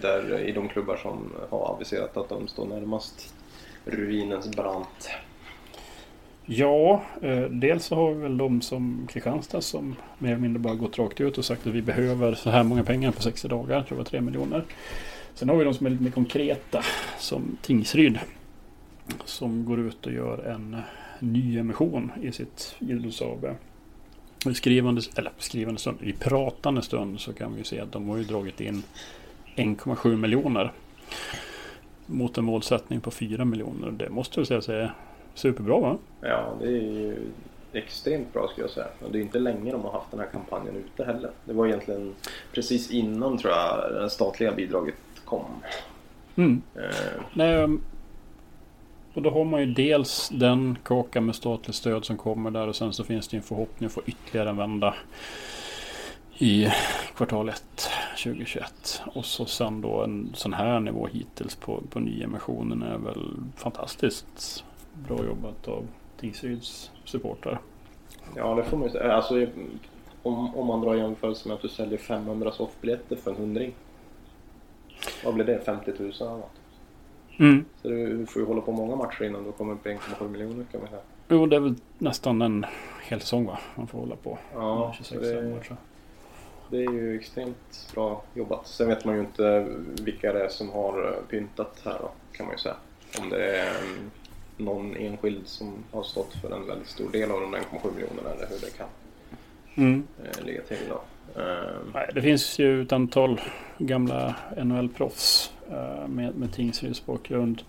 Där 0.00 0.38
i 0.38 0.52
de 0.52 0.68
klubbar 0.68 0.96
som 0.96 1.32
har 1.50 1.74
aviserat 1.74 2.16
att 2.16 2.28
de 2.28 2.48
står 2.48 2.66
närmast 2.66 3.33
ruinens 3.84 4.56
brant? 4.56 5.10
Ja, 6.46 7.02
eh, 7.22 7.42
dels 7.42 7.84
så 7.84 7.94
har 7.94 8.14
vi 8.14 8.22
väl 8.22 8.38
de 8.38 8.60
som 8.60 9.08
Kristianstad 9.10 9.60
som 9.60 9.96
mer 10.18 10.30
eller 10.30 10.40
mindre 10.40 10.58
bara 10.60 10.74
gått 10.74 10.98
rakt 10.98 11.20
ut 11.20 11.38
och 11.38 11.44
sagt 11.44 11.66
att 11.66 11.72
vi 11.72 11.82
behöver 11.82 12.34
så 12.34 12.50
här 12.50 12.62
många 12.62 12.84
pengar 12.84 13.12
på 13.12 13.22
60 13.22 13.48
dagar, 13.48 13.76
jag 13.76 13.86
tror 13.86 13.96
det 13.96 14.04
var 14.04 14.10
3 14.10 14.20
miljoner. 14.20 14.64
Sen 15.34 15.48
har 15.48 15.56
vi 15.56 15.64
de 15.64 15.74
som 15.74 15.86
är 15.86 15.90
lite 15.90 16.02
mer 16.02 16.10
konkreta 16.10 16.82
som 17.18 17.56
Tingsryd 17.62 18.18
som 19.24 19.64
går 19.64 19.80
ut 19.80 20.06
och 20.06 20.12
gör 20.12 20.38
en 20.38 20.76
ny 21.18 21.58
emission 21.58 22.12
i 22.22 22.32
sitt 22.32 22.76
idrotts-AB. 22.78 23.54
I 24.50 24.54
skrivande, 24.54 25.02
eller 25.16 25.32
skrivande 25.38 25.80
stund, 25.80 25.98
i 26.02 26.12
pratande 26.12 26.82
stund 26.82 27.20
så 27.20 27.32
kan 27.32 27.54
vi 27.54 27.64
se 27.64 27.80
att 27.80 27.92
de 27.92 28.08
har 28.08 28.16
ju 28.16 28.24
dragit 28.24 28.60
in 28.60 28.82
1,7 29.56 30.16
miljoner 30.16 30.72
mot 32.06 32.38
en 32.38 32.44
målsättning 32.44 33.00
på 33.00 33.10
4 33.10 33.44
miljoner. 33.44 33.90
Det 33.90 34.10
måste 34.10 34.40
jag 34.40 34.64
säga 34.64 34.82
är 34.82 34.94
superbra 35.34 35.80
va? 35.80 35.98
Ja, 36.20 36.52
det 36.60 36.66
är 36.66 36.70
ju 36.70 37.16
extremt 37.72 38.32
bra 38.32 38.48
skulle 38.48 38.64
jag 38.64 38.70
säga. 38.70 38.86
Och 39.04 39.12
det 39.12 39.18
är 39.18 39.22
inte 39.22 39.38
länge 39.38 39.72
de 39.72 39.82
har 39.82 39.92
haft 39.92 40.10
den 40.10 40.20
här 40.20 40.26
kampanjen 40.26 40.76
ute 40.76 41.04
heller. 41.04 41.30
Det 41.44 41.52
var 41.52 41.66
egentligen 41.66 42.14
precis 42.52 42.90
innan 42.90 43.38
tror 43.38 43.52
jag 43.52 44.02
det 44.02 44.10
statliga 44.10 44.52
bidraget 44.52 44.94
kom. 45.24 45.44
Mm. 46.36 46.62
Eh, 46.74 47.22
Nej, 47.32 47.62
um, 47.62 47.82
och 49.14 49.22
då 49.22 49.30
har 49.30 49.44
man 49.44 49.60
ju 49.60 49.66
dels 49.66 50.28
den 50.32 50.78
kakan 50.82 51.26
med 51.26 51.34
statligt 51.34 51.76
stöd 51.76 52.04
som 52.04 52.16
kommer 52.16 52.50
där 52.50 52.68
och 52.68 52.76
sen 52.76 52.92
så 52.92 53.04
finns 53.04 53.28
det 53.28 53.36
en 53.36 53.42
förhoppning 53.42 53.86
att 53.86 53.92
få 53.92 54.02
ytterligare 54.06 54.48
en 54.50 54.56
vända 54.56 54.94
i 56.38 56.68
kvartal 57.16 57.48
1 57.48 57.62
2021. 58.24 59.02
Och 59.14 59.24
så 59.24 59.46
sen 59.46 59.80
då 59.80 60.02
en 60.02 60.30
sån 60.34 60.52
här 60.52 60.80
nivå 60.80 61.06
hittills 61.06 61.56
på, 61.56 61.82
på 61.90 62.00
nyemissionen 62.00 62.82
är 62.82 62.98
väl 62.98 63.30
fantastiskt 63.56 64.64
bra 65.08 65.24
jobbat 65.24 65.68
av 65.68 65.86
Tingsryds 66.20 66.90
supportrar. 67.04 67.58
ja, 68.36 68.54
det 68.54 68.64
får 68.64 68.76
man 68.76 68.86
ju 68.86 68.92
säga. 68.92 69.12
Alltså, 69.12 69.46
om, 70.22 70.54
om 70.56 70.66
man 70.66 70.80
drar 70.80 70.94
jämförelse 70.94 71.48
med 71.48 71.54
att 71.54 71.62
du 71.62 71.68
säljer 71.68 71.98
500 71.98 72.52
soffbiljetter 72.52 73.16
för 73.16 73.30
en 73.30 73.36
hundring. 73.36 73.74
Vad 75.24 75.34
blir 75.34 75.44
det? 75.44 75.60
50 75.64 75.90
000 75.98 76.12
eller 76.20 76.30
något? 76.30 76.50
Mm. 77.38 77.64
Så 77.82 77.88
du 77.88 78.26
får 78.26 78.42
ju 78.42 78.48
hålla 78.48 78.60
på 78.60 78.72
många 78.72 78.96
matcher 78.96 79.22
innan 79.24 79.44
du 79.44 79.52
kommer 79.52 79.72
upp 79.72 79.86
i 79.86 79.90
1,7 79.90 80.28
miljoner 80.28 80.64
kan 80.72 80.80
man 80.80 80.90
säga. 80.90 81.00
Jo, 81.28 81.46
det 81.46 81.56
är 81.56 81.60
väl 81.60 81.74
nästan 81.98 82.42
en 82.42 82.66
hel 83.08 83.20
säsong 83.20 83.46
va? 83.46 83.58
Man 83.76 83.86
får 83.86 83.98
hålla 83.98 84.16
på. 84.16 84.38
Ja, 84.54 84.94
26 84.96 85.20
det- 85.22 85.54
matcher. 85.54 85.76
Det 86.70 86.76
är 86.84 86.92
ju 86.92 87.18
extremt 87.18 87.88
bra 87.94 88.22
jobbat. 88.34 88.66
Sen 88.68 88.88
vet 88.88 89.04
man 89.04 89.14
ju 89.14 89.20
inte 89.20 89.66
vilka 90.02 90.32
det 90.32 90.44
är 90.44 90.48
som 90.48 90.70
har 90.70 91.08
eh, 91.08 91.30
pyntat 91.30 91.82
här 91.84 91.96
då, 92.00 92.10
kan 92.32 92.46
man 92.46 92.54
ju 92.54 92.58
säga. 92.58 92.76
Om 93.20 93.28
det 93.30 93.56
är 93.58 93.70
mm, 93.84 94.10
någon 94.56 94.96
enskild 94.96 95.42
som 95.48 95.74
har 95.92 96.02
stått 96.02 96.34
för 96.34 96.56
en 96.56 96.66
väldigt 96.66 96.88
stor 96.88 97.10
del 97.12 97.30
av 97.30 97.40
de 97.40 97.54
1,7 97.56 97.94
miljonerna 97.94 98.30
eller 98.36 98.46
hur 98.48 98.60
det 98.60 98.78
kan 98.78 98.86
Mm. 99.76 100.06
eh, 100.24 100.44
ligga 100.44 100.62
till 100.62 100.76
då. 100.88 101.00
Eh, 101.40 101.76
Nej, 101.94 102.10
det 102.14 102.22
finns 102.22 102.58
ju 102.58 102.82
ett 102.82 102.92
antal 102.92 103.40
gamla 103.78 104.34
NHL-proffs 104.56 105.52
eh, 105.70 106.08
med, 106.08 106.34
med 106.36 106.52
Tingsryds 106.52 107.06
bakgrund. 107.06 107.62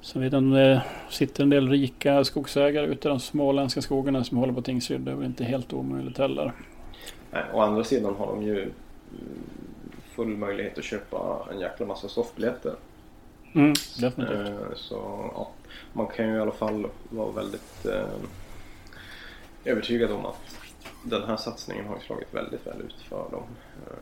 Sen 0.00 0.22
vet 0.22 0.32
jag 0.32 0.38
om 0.38 0.50
det 0.50 0.82
sitter 1.10 1.42
en 1.42 1.50
del 1.50 1.68
rika 1.68 2.24
skogsägare 2.24 2.86
ute 2.86 3.08
i 3.08 3.10
de 3.10 3.20
småländska 3.20 3.82
skogarna 3.82 4.24
som 4.24 4.38
håller 4.38 4.52
på 4.52 4.62
Tingsryd. 4.62 5.00
Det 5.00 5.10
är 5.10 5.14
väl 5.14 5.26
inte 5.26 5.44
helt 5.44 5.72
omöjligt 5.72 6.18
heller. 6.18 6.52
Nej, 7.30 7.44
å 7.52 7.60
andra 7.60 7.84
sidan 7.84 8.14
har 8.14 8.26
de 8.26 8.42
ju 8.42 8.62
mm, 8.62 8.72
full 10.14 10.28
möjlighet 10.36 10.78
att 10.78 10.84
köpa 10.84 11.48
en 11.52 11.60
jäkla 11.60 11.86
massa 11.86 12.08
soffbiljetter. 12.08 12.74
Mm, 13.54 13.74
definitivt. 14.00 14.48
Eh, 14.48 14.74
Så 14.76 15.30
ja, 15.34 15.50
man 15.92 16.06
kan 16.06 16.28
ju 16.28 16.36
i 16.36 16.40
alla 16.40 16.52
fall 16.52 16.86
vara 17.08 17.32
väldigt 17.32 17.86
eh, 17.86 18.08
övertygad 19.64 20.10
om 20.12 20.26
att 20.26 20.56
den 21.04 21.22
här 21.22 21.36
satsningen 21.36 21.86
har 21.86 21.98
slagit 21.98 22.34
väldigt 22.34 22.66
väl 22.66 22.80
ut 22.80 22.96
för 23.08 23.30
dem. 23.30 23.44
Eh, 23.86 23.96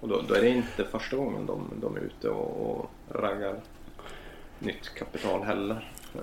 och 0.00 0.08
då, 0.08 0.22
då 0.28 0.34
är 0.34 0.40
det 0.42 0.48
inte 0.48 0.84
första 0.84 1.16
gången 1.16 1.46
de, 1.46 1.70
de 1.80 1.96
är 1.96 2.00
ute 2.00 2.28
och, 2.28 2.70
och 2.70 2.90
raggar 3.22 3.60
nytt 4.58 4.94
kapital 4.94 5.42
heller. 5.42 5.92
Eh, 6.14 6.20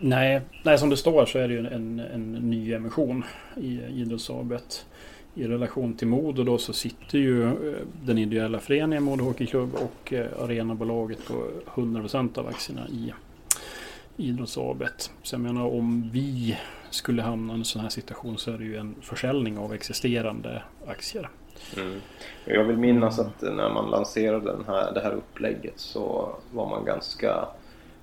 Nej, 0.00 0.40
nej, 0.62 0.78
som 0.78 0.90
det 0.90 0.96
står 0.96 1.26
så 1.26 1.38
är 1.38 1.48
det 1.48 1.54
ju 1.54 1.66
en, 1.66 2.00
en 2.00 2.32
ny 2.32 2.72
emission 2.72 3.24
i 3.56 3.80
Idrottsabet. 3.90 4.86
I 5.34 5.44
relation 5.44 5.94
till 5.94 6.08
Modo 6.08 6.44
då 6.44 6.58
så 6.58 6.72
sitter 6.72 7.18
ju 7.18 7.44
eh, 7.44 7.52
den 8.02 8.18
ideella 8.18 8.58
föreningen 8.58 9.04
Modo 9.04 9.24
Hockeyklubb 9.24 9.74
och 9.74 10.12
eh, 10.12 10.26
arenabolaget 10.42 11.26
på 11.26 11.46
100% 11.74 12.38
av 12.38 12.48
aktierna 12.48 12.88
i 12.88 13.12
Idrottsabet. 14.16 15.10
Så 15.22 15.34
jag 15.34 15.40
menar 15.40 15.64
om 15.64 16.10
vi 16.12 16.58
skulle 16.90 17.22
hamna 17.22 17.52
i 17.52 17.56
en 17.56 17.64
sån 17.64 17.82
här 17.82 17.88
situation 17.88 18.38
så 18.38 18.52
är 18.52 18.58
det 18.58 18.64
ju 18.64 18.76
en 18.76 18.94
försäljning 19.00 19.58
av 19.58 19.74
existerande 19.74 20.62
aktier. 20.86 21.28
Mm. 21.76 22.00
Jag 22.44 22.64
vill 22.64 22.76
minnas 22.76 23.18
att 23.18 23.42
när 23.42 23.70
man 23.74 23.90
lanserade 23.90 24.52
den 24.52 24.64
här, 24.66 24.92
det 24.92 25.00
här 25.00 25.12
upplägget 25.12 25.74
så 25.76 26.34
var 26.52 26.68
man 26.68 26.84
ganska 26.84 27.48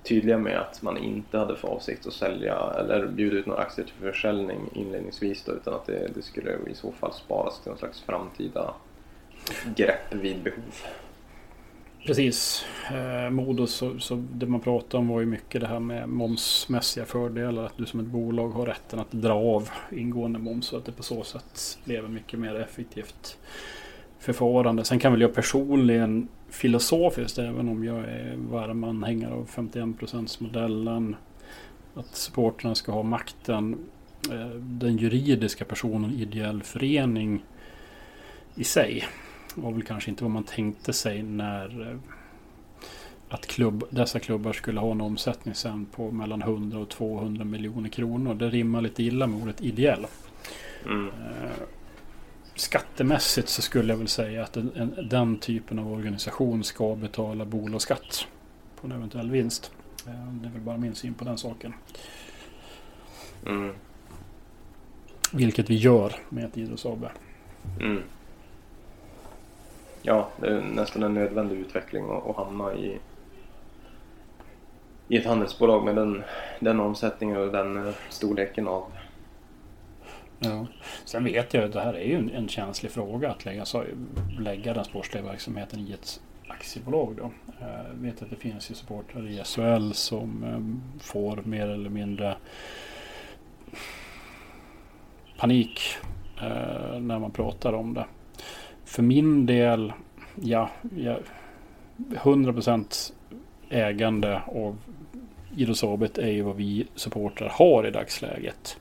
tydliga 0.02 0.38
med 0.38 0.58
att 0.58 0.82
man 0.82 0.96
inte 0.98 1.38
hade 1.38 1.56
för 1.56 1.68
avsikt 1.68 2.06
att 2.06 2.12
sälja 2.12 2.56
eller 2.78 3.06
bjuda 3.06 3.36
ut 3.36 3.46
några 3.46 3.62
aktier 3.62 3.86
till 3.86 4.12
försäljning 4.12 4.60
inledningsvis 4.72 5.44
då, 5.44 5.52
utan 5.52 5.74
att 5.74 5.86
det, 5.86 6.10
det 6.14 6.22
skulle 6.22 6.50
i 6.70 6.74
så 6.74 6.92
fall 6.92 7.12
sparas 7.12 7.60
till 7.60 7.68
någon 7.70 7.78
slags 7.78 8.00
framtida 8.00 8.74
grepp 9.76 10.14
vid 10.14 10.42
behov. 10.42 10.74
Precis. 12.06 12.64
Eh, 12.92 13.30
Modo, 13.30 13.66
så, 13.66 13.98
så 13.98 14.24
det 14.32 14.46
man 14.46 14.60
pratade 14.60 14.96
om 15.00 15.08
var 15.08 15.20
ju 15.20 15.26
mycket 15.26 15.60
det 15.60 15.66
här 15.66 15.80
med 15.80 16.08
momsmässiga 16.08 17.04
fördelar. 17.04 17.64
Att 17.64 17.76
du 17.76 17.86
som 17.86 18.00
ett 18.00 18.06
bolag 18.06 18.48
har 18.48 18.66
rätten 18.66 18.98
att 18.98 19.12
dra 19.12 19.34
av 19.34 19.70
ingående 19.92 20.38
moms 20.38 20.72
och 20.72 20.78
att 20.78 20.84
det 20.84 20.92
på 20.92 21.02
så 21.02 21.24
sätt 21.24 21.78
blev 21.84 22.04
ett 22.04 22.10
mycket 22.10 22.38
mer 22.38 22.54
effektivt 22.54 23.38
förfarande. 24.18 24.84
Sen 24.84 24.98
kan 24.98 25.12
väl 25.12 25.20
jag 25.20 25.34
personligen 25.34 26.28
filosofiskt, 26.50 27.38
även 27.38 27.68
om 27.68 27.84
jag 27.84 27.98
är 27.98 28.36
varm 28.36 28.84
anhängare 28.84 29.34
av 29.34 29.48
51% 29.50 30.42
modellen 30.42 31.16
att 31.94 32.16
supporterna 32.16 32.74
ska 32.74 32.92
ha 32.92 33.02
makten. 33.02 33.78
Eh, 34.32 34.48
Den 34.56 34.96
juridiska 34.96 35.64
personen 35.64 36.10
ideell 36.10 36.62
förening 36.62 37.44
i 38.54 38.64
sig 38.64 39.04
var 39.54 39.72
väl 39.72 39.82
kanske 39.82 40.10
inte 40.10 40.24
vad 40.24 40.30
man 40.30 40.44
tänkte 40.44 40.92
sig 40.92 41.22
när 41.22 41.90
eh, 41.90 41.98
att 43.28 43.46
klubb, 43.46 43.84
dessa 43.90 44.20
klubbar 44.20 44.52
skulle 44.52 44.80
ha 44.80 44.92
en 44.92 45.00
omsättning 45.00 45.54
sen 45.54 45.86
på 45.86 46.10
mellan 46.10 46.42
100 46.42 46.78
och 46.78 46.88
200 46.88 47.44
miljoner 47.44 47.88
kronor. 47.88 48.34
Det 48.34 48.50
rimmar 48.50 48.80
lite 48.80 49.02
illa 49.02 49.26
med 49.26 49.42
ordet 49.42 49.60
ideell. 49.60 50.06
Mm. 50.86 51.10
Skattemässigt 52.58 53.48
så 53.48 53.62
skulle 53.62 53.92
jag 53.92 53.98
väl 53.98 54.08
säga 54.08 54.42
att 54.42 54.56
en, 54.56 54.72
en, 54.76 55.08
den 55.08 55.38
typen 55.38 55.78
av 55.78 55.92
organisation 55.92 56.64
ska 56.64 56.94
betala 56.94 57.44
bolagsskatt 57.44 58.26
på 58.80 58.86
en 58.86 58.92
eventuell 58.92 59.30
vinst. 59.30 59.72
Eh, 60.06 60.32
Det 60.32 60.48
är 60.48 60.52
väl 60.52 60.60
bara 60.60 60.76
min 60.76 60.94
syn 60.94 61.14
på 61.14 61.24
den 61.24 61.38
saken. 61.38 61.74
Mm. 63.46 63.74
Vilket 65.32 65.70
vi 65.70 65.74
gör 65.74 66.12
med 66.28 66.44
ett 66.44 66.56
idrotts-AB. 66.56 67.08
Mm. 67.80 68.02
Ja, 70.02 70.28
det 70.40 70.46
är 70.46 70.60
nästan 70.60 71.02
en 71.02 71.14
nödvändig 71.14 71.56
utveckling 71.56 72.04
att, 72.10 72.26
att 72.26 72.36
hamna 72.36 72.74
i, 72.74 72.98
i 75.08 75.16
ett 75.16 75.26
handelsbolag 75.26 75.84
med 75.84 75.96
den, 75.96 76.22
den 76.60 76.80
omsättningen 76.80 77.36
och 77.36 77.52
den 77.52 77.86
eh, 77.86 77.94
storleken 78.08 78.68
av 78.68 78.92
Ja. 80.38 80.66
Sen 81.04 81.24
vet 81.24 81.54
jag 81.54 81.64
att 81.64 81.72
det 81.72 81.80
här 81.80 81.94
är 81.94 82.04
ju 82.04 82.14
en, 82.14 82.30
en 82.30 82.48
känslig 82.48 82.92
fråga 82.92 83.30
att 83.30 83.44
lägga, 83.44 83.64
så, 83.64 83.84
lägga 84.38 84.74
den 84.74 84.84
sportsliga 84.84 85.24
verksamheten 85.24 85.80
i 85.80 85.92
ett 85.92 86.20
aktiebolag. 86.48 87.16
Då. 87.16 87.30
Jag 87.60 87.94
vet 87.94 88.22
att 88.22 88.30
det 88.30 88.36
finns 88.36 88.70
ju 88.70 88.74
supportrar 88.74 89.28
i 89.28 89.44
SHL 89.44 89.92
som 89.92 90.44
eh, 90.44 91.00
får 91.04 91.36
mer 91.36 91.68
eller 91.68 91.90
mindre 91.90 92.36
panik 95.38 95.80
eh, 96.42 97.00
när 97.00 97.18
man 97.18 97.30
pratar 97.30 97.72
om 97.72 97.94
det. 97.94 98.06
För 98.84 99.02
min 99.02 99.46
del, 99.46 99.92
ja, 100.34 100.70
jag, 100.96 101.18
100% 101.96 103.12
ägande 103.70 104.42
av 104.46 104.78
Idrottsabet 105.56 106.18
är 106.18 106.30
ju 106.30 106.42
vad 106.42 106.56
vi 106.56 106.86
supportrar 106.94 107.48
har 107.48 107.86
i 107.86 107.90
dagsläget. 107.90 108.80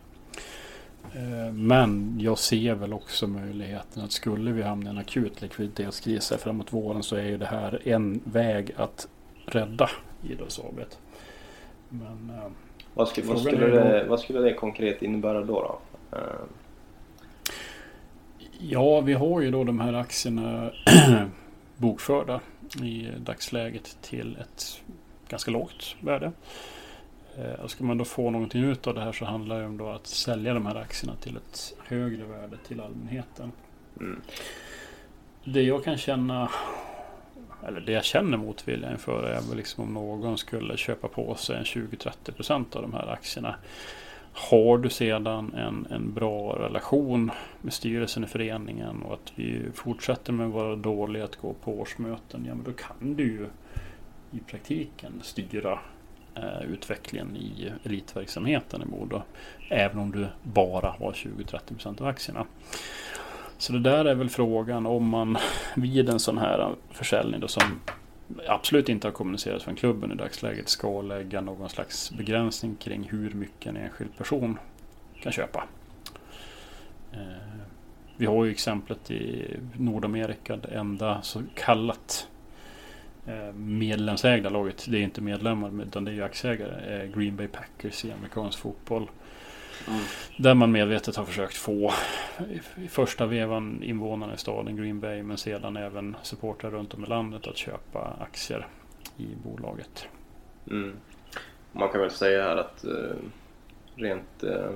Eh, 1.15 1.53
Men 1.53 2.17
jag 2.19 2.37
ser 2.37 2.75
väl 2.75 2.93
också 2.93 3.27
möjligheten 3.27 4.03
att 4.03 4.11
skulle 4.11 4.51
vi 4.51 4.61
hamna 4.61 4.89
i 4.89 4.93
en 4.93 4.97
akut 4.97 5.41
likviditetskris 5.41 6.33
framåt 6.39 6.73
våren 6.73 7.03
så 7.03 7.15
är 7.15 7.23
ju 7.23 7.37
det 7.37 7.45
här 7.45 7.87
en 7.87 8.21
väg 8.23 8.71
att 8.77 9.07
rädda 9.45 9.89
Idrottsabet. 10.29 10.99
Men 11.89 12.31
eh, 12.35 12.51
Vad 12.93 13.07
skulle, 13.07 13.27
vad, 13.27 13.39
skulle 13.39 13.67
det, 13.67 14.05
vad 14.09 14.19
skulle 14.19 14.39
det 14.39 14.53
konkret 14.53 15.01
innebära 15.01 15.43
då? 15.43 15.79
då? 16.11 16.17
Eh, 16.17 16.23
ja, 18.59 19.01
vi 19.01 19.13
har 19.13 19.41
ju 19.41 19.51
då 19.51 19.63
de 19.63 19.79
här 19.79 19.93
aktierna 19.93 20.71
bokförda 21.77 22.39
i 22.83 23.07
dagsläget 23.19 23.97
till 24.01 24.37
ett 24.41 24.81
ganska 25.29 25.51
lågt 25.51 25.95
värde. 25.99 26.31
Eh, 27.37 27.63
Och 27.63 27.71
ska 27.71 27.83
man 27.83 27.97
då 27.97 28.05
få 28.05 28.29
någonting 28.29 28.63
ut 28.63 28.87
av 28.87 28.93
det 28.93 29.01
här 29.01 29.11
så 29.11 29.25
handlar 29.25 29.59
det 29.59 29.65
om 29.65 29.77
då 29.77 29.89
att 29.89 30.07
sälja 30.07 30.53
de 30.53 30.65
här 30.65 30.75
aktierna 30.75 31.15
till 31.15 31.37
ett 31.37 31.73
högre 31.87 32.23
värde 32.23 32.57
till 32.67 32.81
allmänheten. 32.81 33.51
Mm. 33.99 34.21
Det 35.43 35.61
jag 35.61 35.83
kan 35.83 35.97
känna, 35.97 36.49
eller 37.67 37.81
det 37.81 37.91
jag 37.91 38.03
känner 38.05 38.37
motvilja 38.37 38.91
inför 38.91 39.23
är 39.23 39.41
väl 39.41 39.57
liksom 39.57 39.83
om 39.83 39.93
någon 39.93 40.37
skulle 40.37 40.77
köpa 40.77 41.07
på 41.07 41.35
sig 41.35 41.57
en 41.57 41.63
20-30% 41.63 42.75
av 42.75 42.81
de 42.81 42.93
här 42.93 43.07
aktierna. 43.07 43.55
Har 44.33 44.77
du 44.77 44.89
sedan 44.89 45.53
en, 45.53 45.87
en 45.89 46.13
bra 46.13 46.59
relation 46.59 47.31
med 47.61 47.73
styrelsen 47.73 48.23
i 48.23 48.27
föreningen 48.27 49.01
och 49.01 49.13
att 49.13 49.33
vi 49.35 49.61
fortsätter 49.73 50.33
med 50.33 50.49
vara 50.49 50.75
dåliga 50.75 51.23
att 51.23 51.35
gå 51.35 51.53
på 51.53 51.79
årsmöten, 51.79 52.45
ja 52.45 52.55
men 52.55 52.63
då 52.63 52.71
kan 52.71 53.15
du 53.15 53.23
ju 53.23 53.47
i 54.31 54.39
praktiken 54.39 55.19
styra 55.23 55.79
Eh, 56.41 56.71
utvecklingen 56.71 57.35
i 57.35 57.71
elitverksamheten 57.83 58.81
i 58.81 58.85
Modo. 58.85 59.21
Även 59.69 59.99
om 59.99 60.11
du 60.11 60.27
bara 60.43 60.89
har 60.99 61.11
20-30% 61.11 62.01
av 62.01 62.07
aktierna. 62.07 62.45
Så 63.57 63.73
det 63.73 63.79
där 63.79 64.05
är 64.05 64.15
väl 64.15 64.29
frågan 64.29 64.85
om 64.85 65.09
man 65.09 65.37
vid 65.75 66.09
en 66.09 66.19
sån 66.19 66.37
här 66.37 66.75
försäljning 66.91 67.39
då 67.39 67.47
som 67.47 67.63
absolut 68.47 68.89
inte 68.89 69.07
har 69.07 69.11
kommunicerats 69.11 69.63
från 69.63 69.75
klubben 69.75 70.11
i 70.11 70.15
dagsläget 70.15 70.69
ska 70.69 71.01
lägga 71.01 71.41
någon 71.41 71.69
slags 71.69 72.11
begränsning 72.11 72.75
kring 72.75 73.03
hur 73.03 73.33
mycket 73.33 73.67
en 73.67 73.77
enskild 73.77 74.17
person 74.17 74.59
kan 75.21 75.31
köpa. 75.31 75.63
Eh, 77.13 77.19
vi 78.17 78.25
har 78.25 78.45
ju 78.45 78.51
exemplet 78.51 79.11
i 79.11 79.55
Nordamerika, 79.77 80.55
det 80.57 80.67
enda 80.67 81.21
så 81.21 81.43
kallat 81.55 82.27
medlemsägda 83.55 84.49
laget. 84.49 84.85
Det 84.89 84.97
är 84.97 85.01
inte 85.01 85.21
medlemmar 85.21 85.83
utan 85.83 86.05
det 86.05 86.11
är 86.11 86.15
ju 86.15 86.23
aktieägare. 86.23 87.07
Green 87.07 87.35
Bay 87.35 87.47
Packers 87.47 88.05
i 88.05 88.11
amerikansk 88.11 88.59
fotboll. 88.59 89.09
Mm. 89.87 89.99
Där 90.37 90.53
man 90.53 90.71
medvetet 90.71 91.15
har 91.15 91.25
försökt 91.25 91.57
få 91.57 91.93
i 92.77 92.87
första 92.87 93.25
vevan 93.25 93.83
invånarna 93.83 94.33
i 94.33 94.37
staden 94.37 94.75
Green 94.75 94.99
Bay 94.99 95.23
men 95.23 95.37
sedan 95.37 95.77
även 95.77 96.15
supportrar 96.23 96.71
runt 96.71 96.93
om 96.93 97.03
i 97.03 97.07
landet 97.07 97.47
att 97.47 97.57
köpa 97.57 98.17
aktier 98.19 98.67
i 99.17 99.27
bolaget. 99.43 100.07
Mm. 100.69 100.93
Man 101.71 101.89
kan 101.89 102.01
väl 102.01 102.11
säga 102.11 102.43
här 102.43 102.57
att 102.57 102.83
eh, 102.83 103.15
rent 103.95 104.43
eh, 104.43 104.71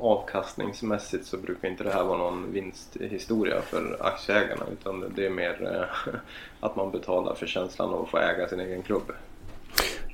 avkastningsmässigt 0.00 1.26
så 1.26 1.36
brukar 1.36 1.68
inte 1.68 1.84
det 1.84 1.92
här 1.92 2.04
vara 2.04 2.18
någon 2.18 2.52
vinsthistoria 2.52 3.62
för 3.62 3.96
aktieägarna 4.00 4.62
utan 4.72 5.12
det 5.16 5.26
är 5.26 5.30
mer 5.30 5.74
eh, 5.76 6.16
att 6.60 6.76
man 6.76 6.90
betalar 6.90 7.34
för 7.34 7.46
känslan 7.46 7.90
av 7.90 8.02
att 8.02 8.08
få 8.08 8.18
äga 8.18 8.48
sin 8.48 8.60
egen 8.60 8.82
klubb. 8.82 9.12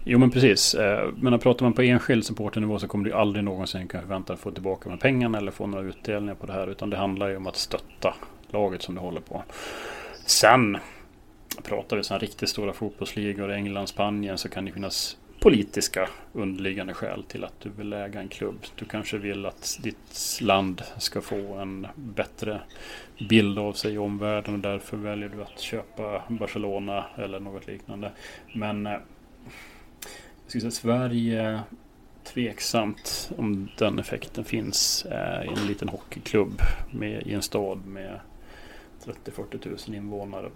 Jo 0.05 0.19
men 0.19 0.31
precis. 0.31 0.75
Eh, 0.75 1.09
men 1.17 1.31
när 1.31 1.39
pratar 1.39 1.67
man 1.67 1.73
på 1.73 1.83
enskild 1.83 2.27
supporternivå 2.27 2.79
så 2.79 2.89
kommer 2.89 3.05
du 3.05 3.13
aldrig 3.13 3.45
någonsin 3.45 3.89
kunna 3.89 4.03
förvänta 4.03 4.33
dig 4.33 4.35
att 4.35 4.41
få 4.41 4.51
tillbaka 4.51 4.89
med 4.89 5.01
pengarna 5.01 5.39
eller 5.39 5.53
få 5.53 5.67
några 5.67 5.85
utdelningar 5.85 6.35
på 6.35 6.47
det 6.47 6.53
här. 6.53 6.67
Utan 6.67 6.91
det 6.91 6.97
handlar 6.97 7.29
ju 7.29 7.37
om 7.37 7.47
att 7.47 7.57
stötta 7.57 8.15
laget 8.51 8.83
som 8.83 8.95
du 8.95 9.01
håller 9.01 9.21
på. 9.21 9.43
Sen 10.27 10.79
pratar 11.63 11.97
vi 11.97 12.05
sådana 12.05 12.23
riktigt 12.23 12.49
stora 12.49 12.73
fotbollsligor, 12.73 13.51
England, 13.51 13.87
Spanien, 13.87 14.39
så 14.39 14.49
kan 14.49 14.65
det 14.65 14.73
finnas 14.73 15.17
politiska 15.47 16.09
underliggande 16.33 16.95
skäl 16.95 17.23
till 17.23 17.45
att 17.45 17.61
du 17.61 17.71
vill 17.71 17.93
äga 17.93 18.21
en 18.21 18.29
klubb. 18.29 18.65
Du 18.75 18.85
kanske 18.85 19.19
vill 19.19 19.47
att 19.47 19.79
ditt 19.83 20.39
land 20.41 20.83
ska 20.99 21.21
få 21.21 21.55
en 21.55 21.87
bättre 21.95 22.61
bild 23.29 23.59
av 23.59 23.73
sig 23.73 23.95
i 23.95 23.99
omvärlden 23.99 24.55
och 24.55 24.61
därför 24.61 24.97
väljer 24.97 25.29
du 25.29 25.43
att 25.43 25.61
köpa 25.61 26.23
Barcelona 26.29 27.05
eller 27.17 27.41
något 27.41 27.67
liknande. 27.67 28.13
Men 28.55 28.87
eh, 28.87 28.93
jag 28.93 29.01
skulle 30.47 30.61
säga 30.61 30.71
Sverige 30.71 31.61
tveksamt 32.25 33.31
om 33.37 33.69
den 33.79 33.99
effekten 33.99 34.45
finns 34.45 35.07
eh, 35.07 35.45
i 35.45 35.61
en 35.61 35.67
liten 35.67 35.89
hockeyklubb 35.89 36.63
med, 36.91 37.27
i 37.27 37.35
en 37.35 37.43
stad 37.43 37.87
med 37.87 38.21
30-40 39.05 39.89
000 39.89 39.97
invånare. 39.97 40.51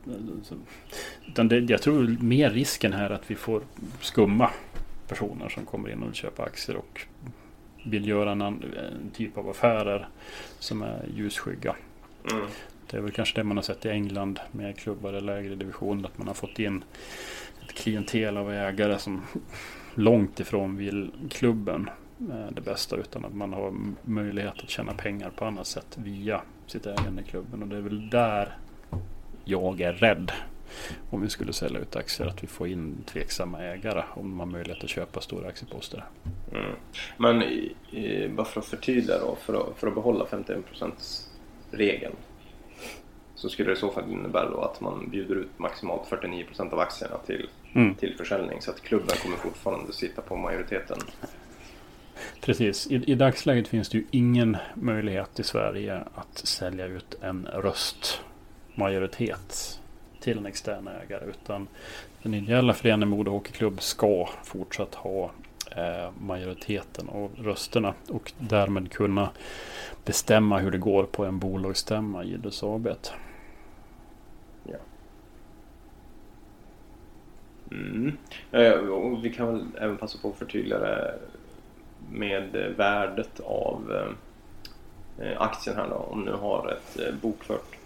Utan 1.28 1.48
det, 1.48 1.58
jag 1.58 1.82
tror 1.82 2.16
mer 2.20 2.50
risken 2.50 2.92
här 2.92 3.10
att 3.10 3.30
vi 3.30 3.34
får 3.34 3.62
skumma 4.00 4.50
personer 5.10 5.48
som 5.48 5.64
kommer 5.64 5.90
in 5.90 6.02
och 6.02 6.08
vill 6.08 6.14
köpa 6.14 6.42
aktier 6.42 6.76
och 6.76 7.06
vill 7.84 8.08
göra 8.08 8.32
en, 8.32 8.40
en 8.40 9.10
typ 9.14 9.38
av 9.38 9.48
affärer 9.48 10.08
som 10.58 10.82
är 10.82 11.06
ljusskygga. 11.14 11.76
Mm. 12.30 12.46
Det 12.90 12.96
är 12.96 13.00
väl 13.00 13.12
kanske 13.12 13.40
det 13.40 13.44
man 13.44 13.56
har 13.56 13.62
sett 13.62 13.86
i 13.86 13.88
England 13.88 14.40
med 14.52 14.78
klubbar 14.78 15.12
i 15.12 15.20
lägre 15.20 15.54
division. 15.54 16.04
Att 16.04 16.18
man 16.18 16.26
har 16.26 16.34
fått 16.34 16.58
in 16.58 16.84
ett 17.64 17.74
klientel 17.74 18.36
av 18.36 18.52
ägare 18.52 18.98
som 18.98 19.22
långt 19.94 20.40
ifrån 20.40 20.76
vill 20.76 21.12
klubben 21.30 21.90
eh, 22.18 22.50
det 22.50 22.60
bästa 22.60 22.96
utan 22.96 23.24
att 23.24 23.34
man 23.34 23.52
har 23.52 23.74
möjlighet 24.02 24.62
att 24.62 24.70
tjäna 24.70 24.92
pengar 24.92 25.30
på 25.30 25.44
annat 25.44 25.66
sätt 25.66 25.98
via 25.98 26.40
sitt 26.66 26.86
ägande 26.86 27.22
i 27.22 27.24
klubben. 27.24 27.62
Och 27.62 27.68
det 27.68 27.76
är 27.76 27.80
väl 27.80 28.10
där 28.10 28.56
jag 29.44 29.80
är 29.80 29.92
rädd 29.92 30.32
om 31.10 31.20
vi 31.20 31.28
skulle 31.28 31.52
sälja 31.52 31.80
ut 31.80 31.96
aktier 31.96 32.26
att 32.26 32.42
vi 32.42 32.46
får 32.46 32.68
in 32.68 33.04
tveksamma 33.06 33.62
ägare 33.62 34.02
om 34.14 34.30
de 34.30 34.38
har 34.38 34.46
möjlighet 34.46 34.84
att 34.84 34.90
köpa 34.90 35.20
stora 35.20 35.48
aktieposter. 35.48 36.04
Mm. 36.52 36.72
Men 37.16 37.42
i, 37.42 37.74
bara 38.36 38.46
för 38.46 38.60
att 38.60 38.66
förtydliga 38.66 39.18
då, 39.18 39.36
för 39.40 39.54
att, 39.54 39.78
för 39.78 39.88
att 39.88 39.94
behålla 39.94 40.24
51% 40.24 40.92
regeln 41.70 42.14
så 43.34 43.48
skulle 43.48 43.68
det 43.68 43.72
i 43.72 43.76
så 43.76 43.90
fall 43.90 44.10
innebära 44.10 44.50
då 44.50 44.60
att 44.60 44.80
man 44.80 45.10
bjuder 45.10 45.34
ut 45.34 45.58
maximalt 45.58 46.10
49% 46.10 46.72
av 46.72 46.78
aktierna 46.78 47.18
till, 47.26 47.48
mm. 47.72 47.94
till 47.94 48.16
försäljning 48.16 48.60
så 48.60 48.70
att 48.70 48.80
klubben 48.80 49.16
kommer 49.22 49.36
fortfarande 49.36 49.92
sitta 49.92 50.22
på 50.22 50.36
majoriteten. 50.36 50.98
Precis. 52.40 52.86
I, 52.86 52.94
I 52.94 53.14
dagsläget 53.14 53.68
finns 53.68 53.88
det 53.88 53.98
ju 53.98 54.04
ingen 54.10 54.56
möjlighet 54.74 55.40
i 55.40 55.42
Sverige 55.42 56.04
att 56.14 56.38
sälja 56.38 56.86
ut 56.86 57.14
en 57.22 57.46
röstmajoritet 57.46 59.80
till 60.20 60.38
en 60.38 60.46
extern 60.46 60.88
ägare. 60.88 61.24
Utan 61.24 61.68
den 62.22 62.34
ideella 62.34 62.74
föreningen 62.74 63.08
Modo 63.08 63.30
Hockeyklubb 63.30 63.82
ska 63.82 64.28
fortsatt 64.44 64.94
ha 64.94 65.30
eh, 65.76 66.10
majoriteten 66.20 67.08
av 67.08 67.30
rösterna 67.36 67.94
och 68.08 68.32
därmed 68.38 68.92
kunna 68.92 69.30
bestämma 70.04 70.58
hur 70.58 70.70
det 70.70 70.78
går 70.78 71.04
på 71.04 71.24
en 71.24 71.38
bolagsstämma 71.38 72.24
i 72.24 72.32
Idrotts 72.32 72.62
AB. 72.62 72.88
Ja. 74.64 74.76
Mm. 77.70 78.16
Eh, 78.50 78.78
vi 79.22 79.32
kan 79.32 79.46
väl 79.46 79.66
även 79.78 79.96
passa 79.96 80.18
på 80.22 80.28
att 80.28 80.36
förtydliga 80.36 80.78
det 80.78 81.18
med 82.10 82.74
värdet 82.76 83.40
av 83.40 83.92
eh, 85.18 85.42
aktien 85.42 85.76
här 85.76 85.88
då. 85.88 85.94
Om 85.94 86.24
nu 86.24 86.32
har 86.32 86.72
ett 86.72 87.14
bokfört 87.22 87.79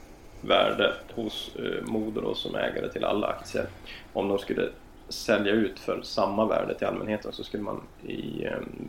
värde 0.46 0.94
hos 1.14 1.56
eh, 1.56 1.86
Modo 1.92 2.34
som 2.34 2.54
ägare 2.54 2.88
till 2.88 3.04
alla 3.04 3.26
aktier. 3.26 3.66
Om 4.12 4.28
de 4.28 4.38
skulle 4.38 4.68
sälja 5.08 5.52
ut 5.52 5.78
för 5.78 6.02
samma 6.02 6.46
värde 6.46 6.74
till 6.74 6.86
allmänheten 6.86 7.32
så 7.32 7.44
skulle 7.44 7.62
man 7.62 7.80
i, 8.06 8.44
ehm, 8.44 8.88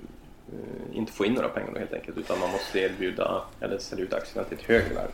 eh, 0.53 0.97
inte 0.97 1.11
få 1.11 1.25
in 1.25 1.33
några 1.33 1.49
pengar 1.49 1.69
då 1.73 1.79
helt 1.79 1.93
enkelt 1.93 2.17
utan 2.17 2.39
man 2.39 2.51
måste 2.51 2.79
erbjuda 2.79 3.41
eller 3.59 3.77
sälja 3.77 4.05
ut 4.05 4.13
aktierna 4.13 4.47
till 4.47 4.57
ett 4.57 4.63
högre 4.63 4.93
värde. 4.93 5.11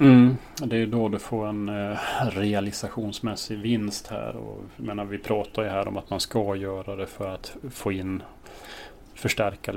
Mm, 0.00 0.36
det 0.56 0.76
är 0.76 0.86
då 0.86 1.08
du 1.08 1.18
får 1.18 1.46
en 1.46 1.68
eh, 1.68 1.98
realisationsmässig 2.30 3.58
vinst 3.58 4.06
här. 4.06 4.36
Och, 4.36 4.62
menar, 4.76 5.04
vi 5.04 5.18
pratar 5.18 5.62
ju 5.62 5.68
här 5.68 5.88
om 5.88 5.96
att 5.96 6.10
man 6.10 6.20
ska 6.20 6.56
göra 6.56 6.96
det 6.96 7.06
för 7.06 7.28
att 7.28 7.56
få 7.70 7.92
in 7.92 8.22
förstärka 9.14 9.72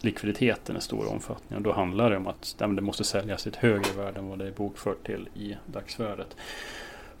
likviditeten 0.00 0.76
i 0.76 0.80
stor 0.80 1.12
omfattning. 1.12 1.56
Och 1.56 1.62
då 1.62 1.72
handlar 1.72 2.10
det 2.10 2.16
om 2.16 2.26
att 2.26 2.54
det 2.58 2.66
måste 2.66 3.04
säljas 3.04 3.46
ett 3.46 3.56
högre 3.56 3.92
värde 3.96 4.18
än 4.18 4.28
vad 4.28 4.38
det 4.38 4.46
är 4.46 4.52
bokfört 4.52 5.06
till 5.06 5.28
i 5.34 5.56
dagsvärdet. 5.66 6.36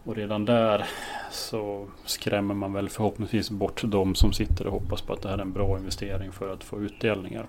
Och 0.04 0.16
redan 0.16 0.44
där 0.44 0.84
så 1.30 1.86
skrämmer 2.04 2.54
man 2.54 2.72
väl 2.72 2.88
förhoppningsvis 2.88 3.50
bort 3.50 3.82
de 3.84 4.14
som 4.14 4.32
sitter 4.32 4.66
och 4.66 4.72
hoppas 4.72 5.02
på 5.02 5.12
att 5.12 5.22
det 5.22 5.28
här 5.28 5.38
är 5.38 5.42
en 5.42 5.52
bra 5.52 5.78
investering 5.78 6.32
för 6.32 6.52
att 6.52 6.64
få 6.64 6.80
utdelningar. 6.80 7.46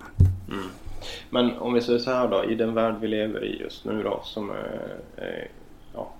Mm. 0.48 0.64
Men 1.30 1.58
om 1.58 1.72
vi 1.72 1.80
säger 1.80 1.98
så 1.98 2.10
här 2.10 2.28
då, 2.28 2.44
i 2.44 2.54
den 2.54 2.74
värld 2.74 2.94
vi 3.00 3.08
lever 3.08 3.44
i 3.44 3.60
just 3.60 3.84
nu 3.84 4.02
då 4.02 4.20
som 4.24 4.50
är, 4.50 5.00
är 5.16 5.48
ja, 5.94 6.10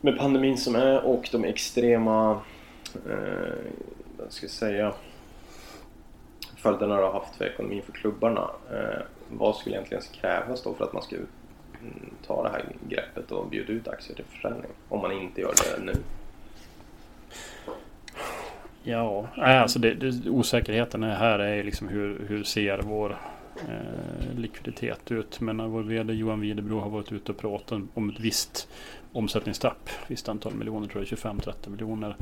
med 0.00 0.18
pandemin 0.18 0.58
som 0.58 0.74
är 0.74 1.04
och 1.04 1.28
de 1.32 1.44
extrema, 1.44 2.40
eh, 3.10 3.54
vad 4.18 4.32
ska 4.32 4.44
jag 4.44 4.50
säga, 4.50 4.94
följderna 6.64 6.96
det 6.96 7.02
har 7.02 7.12
haft 7.12 7.36
för 7.36 7.44
ekonomin 7.44 7.82
för 7.82 7.92
klubbarna. 7.92 8.50
Eh, 8.70 9.02
vad 9.28 9.56
skulle 9.56 9.76
egentligen 9.76 10.02
krävas 10.20 10.62
då 10.62 10.74
för 10.74 10.84
att 10.84 10.92
man 10.92 11.02
ska 11.02 11.16
mm, 11.16 12.10
ta 12.26 12.42
det 12.42 12.48
här 12.48 12.64
greppet 12.88 13.32
och 13.32 13.48
bjuda 13.48 13.72
ut 13.72 13.88
aktier 13.88 14.16
till 14.16 14.24
försäljning? 14.24 14.70
Om 14.88 15.00
man 15.00 15.12
inte 15.12 15.40
gör 15.40 15.52
det 15.78 15.84
nu. 15.84 15.92
Ja, 18.82 19.28
alltså 19.36 19.78
det, 19.78 19.94
det, 19.94 20.30
osäkerheten 20.30 21.02
här 21.02 21.38
är 21.38 21.62
liksom 21.64 21.88
hur, 21.88 22.26
hur 22.28 22.44
ser 22.44 22.78
vår 22.78 23.16
eh, 23.68 24.36
likviditet 24.36 25.10
ut. 25.10 25.40
Men 25.40 25.70
vår 25.70 25.82
VD 25.82 26.12
Johan 26.12 26.40
Widebro 26.40 26.80
har 26.80 26.90
varit 26.90 27.12
ute 27.12 27.32
och 27.32 27.38
pratat 27.38 27.82
om 27.94 28.10
ett 28.10 28.20
visst 28.20 28.68
omsättningstapp. 29.12 29.90
Visst 30.06 30.28
antal 30.28 30.54
miljoner, 30.54 30.88
tror 30.88 31.06
jag 31.10 31.18
25-30 31.18 31.68
miljoner. 31.68 32.16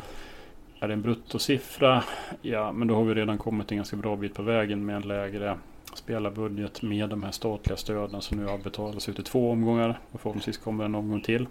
Är 0.83 0.89
det 0.89 0.95
en 0.95 1.03
bruttosiffra? 1.03 2.05
Ja, 2.41 2.73
men 2.73 2.89
då 2.89 2.95
har 2.95 3.05
vi 3.05 3.15
redan 3.15 3.39
kommit 3.39 3.71
en 3.71 3.77
ganska 3.77 3.97
bra 3.97 4.17
bit 4.17 4.35
på 4.35 4.43
vägen 4.43 4.87
med 4.87 4.97
en 4.97 5.03
lägre 5.03 5.59
spelarbudget 5.95 6.83
med 6.83 7.09
de 7.09 7.23
här 7.23 7.31
statliga 7.31 7.77
stöden 7.77 8.23
som 8.23 8.39
nu 8.39 8.47
har 8.47 8.59
betalats 8.59 9.09
ut 9.09 9.19
i 9.19 9.23
två 9.23 9.51
omgångar. 9.51 10.01
Och 10.13 10.21
förhoppningsvis 10.21 10.59
kommer 10.59 10.85
en 10.85 10.95
omgång 10.95 11.21
till. 11.21 11.47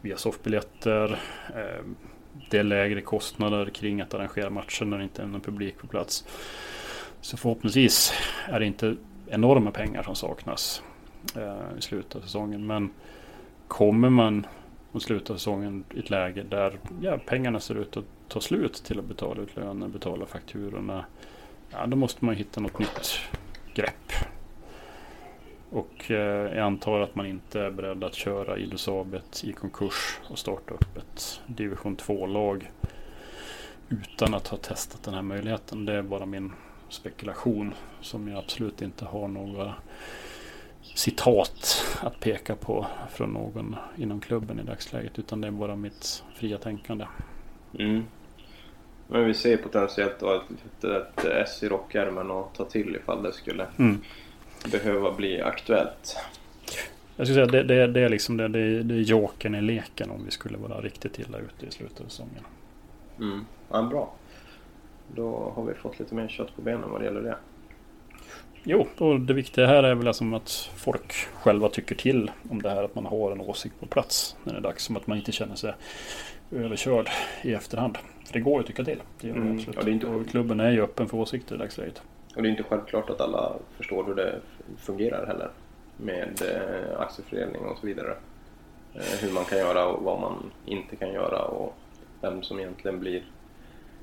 Via 0.00 0.16
soffbiljetter. 0.16 1.18
Ehm, 1.54 1.96
det 2.50 2.58
är 2.58 2.62
lägre 2.62 3.00
kostnader 3.00 3.66
kring 3.66 4.00
att 4.00 4.14
arrangera 4.14 4.50
matchen 4.50 4.90
när 4.90 4.98
det 4.98 5.04
inte 5.04 5.22
är 5.22 5.26
någon 5.26 5.40
publik 5.40 5.78
på 5.78 5.86
plats. 5.86 6.26
Så 7.20 7.36
förhoppningsvis 7.36 8.12
är 8.48 8.60
det 8.60 8.66
inte 8.66 8.96
enorma 9.26 9.70
pengar 9.70 10.02
som 10.02 10.14
saknas 10.14 10.82
eh, 11.36 11.78
i 11.78 11.82
slutet 11.82 12.16
av 12.16 12.20
säsongen. 12.20 12.66
Men 12.66 12.90
kommer 13.68 14.10
man 14.10 14.46
mot 14.94 15.02
slutet 15.02 15.30
av 15.30 15.36
säsongen 15.36 15.84
i 15.94 15.98
ett 15.98 16.10
läge 16.10 16.42
där 16.42 16.78
ja, 17.00 17.18
pengarna 17.26 17.60
ser 17.60 17.74
ut 17.74 17.96
att 17.96 18.04
ta 18.28 18.40
slut 18.40 18.74
till 18.74 18.98
att 18.98 19.04
betala 19.04 19.42
ut 19.42 19.56
löner, 19.56 19.88
betala 19.88 20.26
fakturorna. 20.26 21.04
Ja, 21.70 21.86
då 21.86 21.96
måste 21.96 22.24
man 22.24 22.34
hitta 22.34 22.60
något 22.60 22.78
nytt 22.78 23.20
grepp. 23.74 24.12
Och 25.70 26.10
eh, 26.10 26.56
jag 26.56 26.58
antar 26.58 27.00
att 27.00 27.14
man 27.14 27.26
inte 27.26 27.60
är 27.60 27.70
beredd 27.70 28.04
att 28.04 28.14
köra 28.14 28.58
Idus 28.58 28.88
i 29.44 29.52
konkurs 29.52 30.18
och 30.30 30.38
starta 30.38 30.74
upp 30.74 30.96
ett 30.96 31.40
division 31.46 31.96
2-lag 31.96 32.70
utan 33.88 34.34
att 34.34 34.48
ha 34.48 34.58
testat 34.58 35.02
den 35.02 35.14
här 35.14 35.22
möjligheten. 35.22 35.84
Det 35.84 35.92
är 35.92 36.02
bara 36.02 36.26
min 36.26 36.52
spekulation 36.88 37.74
som 38.00 38.28
jag 38.28 38.38
absolut 38.38 38.82
inte 38.82 39.04
har 39.04 39.28
några 39.28 39.74
citat 40.94 41.84
att 42.00 42.20
peka 42.20 42.56
på 42.56 42.86
från 43.10 43.30
någon 43.30 43.76
inom 43.96 44.20
klubben 44.20 44.60
i 44.60 44.62
dagsläget. 44.62 45.18
Utan 45.18 45.40
det 45.40 45.46
är 45.46 45.52
bara 45.52 45.76
mitt 45.76 46.24
fria 46.34 46.58
tänkande. 46.58 47.06
Mm. 47.78 48.04
Men 49.08 49.24
vi 49.24 49.34
ser 49.34 49.56
potentiellt 49.56 50.20
då 50.20 50.34
ett, 50.34 50.84
ett, 50.84 50.84
ett 50.84 51.24
S 51.24 51.62
i 51.62 51.68
rockärmen 51.68 52.30
att 52.30 52.54
ta 52.54 52.64
till 52.64 52.96
ifall 52.96 53.22
det 53.22 53.32
skulle 53.32 53.66
mm. 53.78 54.00
behöva 54.72 55.12
bli 55.12 55.42
aktuellt. 55.42 56.16
Jag 57.16 57.26
skulle 57.26 57.46
säga 57.46 57.62
det, 57.62 57.74
det, 57.74 57.86
det 57.86 58.00
är 58.00 58.08
liksom 58.08 58.36
det, 58.36 58.48
det, 58.48 58.82
det 58.82 58.94
är 58.94 58.98
jokern 58.98 59.54
i 59.54 59.60
leken 59.60 60.10
om 60.10 60.24
vi 60.24 60.30
skulle 60.30 60.58
vara 60.58 60.80
riktigt 60.80 61.18
illa 61.18 61.38
ute 61.38 61.66
i 61.66 61.70
slutet 61.70 62.00
av 62.00 62.04
säsongen. 62.04 62.44
Mm. 63.18 63.46
Ja, 63.70 63.82
bra. 63.82 64.14
Då 65.14 65.52
har 65.56 65.64
vi 65.64 65.74
fått 65.74 65.98
lite 65.98 66.14
mer 66.14 66.28
kött 66.28 66.56
på 66.56 66.62
benen 66.62 66.90
vad 66.90 67.00
det 67.00 67.04
gäller 67.04 67.22
det. 67.22 67.36
Jo, 68.66 68.86
och 68.98 69.20
det 69.20 69.34
viktiga 69.34 69.66
här 69.66 69.82
är 69.82 69.94
väl 69.94 70.08
alltså 70.08 70.34
att 70.34 70.70
folk 70.76 71.12
själva 71.12 71.68
tycker 71.68 71.94
till 71.94 72.30
om 72.50 72.62
det 72.62 72.70
här. 72.70 72.82
Att 72.82 72.94
man 72.94 73.06
har 73.06 73.32
en 73.32 73.40
åsikt 73.40 73.80
på 73.80 73.86
plats 73.86 74.36
när 74.44 74.52
det 74.52 74.58
är 74.58 74.62
dags. 74.62 74.84
Som 74.84 74.96
att 74.96 75.06
man 75.06 75.18
inte 75.18 75.32
känner 75.32 75.54
sig 75.54 75.74
överkörd 76.52 77.08
i 77.42 77.54
efterhand. 77.54 77.98
För 78.26 78.32
det 78.32 78.40
går 78.40 78.54
ju 78.54 78.60
att 78.60 78.66
tycka 78.66 78.84
till. 78.84 79.02
Det 79.20 79.28
gör 79.28 79.36
mm. 79.36 79.56
absolut. 79.56 79.76
Ja, 79.76 79.82
det 79.82 79.90
är 79.90 79.92
inte... 79.92 80.06
Och 80.06 80.28
klubben 80.28 80.60
är 80.60 80.70
ju 80.70 80.82
öppen 80.82 81.08
för 81.08 81.16
åsikter 81.16 81.54
i 81.54 81.58
dagsläget. 81.58 82.02
Och 82.36 82.42
det 82.42 82.48
är 82.48 82.50
inte 82.50 82.62
självklart 82.62 83.10
att 83.10 83.20
alla 83.20 83.52
förstår 83.76 84.04
hur 84.04 84.14
det 84.14 84.40
fungerar 84.78 85.26
heller. 85.26 85.50
Med 85.96 86.42
eh, 86.42 87.00
aktiefördelning 87.00 87.62
och 87.62 87.78
så 87.78 87.86
vidare. 87.86 88.14
Eh, 88.94 89.18
hur 89.20 89.32
man 89.32 89.44
kan 89.44 89.58
göra 89.58 89.86
och 89.86 90.04
vad 90.04 90.20
man 90.20 90.50
inte 90.66 90.96
kan 90.96 91.12
göra 91.12 91.42
och 91.42 91.74
vem 92.20 92.42
som 92.42 92.60
egentligen 92.60 93.00
blir 93.00 93.22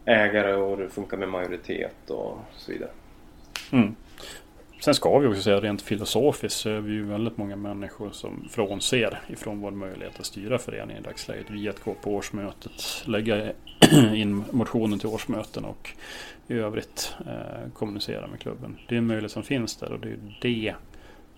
ägare 0.05 0.53
och 0.53 0.78
hur 0.78 0.84
det 0.84 0.89
funkar 0.89 1.18
med 1.18 1.30
majoritet 1.30 2.09
och 2.09 2.38
så 2.57 2.72
vidare. 2.72 2.89
Mm. 3.72 3.95
Sen 4.84 4.96
ska 4.96 5.20
vi 5.20 5.28
också 5.28 5.42
säga 5.42 5.60
rent 5.60 5.82
filosofiskt 5.82 6.60
så 6.60 6.70
är 6.70 6.80
vi 6.80 6.94
ju 6.94 7.04
väldigt 7.04 7.38
många 7.38 7.56
människor 7.56 8.12
som 8.12 8.48
frånser 8.50 9.22
ifrån 9.28 9.62
vår 9.62 9.72
möjlighet 9.72 10.20
att 10.20 10.26
styra 10.26 10.58
föreningen 10.58 11.04
i 11.04 11.06
dagsläget 11.06 11.50
via 11.50 11.70
att 11.70 11.84
gå 11.84 11.94
på 11.94 12.16
årsmötet, 12.16 13.04
lägga 13.06 13.54
in 14.14 14.44
motionen 14.52 15.00
till 15.00 15.08
årsmöten 15.08 15.66
och 15.66 15.90
i 16.48 16.54
övrigt 16.54 17.16
eh, 17.26 17.72
kommunicera 17.74 18.28
med 18.28 18.40
klubben. 18.40 18.78
Det 18.88 18.96
är 18.96 18.98
en 18.98 19.08
möjlighet 19.08 19.32
som 19.32 19.44
finns 19.44 19.76
där 19.76 19.92
och 19.92 20.00
det 20.00 20.10
är 20.10 20.20
det 20.42 20.76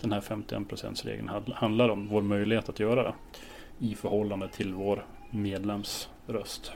den 0.01 0.11
här 0.11 0.21
51 0.21 1.05
regeln 1.05 1.29
handlar 1.53 1.89
om. 1.89 2.07
Vår 2.07 2.21
möjlighet 2.21 2.69
att 2.69 2.79
göra 2.79 3.03
det 3.03 3.13
i 3.79 3.95
förhållande 3.95 4.47
till 4.47 4.73
vår 4.73 5.05
medlemsröst. 5.29 6.71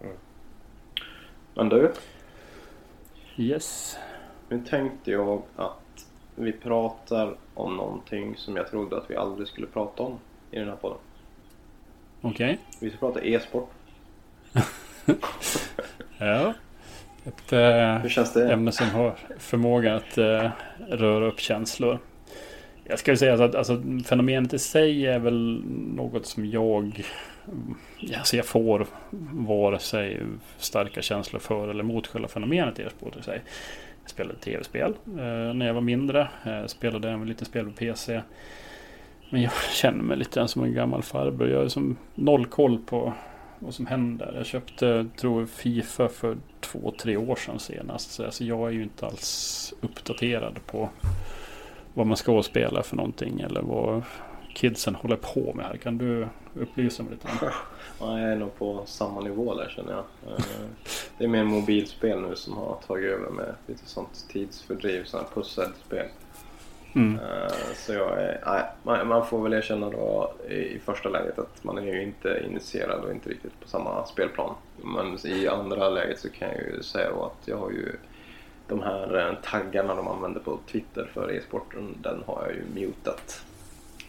Mm. 0.00 0.16
Men 1.54 1.68
du? 1.68 1.92
Yes. 3.36 3.96
Nu 4.50 4.60
tänkte 4.68 5.10
jag 5.10 5.42
att 5.56 6.06
vi 6.34 6.52
pratar 6.52 7.34
om 7.54 7.76
någonting 7.76 8.36
som 8.36 8.56
jag 8.56 8.70
trodde 8.70 8.96
att 8.96 9.10
vi 9.10 9.16
aldrig 9.16 9.48
skulle 9.48 9.66
prata 9.66 10.02
om 10.02 10.18
i 10.50 10.58
den 10.58 10.68
här 10.68 10.76
podden. 10.76 10.98
Okej. 12.20 12.52
Okay. 12.52 12.56
Vi 12.80 12.90
ska 12.90 12.98
prata 12.98 13.24
e-sport. 13.24 13.70
ja. 16.18 16.54
Ett 17.24 17.52
äh, 18.36 18.52
ämne 18.52 18.72
som 18.72 18.90
har 18.90 19.14
förmåga 19.38 19.96
att 19.96 20.18
äh, 20.18 20.50
röra 20.88 21.26
upp 21.26 21.40
känslor. 21.40 21.98
Jag 22.84 22.98
ska 22.98 23.16
säga 23.16 23.44
att 23.44 23.54
alltså, 23.54 23.82
fenomenet 24.04 24.54
i 24.54 24.58
sig 24.58 25.06
är 25.06 25.18
väl 25.18 25.62
något 25.96 26.26
som 26.26 26.46
jag 26.46 27.04
alltså 28.18 28.36
jag 28.36 28.46
får 28.46 28.86
vare 29.32 29.78
sig 29.78 30.22
starka 30.58 31.02
känslor 31.02 31.40
för 31.40 31.68
eller 31.68 31.82
mot 31.82 32.06
själva 32.06 32.28
fenomenet 32.28 32.78
e-sport 32.78 33.16
i 33.16 33.22
sig. 33.22 33.42
Jag 34.02 34.10
spelade 34.10 34.38
tv-spel 34.38 34.94
eh, 35.06 35.54
när 35.54 35.66
jag 35.66 35.74
var 35.74 35.80
mindre. 35.80 36.28
Jag 36.44 36.60
eh, 36.60 36.66
spelade 36.66 37.10
även 37.10 37.28
lite 37.28 37.44
spel 37.44 37.64
på 37.64 37.72
PC. 37.72 38.22
Men 39.30 39.42
jag 39.42 39.52
känner 39.72 40.02
mig 40.02 40.16
lite 40.16 40.48
som 40.48 40.64
en 40.64 40.74
gammal 40.74 41.02
farbror. 41.02 41.48
Jag 41.48 41.58
har 41.58 41.68
som 41.68 41.96
noll 42.14 42.46
koll 42.46 42.78
på 42.78 43.12
vad 43.58 43.74
som 43.74 43.86
händer. 43.86 44.32
Jag 44.36 44.46
köpte, 44.46 45.06
tror 45.16 45.46
Fifa 45.46 46.08
för 46.08 46.36
två, 46.60 46.94
tre 46.98 47.16
år 47.16 47.36
sedan 47.36 47.58
senast. 47.58 48.10
Så 48.10 48.24
alltså 48.24 48.44
jag 48.44 48.68
är 48.68 48.72
ju 48.72 48.82
inte 48.82 49.06
alls 49.06 49.74
uppdaterad 49.80 50.58
på 50.66 50.88
vad 51.94 52.06
man 52.06 52.16
ska 52.16 52.42
spela 52.42 52.82
för 52.82 52.96
någonting. 52.96 53.40
Eller 53.40 53.62
vad 53.62 54.02
kidsen 54.54 54.94
håller 54.94 55.16
på 55.16 55.52
med 55.54 55.66
här. 55.66 55.76
Kan 55.76 55.98
du 55.98 56.28
upplysa 56.54 57.02
mig 57.02 57.12
lite? 57.12 57.28
Ja, 58.00 58.20
jag 58.20 58.32
är 58.32 58.36
nog 58.36 58.58
på 58.58 58.82
samma 58.86 59.20
nivå 59.20 59.54
där 59.54 59.68
känner 59.68 59.92
jag. 59.92 60.04
Eh, 60.32 60.44
det 61.18 61.24
är 61.24 61.28
mer 61.28 61.44
mobilspel 61.44 62.20
nu 62.20 62.36
som 62.36 62.56
har 62.56 62.78
tagit 62.86 63.10
över 63.10 63.30
med 63.30 63.54
lite 63.66 63.86
sånt 63.86 64.26
tidsfördriv, 64.28 65.04
sådana 65.04 65.28
pusselspel. 65.34 66.06
Mm. 66.94 67.18
Eh, 67.18 67.52
så 67.74 67.92
jag 67.92 68.22
är, 68.22 68.40
nej, 68.82 69.04
man 69.04 69.26
får 69.26 69.42
väl 69.42 69.52
erkänna 69.52 69.90
då 69.90 70.34
i 70.48 70.78
första 70.78 71.08
läget 71.08 71.38
att 71.38 71.64
man 71.64 71.78
är 71.78 71.82
ju 71.82 72.02
inte 72.02 72.42
initierad 72.50 73.04
och 73.04 73.10
inte 73.10 73.30
riktigt 73.30 73.60
på 73.60 73.68
samma 73.68 74.06
spelplan. 74.06 74.54
Men 74.82 75.26
i 75.26 75.48
andra 75.48 75.88
läget 75.88 76.20
så 76.20 76.30
kan 76.30 76.48
jag 76.48 76.58
ju 76.58 76.82
säga 76.82 77.10
då 77.10 77.24
att 77.24 77.48
jag 77.48 77.56
har 77.56 77.70
ju 77.70 77.96
de 78.68 78.82
här 78.82 79.28
eh, 79.28 79.50
taggarna 79.50 79.94
de 79.94 80.08
använder 80.08 80.40
på 80.40 80.58
Twitter 80.70 81.10
för 81.14 81.32
e-sporten, 81.32 81.98
den 82.02 82.22
har 82.26 82.42
jag 82.46 82.54
ju 82.54 82.86
mutat. 82.86 83.44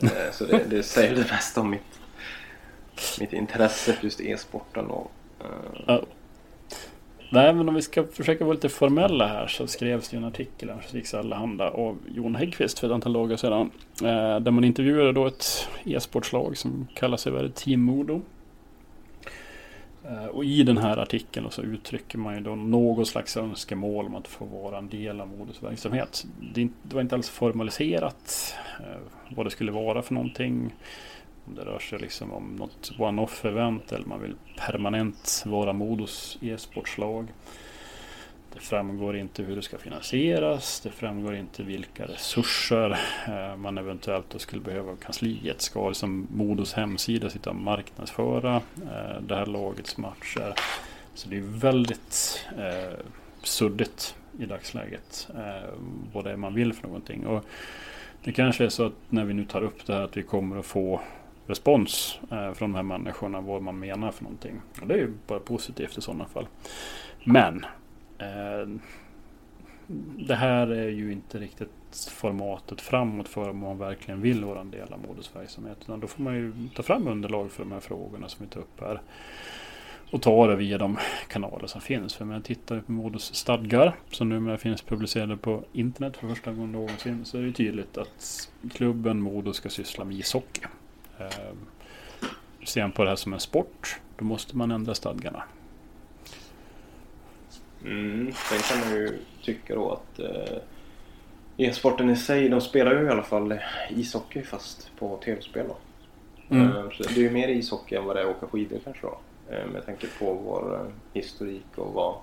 Eh, 0.04 0.32
så 0.32 0.46
det, 0.46 0.64
det 0.70 0.84
säger 0.84 1.16
det 1.16 1.32
mesta 1.32 1.62
om 1.62 1.70
mitt 1.70 2.02
mitt 3.20 3.34
intresse 3.34 3.94
för 3.94 4.04
just 4.04 4.22
e-sporten. 4.22 4.86
Och, 4.86 5.12
eh, 5.40 5.46
uh... 5.46 5.84
ja. 5.88 6.02
Nej, 7.34 7.54
men 7.54 7.70
om 7.70 7.76
vi 7.76 7.82
ska 7.82 8.04
försöka 8.04 8.46
vara 8.46 8.54
lite 8.54 8.70
formella 8.70 9.28
här 9.28 9.48
så 9.48 9.68
skrevs 9.68 10.10
det 10.10 10.18
en 10.18 10.24
artikel 10.24 10.70
i 10.70 10.72
Örnsköldsviks 10.72 11.14
Allehanda 11.14 11.70
av 11.70 11.98
Jon 12.16 12.36
Häggqvist 12.36 12.80
för 12.80 12.88
ett 12.88 12.94
antal 12.94 13.14
dagar 13.14 13.38
sedan. 13.38 13.72
Eh, 14.02 14.40
där 14.40 14.52
man 14.52 14.64
intervjuade 14.64 15.12
då 15.12 15.28
ett 15.28 15.68
e-sportslag 15.84 16.58
som 16.58 16.88
kallar 16.94 17.18
sig 17.18 17.52
Team 17.52 17.82
Modo. 17.82 18.22
Eh, 20.12 20.26
och 20.26 20.46
i 20.46 20.64
den 20.64 20.78
här 20.78 20.98
artikeln 20.98 21.52
så 21.52 21.62
uttrycker 21.62 22.18
man 22.18 22.36
ju 22.36 22.42
då 22.42 22.56
något 22.56 23.08
slags 23.08 23.38
önskemål 23.38 24.06
om 24.06 24.16
att 24.16 24.28
få 24.28 24.46
vara 24.46 24.78
en 24.78 24.90
del 24.90 25.22
av 25.22 25.28
Modos 25.28 25.64
verksamhet. 25.64 26.26
Det, 26.54 26.70
var 26.84 27.02
inte 27.02 27.16
alls 27.16 27.30
formaliserat 27.30 28.56
eh, 28.80 29.36
vad 29.36 29.46
det 29.46 29.50
skulle 29.50 29.72
vara 29.72 30.02
för 30.02 30.14
någonting. 30.14 30.76
Om 31.46 31.56
det 31.56 31.62
rör 31.62 31.80
sig 31.80 32.00
liksom 32.00 32.34
om 32.34 32.56
något 32.56 32.92
one-off 32.98 33.46
event 33.46 33.92
eller 33.92 34.06
man 34.06 34.22
vill 34.22 34.36
permanent 34.58 35.44
vara 35.46 35.74
Modos 35.74 36.38
e-sportslag. 36.42 37.28
Det 38.54 38.60
framgår 38.60 39.18
inte 39.18 39.44
hur 39.44 39.56
det 39.56 39.62
ska 39.62 39.78
finansieras. 39.78 40.80
Det 40.80 40.90
framgår 40.90 41.36
inte 41.36 41.64
vilka 41.64 42.06
resurser 42.06 43.00
eh, 43.28 43.58
man 43.58 43.78
eventuellt 43.78 44.30
då 44.30 44.40
skulle 44.40 44.62
behöva 44.62 44.92
av 44.92 44.96
kansliet. 44.96 45.62
Ska 45.62 45.88
liksom 45.88 46.28
Modos 46.32 46.74
hemsida 46.74 47.30
sitta 47.30 47.50
och 47.50 47.56
marknadsföra 47.56 48.56
eh, 48.56 49.22
det 49.22 49.36
här 49.36 49.46
lagets 49.46 49.98
matcher? 49.98 50.54
Så 51.14 51.30
det 51.30 51.38
är 51.38 51.42
väldigt 51.42 52.46
eh, 52.58 53.00
suddigt 53.44 54.16
i 54.40 54.46
dagsläget 54.46 55.28
eh, 55.36 55.70
vad 56.14 56.24
det 56.24 56.32
är 56.32 56.38
man 56.38 56.54
vill 56.54 56.74
för 56.74 56.88
någonting. 56.88 57.26
Och 57.28 57.46
det 58.24 58.32
kanske 58.32 58.66
är 58.66 58.70
så 58.70 58.86
att 58.86 58.94
när 59.10 59.26
vi 59.26 59.34
nu 59.34 59.46
tar 59.46 59.62
upp 59.62 59.86
det 59.86 59.94
här 59.94 60.02
att 60.02 60.18
vi 60.18 60.24
kommer 60.24 60.60
att 60.60 60.66
få 60.66 61.02
respons 61.48 62.20
eh, 62.32 62.54
från 62.54 62.72
de 62.72 62.76
här 62.76 62.84
människorna 62.84 63.42
vad 63.42 63.62
man 63.62 63.80
menar 63.80 64.12
för 64.12 64.24
någonting. 64.24 64.62
Och 64.82 64.88
det 64.88 64.94
är 64.94 64.98
ju 64.98 65.14
bara 65.28 65.40
positivt 65.40 65.98
i 65.98 66.02
sådana 66.02 66.26
fall. 66.26 66.48
Men 67.24 67.66
Eh, 68.22 68.68
det 70.18 70.36
här 70.36 70.68
är 70.68 70.90
ju 70.90 71.12
inte 71.12 71.40
riktigt 71.40 72.10
formatet 72.12 72.82
framåt 72.82 73.28
för 73.28 73.50
om 73.50 73.58
man 73.58 73.78
verkligen 73.78 74.22
vill 74.22 74.46
vara 74.46 74.60
en 74.60 74.72
del 74.72 74.94
av 74.94 75.00
Modus 75.08 75.36
verksamhet. 75.36 75.78
Utan 75.82 76.00
då 76.00 76.08
får 76.08 76.24
man 76.24 76.36
ju 76.36 76.54
ta 76.76 76.84
fram 76.84 77.08
underlag 77.08 77.52
för 77.52 77.64
de 77.64 77.72
här 77.72 77.80
frågorna 77.80 78.30
som 78.30 78.46
vi 78.46 78.52
tar 78.52 78.62
upp 78.62 78.82
här. 78.82 79.02
Och 80.12 80.22
ta 80.22 80.48
det 80.48 80.56
via 80.56 80.78
de 80.78 80.98
kanaler 81.28 81.68
som 81.68 81.82
finns. 81.82 82.16
För 82.16 82.26
om 82.26 82.32
jag 82.32 82.44
tittar 82.44 82.80
på 82.80 82.92
Modus 82.92 83.36
stadgar 83.36 83.96
som 84.12 84.30
numera 84.30 84.58
finns 84.58 84.82
publicerade 84.82 85.38
på 85.38 85.64
internet 85.74 86.18
för 86.18 86.28
första 86.28 86.52
gången 86.52 86.72
någonsin. 86.72 87.26
Så 87.26 87.38
är 87.38 87.42
det 87.42 87.52
tydligt 87.52 87.98
att 87.98 88.50
klubben 88.74 89.20
Modus 89.20 89.56
ska 89.56 89.70
syssla 89.70 90.06
med 90.06 90.18
ishockey. 90.18 90.62
Eh, 91.20 91.28
ser 92.66 92.82
man 92.82 92.92
på 92.92 93.04
det 93.04 93.10
här 93.10 93.16
som 93.16 93.34
en 93.34 93.40
sport, 93.40 94.00
då 94.18 94.26
måste 94.26 94.58
man 94.58 94.72
ändra 94.72 94.96
stadgarna. 94.96 95.44
Mm, 97.86 98.32
sen 98.32 98.60
kan 98.60 98.80
man 98.80 99.00
ju 99.00 99.20
tycka 99.42 99.76
då 99.76 99.92
att 99.92 100.20
eh, 100.20 100.58
e-sporten 101.58 102.10
i 102.10 102.16
sig, 102.16 102.50
de 102.50 102.62
spelar 102.62 102.92
ju 102.96 103.06
i 103.06 103.10
alla 103.10 103.24
fall 103.24 103.60
ishockey 103.90 104.44
fast 104.44 104.92
på 105.00 105.18
tv-spel 105.18 105.66
då. 105.68 105.78
Mm. 106.56 106.68
Eh, 106.68 106.84
det 106.98 107.18
är 107.18 107.22
ju 107.22 107.30
mer 107.30 107.48
ishockey 107.48 107.96
än 107.96 108.06
vad 108.06 108.16
det 108.16 108.22
är 108.22 108.26
att 108.26 108.36
åka 108.36 108.48
skidor 108.48 108.80
kanske 108.84 109.08
då. 109.08 109.18
Eh, 109.50 109.68
med 109.68 109.86
tanke 109.86 110.08
på 110.20 110.34
vår 110.34 110.76
eh, 110.76 110.92
historik 111.14 111.66
och 111.76 111.94
vad 111.94 112.16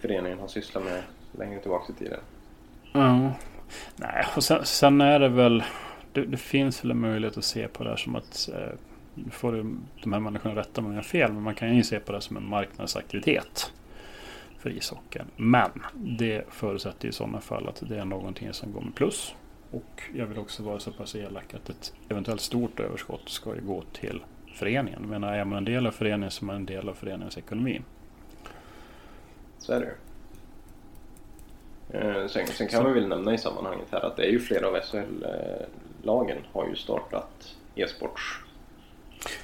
föreningen 0.00 0.38
har 0.38 0.48
sysslat 0.48 0.84
med 0.84 1.02
längre 1.38 1.60
tillbaka 1.60 1.92
i 1.92 1.96
tiden. 1.96 2.20
Ja. 2.92 3.32
Nej, 3.96 4.24
och 4.36 4.44
sen, 4.44 4.64
sen 4.64 5.00
är 5.00 5.20
det 5.20 5.28
väl... 5.28 5.64
Det, 6.12 6.24
det, 6.24 6.36
finns 6.36 6.84
väl 6.84 6.90
en 6.90 7.00
möjlighet 7.00 7.38
att 7.38 7.44
se 7.44 7.68
på 7.68 7.84
det 7.84 7.90
här 7.90 7.96
som 7.96 8.16
att... 8.16 8.48
Eh, 8.54 8.78
nu 9.14 9.30
får 9.30 9.52
de 10.02 10.12
här 10.12 10.20
människorna 10.20 10.56
rätta 10.56 10.80
om 10.80 10.86
jag 10.86 10.98
har 10.98 11.02
fel, 11.02 11.32
men 11.32 11.42
man 11.42 11.54
kan 11.54 11.76
ju 11.76 11.82
se 11.82 12.00
på 12.00 12.12
det 12.12 12.20
som 12.20 12.36
en 12.36 12.48
marknadsaktivitet 12.48 13.72
för 14.58 14.70
ishockeyn. 14.70 15.26
Men 15.36 15.70
det 15.94 16.44
förutsätter 16.50 17.08
i 17.08 17.12
sådana 17.12 17.40
fall 17.40 17.68
att 17.68 17.82
det 17.88 17.98
är 17.98 18.04
någonting 18.04 18.52
som 18.52 18.72
går 18.72 18.80
med 18.80 18.94
plus. 18.94 19.34
Och 19.70 20.02
jag 20.14 20.26
vill 20.26 20.38
också 20.38 20.62
vara 20.62 20.78
så 20.78 20.92
pass 20.92 21.14
elak 21.14 21.54
att 21.54 21.68
ett 21.68 21.92
eventuellt 22.08 22.40
stort 22.40 22.80
överskott 22.80 23.28
ska 23.28 23.54
ju 23.54 23.60
gå 23.60 23.82
till 23.92 24.22
föreningen. 24.54 25.02
Men 25.02 25.24
är 25.24 25.44
man 25.44 25.58
en 25.58 25.64
del 25.64 25.86
av 25.86 25.90
föreningen 25.90 26.30
så 26.30 26.44
är 26.44 26.46
man 26.46 26.56
en 26.56 26.66
del 26.66 26.88
av 26.88 26.94
föreningens 26.94 27.38
ekonomi. 27.38 27.82
Så 29.58 29.72
är 29.72 29.80
det 29.80 29.92
eh, 31.98 32.26
Sen, 32.26 32.46
sen 32.46 32.68
kan 32.68 32.78
så. 32.78 32.82
man 32.82 32.94
väl 32.94 33.08
nämna 33.08 33.34
i 33.34 33.38
sammanhanget 33.38 33.86
här 33.90 34.00
att 34.00 34.16
det 34.16 34.22
är 34.22 34.30
ju 34.30 34.40
flera 34.40 34.68
av 34.68 34.80
SHL-lagen 34.80 36.38
har 36.52 36.68
ju 36.68 36.76
startat 36.76 37.56
e-sports... 37.74 38.22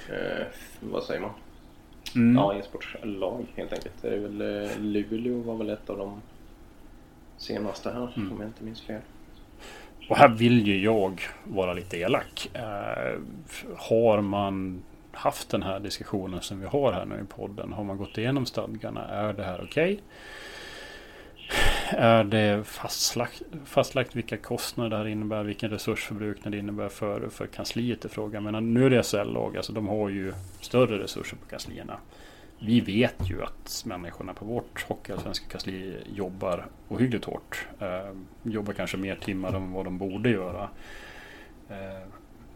Eh, 0.09 0.45
vad 0.79 1.03
säger 1.03 1.21
man? 1.21 1.31
Mm. 2.15 2.35
Ja, 2.35 2.55
e-sportslag 2.55 3.45
helt 3.55 3.73
enkelt. 3.73 4.01
Det 4.01 4.07
är 4.07 4.19
väl, 4.19 4.41
eh, 4.41 4.79
Luleå 4.79 5.41
var 5.41 5.55
väl 5.55 5.69
ett 5.69 5.89
av 5.89 5.97
de 5.97 6.21
senaste 7.37 7.89
här 7.89 8.13
mm. 8.15 8.31
om 8.31 8.39
jag 8.39 8.49
inte 8.49 8.63
minns 8.63 8.81
fel. 8.81 9.01
Och 10.09 10.17
här 10.17 10.29
vill 10.29 10.67
ju 10.67 10.83
jag 10.83 11.21
vara 11.43 11.73
lite 11.73 11.97
elak. 11.97 12.49
Eh, 12.53 13.19
har 13.77 14.21
man 14.21 14.83
haft 15.11 15.49
den 15.49 15.63
här 15.63 15.79
diskussionen 15.79 16.41
som 16.41 16.59
vi 16.59 16.65
har 16.65 16.91
här 16.91 17.05
nu 17.05 17.15
i 17.15 17.33
podden? 17.35 17.73
Har 17.73 17.83
man 17.83 17.97
gått 17.97 18.17
igenom 18.17 18.45
stadgarna? 18.45 19.07
Är 19.07 19.33
det 19.33 19.43
här 19.43 19.61
okej? 19.63 19.93
Okay? 19.93 19.99
Är 21.97 22.23
det 22.23 22.63
fastlagt, 22.63 23.41
fastlagt 23.65 24.15
vilka 24.15 24.37
kostnader 24.37 24.89
det 24.89 24.97
här 24.97 25.07
innebär? 25.07 25.43
Vilken 25.43 25.69
resursförbrukning 25.69 26.51
det 26.51 26.57
innebär 26.57 26.89
för, 26.89 27.29
för 27.29 27.47
kansliet 27.47 28.05
i 28.05 28.09
fråga? 28.09 28.41
Men 28.41 28.73
nu 28.73 28.85
är 28.85 28.89
det 28.89 29.03
SL-lag, 29.03 29.57
alltså 29.57 29.73
de 29.73 29.87
har 29.87 30.09
ju 30.09 30.33
större 30.61 31.03
resurser 31.03 31.37
på 31.37 31.45
kanslierna. 31.49 31.97
Vi 32.59 32.79
vet 32.79 33.29
ju 33.29 33.43
att 33.43 33.83
människorna 33.85 34.33
på 34.33 34.45
vårt 34.45 34.85
hockeyallsvenska 34.87 35.45
kansli 35.47 35.97
jobbar 36.15 36.65
ohyggligt 36.89 37.25
hårt. 37.25 37.67
Eh, 37.79 38.11
jobbar 38.43 38.73
kanske 38.73 38.97
mer 38.97 39.15
timmar 39.15 39.53
än 39.53 39.71
vad 39.71 39.85
de 39.85 39.97
borde 39.97 40.29
göra. 40.29 40.69
Eh, 41.69 42.07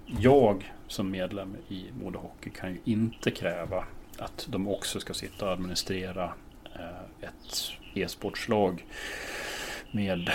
jag 0.06 0.74
som 0.88 1.12
medlem 1.12 1.56
i 1.68 1.86
Modo 2.04 2.20
Hockey 2.20 2.50
kan 2.50 2.72
ju 2.72 2.80
inte 2.84 3.32
kräva 3.32 3.86
att 4.18 4.48
de 4.50 4.68
också 4.68 5.00
ska 5.00 5.14
sitta 5.14 5.46
och 5.46 5.52
administrera 5.52 6.34
eh, 6.76 7.28
ett 7.28 7.72
e-sportslag 8.02 8.86
med 9.91 10.30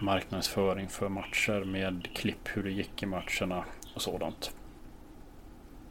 marknadsföring 0.00 0.88
för 0.88 1.08
matcher, 1.08 1.64
med 1.64 2.08
klipp 2.14 2.48
hur 2.54 2.62
det 2.62 2.70
gick 2.70 3.02
i 3.02 3.06
matcherna 3.06 3.64
och 3.94 4.02
sådant. 4.02 4.54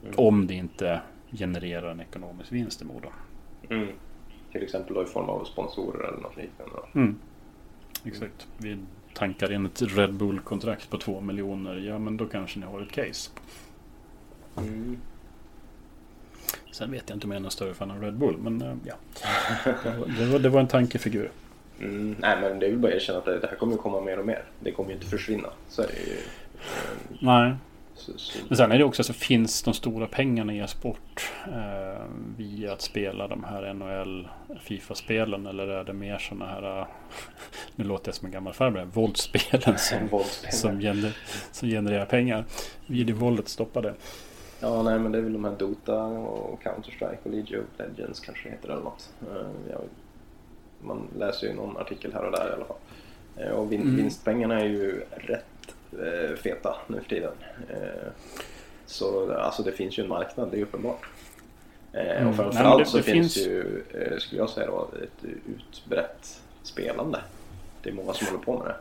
Mm. 0.04 0.14
Om 0.18 0.48
det 0.48 0.54
inte 0.54 1.02
genererar 1.32 1.92
en 1.92 2.02
ekonomisk 2.02 2.52
vinst 2.52 2.82
i 2.82 2.86
Modo. 2.86 3.10
Mm. 3.70 3.88
Till 4.52 4.64
exempel 4.64 4.94
då 4.94 5.04
i 5.04 5.06
form 5.06 5.30
av 5.30 5.44
sponsorer 5.44 6.08
eller 6.08 6.22
något 6.22 6.38
liknande. 6.38 6.76
Mm. 6.96 7.16
Exakt. 8.06 8.48
Vi 8.58 8.78
tankar 9.14 9.52
in 9.52 9.66
ett 9.66 9.82
Red 9.82 10.14
Bull-kontrakt 10.14 10.90
på 10.90 10.98
två 10.98 11.22
miljoner. 11.22 11.76
Ja, 11.76 12.00
men 12.00 12.18
då 12.18 12.26
kanske 12.26 12.60
ni 12.60 12.66
har 12.66 12.82
ett 12.82 12.92
case. 12.92 13.32
Mm. 14.58 14.98
Sen 16.72 16.92
vet 16.92 17.04
jag 17.08 17.16
inte 17.16 17.28
om 17.28 17.32
jag 17.32 17.38
är 17.38 17.42
någon 17.42 17.52
större 17.52 17.74
fan 17.74 17.92
av 17.92 18.02
Red 18.02 18.14
Bull, 18.14 18.38
men 18.38 18.62
eh, 18.62 18.76
ja. 18.84 18.96
Det 20.18 20.26
var, 20.26 20.40
det 20.40 20.50
var 20.50 20.60
en 20.60 20.68
tankefigur. 20.68 21.32
Mm, 21.80 22.16
nej, 22.20 22.38
men 22.42 22.60
det 22.60 22.66
är 22.66 22.70
väl 22.70 22.80
bara 22.80 22.88
att 22.88 22.96
erkänna 22.96 23.20
att 23.20 23.26
det, 23.26 23.48
här 23.50 23.56
kommer 23.56 23.78
komma 23.78 24.02
mer 24.02 24.20
och 24.20 24.26
mer. 24.26 24.44
Det 24.60 24.72
kommer 24.72 24.90
ju 24.90 24.96
inte 24.96 25.08
försvinna. 25.08 25.50
Så 25.68 25.82
det 25.82 25.88
ju. 25.88 26.18
Nej. 27.20 27.54
Så, 27.96 28.12
så. 28.18 28.40
Men 28.48 28.58
sen 28.58 28.72
är 28.72 28.78
det 28.78 28.84
också 28.84 29.04
så 29.04 29.14
finns 29.14 29.64
de 29.64 29.74
stora 29.74 30.08
pengarna 30.08 30.54
i 30.54 30.60
e-sport 30.60 31.32
eh, 31.48 32.04
via 32.38 32.74
att 32.74 32.82
spela 32.82 33.28
de 33.28 33.44
här 33.44 33.74
NHL 33.74 34.28
Fifa-spelen 34.62 35.48
eller 35.48 35.68
är 35.68 35.84
det 35.84 35.94
mer 35.94 36.18
sådana 36.18 36.46
här, 36.46 36.88
nu 37.76 37.84
låter 37.84 38.08
jag 38.08 38.16
som 38.16 38.26
en 38.26 38.32
gammal 38.32 38.54
farbror, 38.54 38.86
våldsspelen 38.94 39.78
som, 39.78 40.24
som, 40.52 40.80
gener, 40.80 41.18
som 41.52 41.70
genererar 41.70 42.06
pengar. 42.06 42.46
Videovåldet 42.86 43.48
stoppade. 43.48 43.94
Ja, 44.60 44.84
nej 44.84 45.00
men 45.00 45.12
det 45.12 45.18
är 45.18 45.22
väl 45.22 45.34
de 45.34 45.46
här 45.46 45.56
Dota 45.56 46.04
och 46.04 46.64
Counter-Strike 46.64 47.18
och 47.24 47.32
League 47.32 47.60
of 47.60 47.66
Legends 47.78 48.20
kanske 48.20 48.50
det 48.50 48.52
heter 48.52 48.70
eller 48.70 48.84
något. 48.84 49.10
Eh, 49.22 49.72
jag, 49.72 49.82
man 50.82 51.08
läser 51.18 51.48
ju 51.48 51.54
någon 51.54 51.78
artikel 51.78 52.14
här 52.14 52.26
och 52.26 52.32
där 52.32 52.50
i 52.50 52.54
alla 52.54 52.66
fall. 52.66 52.78
Eh, 53.36 53.52
och 53.52 53.72
vin, 53.72 53.82
mm. 53.82 53.96
vinstpengarna 53.96 54.60
är 54.60 54.66
ju 54.66 55.04
rätt 55.12 55.76
eh, 55.92 56.36
feta 56.36 56.76
nu 56.88 57.02
för 57.02 57.10
tiden. 57.10 57.34
Eh, 57.70 58.12
så 58.86 59.34
alltså 59.34 59.64
det 59.64 59.72
finns 59.72 60.00
ju 60.00 60.04
en 60.04 60.10
marknad, 60.10 60.52
det 60.52 60.58
är 60.58 60.64
uppenbart. 60.64 61.06
Eh, 61.94 62.18
mm. 62.18 62.28
Och 62.28 62.36
framförallt 62.36 62.78
Nej, 62.78 62.80
det, 62.80 62.86
så 62.86 62.98
det 62.98 63.04
finns 63.04 63.38
ju, 63.38 63.84
eh, 63.94 64.18
skulle 64.18 64.42
jag 64.42 64.50
säga 64.50 64.68
då, 64.68 64.90
ett 65.04 65.26
utbrett 65.46 66.42
spelande. 66.64 67.20
Det 67.84 67.90
är 67.90 67.94
många 67.94 68.14
som 68.14 68.28
håller 68.28 68.40
på 68.40 68.58
med 68.58 68.68
det. 68.68 68.76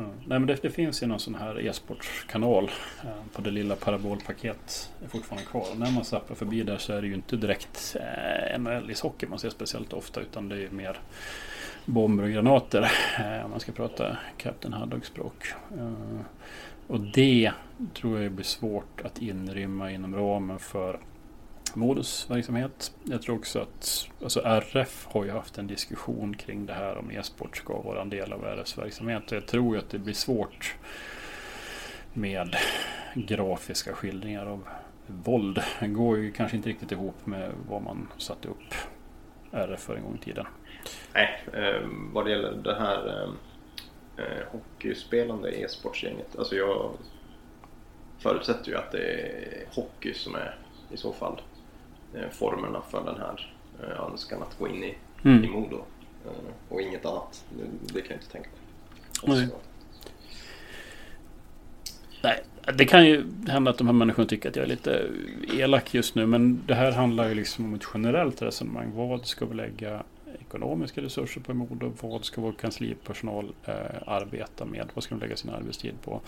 Mm. 0.00 0.12
Nej, 0.26 0.38
men 0.38 0.46
det, 0.46 0.62
det, 0.62 0.70
finns 0.70 1.02
ju 1.02 1.06
någon 1.06 1.20
sån 1.20 1.34
här 1.34 1.66
e-sportkanal 1.66 2.70
eh, 3.04 3.10
på 3.32 3.42
det 3.42 3.50
lilla 3.50 3.76
parabolpaket 3.76 4.92
är 5.04 5.08
fortfarande 5.08 5.46
kvar. 5.46 5.66
Och 5.72 5.78
när 5.78 5.92
man 5.92 6.04
zappar 6.04 6.34
förbi 6.34 6.62
där 6.62 6.78
så 6.78 6.92
är 6.92 7.00
det 7.02 7.08
ju 7.08 7.14
inte 7.14 7.36
direkt 7.36 7.96
eh, 8.00 8.58
NHL-ishockey 8.58 9.28
man 9.28 9.38
ser 9.38 9.50
speciellt 9.50 9.92
ofta 9.92 10.20
utan 10.20 10.48
det 10.48 10.54
är 10.54 10.60
ju 10.60 10.70
mer 10.70 10.98
bomber 11.84 12.24
och 12.24 12.30
granater. 12.30 12.92
Eh, 13.18 13.44
om 13.44 13.50
man 13.50 13.60
ska 13.60 13.72
prata 13.72 14.16
Captain 14.36 14.72
Haddock-språk. 14.72 15.52
Eh, 15.78 16.20
och 16.86 17.00
det 17.00 17.52
tror 17.94 18.20
jag 18.20 18.32
blir 18.32 18.44
svårt 18.44 19.00
att 19.04 19.22
inrymma 19.22 19.90
inom 19.90 20.16
ramen 20.16 20.58
för 20.58 20.98
Modusverksamhet. 21.76 22.92
Jag 23.04 23.22
tror 23.22 23.36
också 23.36 23.58
att 23.60 24.08
alltså 24.22 24.40
RF 24.40 25.06
har 25.10 25.24
ju 25.24 25.30
haft 25.30 25.58
en 25.58 25.66
diskussion 25.66 26.36
kring 26.36 26.66
det 26.66 26.72
här 26.72 26.98
om 26.98 27.10
e-sport 27.10 27.56
ska 27.56 27.80
vara 27.80 28.02
en 28.02 28.10
del 28.10 28.32
av 28.32 28.44
RFs 28.44 28.78
verksamhet. 28.78 29.32
Jag 29.32 29.46
tror 29.46 29.78
att 29.78 29.90
det 29.90 29.98
blir 29.98 30.14
svårt 30.14 30.74
med 32.12 32.56
grafiska 33.14 33.92
skildringar 33.92 34.46
av 34.46 34.68
våld. 35.06 35.62
Det 35.80 35.86
går 35.86 36.18
ju 36.18 36.32
kanske 36.32 36.56
inte 36.56 36.68
riktigt 36.68 36.92
ihop 36.92 37.26
med 37.26 37.52
vad 37.68 37.82
man 37.82 38.08
satte 38.18 38.48
upp 38.48 38.74
RF 39.52 39.80
för 39.80 39.96
en 39.96 40.02
gång 40.02 40.14
i 40.14 40.24
tiden. 40.24 40.46
Nej, 41.14 41.44
eh, 41.52 41.88
vad 42.12 42.24
det 42.24 42.30
gäller 42.30 42.52
det 42.52 42.74
här 42.74 43.08
eh, 43.08 44.24
eh, 44.24 44.46
hockeyspelande 44.52 45.50
e-sportsgänget. 45.50 46.38
Alltså 46.38 46.56
jag 46.56 46.90
förutsätter 48.18 48.70
ju 48.70 48.76
att 48.76 48.92
det 48.92 48.98
är 48.98 49.64
hockey 49.74 50.14
som 50.14 50.34
är 50.34 50.58
i 50.90 50.96
så 50.96 51.12
fall 51.12 51.40
formerna 52.30 52.82
för 52.90 53.04
den 53.04 53.16
här 53.16 53.54
eh, 53.82 54.04
önskan 54.04 54.42
att 54.42 54.58
gå 54.58 54.68
in 54.68 54.84
i, 54.84 54.94
mm. 55.24 55.44
i 55.44 55.48
Modo. 55.48 55.84
Eh, 56.26 56.32
och 56.68 56.80
inget 56.80 57.06
annat. 57.06 57.44
Det, 57.58 57.94
det 57.94 58.00
kan 58.00 58.10
jag 58.10 58.16
inte 58.16 58.32
tänka 58.32 58.48
mig. 59.26 59.36
Nej. 59.36 59.48
Nej, 62.22 62.42
det 62.76 62.84
kan 62.84 63.06
ju 63.06 63.24
hända 63.48 63.70
att 63.70 63.78
de 63.78 63.86
här 63.86 63.94
människorna 63.94 64.28
tycker 64.28 64.48
att 64.48 64.56
jag 64.56 64.62
är 64.62 64.68
lite 64.68 65.10
elak 65.54 65.94
just 65.94 66.14
nu. 66.14 66.26
Men 66.26 66.62
det 66.66 66.74
här 66.74 66.92
handlar 66.92 67.28
ju 67.28 67.34
liksom 67.34 67.64
om 67.64 67.74
ett 67.74 67.84
generellt 67.94 68.42
resonemang. 68.42 68.92
Vad 68.94 69.26
ska 69.26 69.46
vi 69.46 69.54
lägga 69.54 70.02
ekonomiska 70.40 71.02
resurser 71.02 71.40
på 71.40 71.54
Modo. 71.54 71.92
Vad 72.00 72.24
ska 72.24 72.40
vår 72.40 72.52
kanslipersonal 72.52 73.52
eh, 73.64 73.74
arbeta 74.06 74.64
med? 74.64 74.88
Vad 74.94 75.04
ska 75.04 75.14
de 75.14 75.20
lägga 75.20 75.36
sin 75.36 75.50
arbetstid 75.50 75.94
på? 76.02 76.20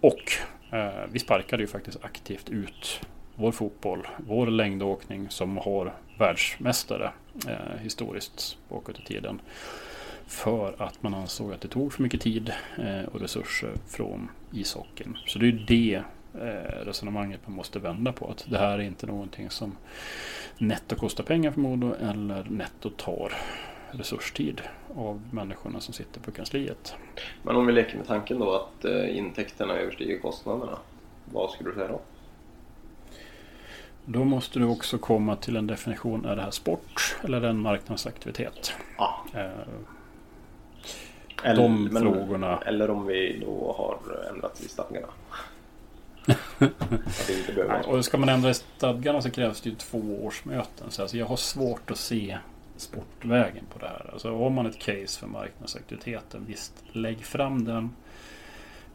Och 0.00 0.32
eh, 0.70 1.04
vi 1.12 1.18
sparkade 1.18 1.62
ju 1.62 1.66
faktiskt 1.66 2.04
aktivt 2.04 2.50
ut 2.50 3.00
vår 3.36 3.52
fotboll, 3.52 4.06
vår 4.16 4.46
längdåkning 4.46 5.30
som 5.30 5.56
har 5.56 5.94
världsmästare 6.18 7.12
eh, 7.48 7.80
historiskt 7.80 8.58
bakåt 8.68 8.98
i 8.98 9.02
tiden. 9.02 9.40
För 10.26 10.74
att 10.78 11.02
man 11.02 11.14
ansåg 11.14 11.52
att 11.52 11.60
det 11.60 11.68
tog 11.68 11.92
för 11.92 12.02
mycket 12.02 12.20
tid 12.20 12.52
eh, 12.78 13.04
och 13.12 13.20
resurser 13.20 13.72
från 13.88 14.28
ishockeyn. 14.52 15.18
Så 15.26 15.38
det 15.38 15.46
är 15.46 15.64
det 15.68 16.02
eh, 16.34 16.84
resonemanget 16.84 17.40
man 17.46 17.56
måste 17.56 17.78
vända 17.78 18.12
på. 18.12 18.30
Att 18.30 18.46
det 18.48 18.58
här 18.58 18.78
är 18.78 18.82
inte 18.82 19.06
någonting 19.06 19.50
som 19.50 19.76
netto 20.58 20.96
kostar 20.96 21.24
pengar 21.24 21.50
för 21.50 21.60
Modo 21.60 21.94
eller 21.94 22.44
netto 22.50 22.90
tar 22.90 23.32
resurstid 23.90 24.62
av 24.96 25.22
människorna 25.30 25.80
som 25.80 25.94
sitter 25.94 26.20
på 26.20 26.30
kansliet. 26.30 26.94
Men 27.42 27.56
om 27.56 27.66
vi 27.66 27.72
leker 27.72 27.96
med 27.96 28.06
tanken 28.06 28.38
då 28.38 28.54
att 28.54 28.84
eh, 28.84 29.16
intäkterna 29.16 29.74
överstiger 29.74 30.18
kostnaderna. 30.18 30.78
Vad 31.24 31.50
skulle 31.50 31.70
du 31.70 31.74
säga 31.74 31.88
då? 31.88 32.00
Då 34.08 34.24
måste 34.24 34.58
du 34.58 34.64
också 34.64 34.98
komma 34.98 35.36
till 35.36 35.56
en 35.56 35.66
definition. 35.66 36.24
Är 36.24 36.36
det 36.36 36.42
här 36.42 36.50
sport 36.50 37.16
eller 37.24 37.36
är 37.36 37.40
det 37.40 37.48
en 37.48 37.60
marknadsaktivitet? 37.60 38.72
Ja. 38.98 39.24
Eh, 39.34 39.50
eller, 41.42 41.62
de 41.62 41.84
men, 41.84 42.02
frågorna. 42.02 42.58
Eller 42.58 42.90
om 42.90 43.06
vi 43.06 43.42
då 43.46 43.74
har 43.78 43.98
ändrat 44.30 44.60
i 44.60 44.68
stadgarna. 44.68 45.06
och 47.86 48.04
ska 48.04 48.18
man 48.18 48.28
ändra 48.28 48.50
i 48.50 48.54
stadgarna 48.54 49.22
så 49.22 49.30
krävs 49.30 49.60
det 49.60 49.68
ju 49.68 49.76
två 49.76 50.24
årsmöten. 50.24 50.90
Så 50.90 51.02
alltså 51.02 51.16
jag 51.16 51.26
har 51.26 51.36
svårt 51.36 51.90
att 51.90 51.98
se 51.98 52.38
sportvägen 52.76 53.64
på 53.72 53.78
det 53.78 53.86
här. 53.86 54.10
Alltså 54.12 54.36
har 54.36 54.50
man 54.50 54.66
ett 54.66 54.78
case 54.78 55.20
för 55.20 55.26
marknadsaktiviteten, 55.26 56.44
visst 56.48 56.72
lägg 56.92 57.24
fram 57.24 57.64
den. 57.64 57.90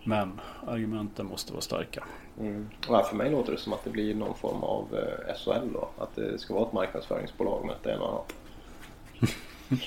Men 0.04 0.42
argumenten 0.68 1.26
måste 1.26 1.54
vara 1.54 1.62
starka. 1.62 2.04
Mm. 2.40 2.70
Ja, 2.88 3.04
för 3.04 3.16
mig 3.16 3.32
låter 3.32 3.52
det 3.52 3.58
som 3.58 3.74
att 3.74 3.84
det 3.84 3.90
blir 3.90 4.16
någon 4.16 4.36
form 4.36 4.64
av 4.64 4.88
eh, 4.96 5.36
SHL 5.36 5.74
då. 5.74 5.90
Att 5.98 6.16
det 6.16 6.40
ska 6.40 6.54
vara 6.54 6.68
ett 6.68 6.74
marknadsföringsbolag 6.74 7.66
med 7.66 7.76
ett 7.76 7.86
en 7.86 8.02
och 8.02 8.10
annat. 8.10 8.34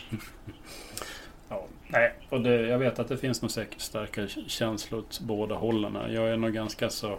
Ja, 1.48 1.66
nej, 1.88 2.12
och 2.30 2.40
det, 2.40 2.60
jag 2.60 2.78
vet 2.78 2.98
att 2.98 3.08
det 3.08 3.16
finns 3.16 3.42
nog 3.42 3.50
säkert 3.50 3.80
starka 3.80 4.26
känslor 4.46 5.00
åt 5.00 5.20
båda 5.20 5.54
hållen. 5.54 6.12
Jag 6.12 6.30
är 6.30 6.36
nog 6.36 6.52
ganska 6.52 6.90
så 6.90 7.18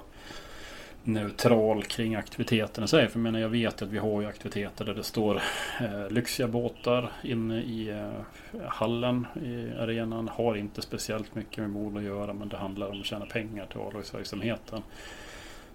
neutral 1.08 1.84
kring 1.84 2.16
aktiviteterna 2.16 2.86
i 2.86 2.88
sig. 2.88 3.08
För 3.08 3.20
jag 3.20 3.24
menar, 3.24 3.39
jag 3.39 3.49
vet 3.49 3.82
att 3.82 3.89
vi 3.89 3.97
har 3.97 4.22
ju 4.22 4.28
aktiviteter 4.28 4.86
där 4.86 4.93
det 4.93 5.03
står 5.03 5.41
eh, 5.82 6.10
lyxiga 6.10 6.47
båtar 6.47 7.12
inne 7.24 7.62
i 7.62 7.89
eh, 7.89 8.66
hallen 8.68 9.28
i 9.43 9.72
arenan. 9.80 10.28
Har 10.28 10.56
inte 10.56 10.82
speciellt 10.82 11.36
mycket 11.36 11.58
med 11.58 11.70
mod 11.70 11.97
att 11.97 12.03
göra 12.03 12.34
men 12.34 12.49
det 12.49 12.58
handlar 12.58 12.89
om 12.89 12.99
att 12.99 13.06
tjäna 13.06 13.26
pengar 13.26 13.66
till 13.66 13.80
avlagsverksamheten. 13.80 14.82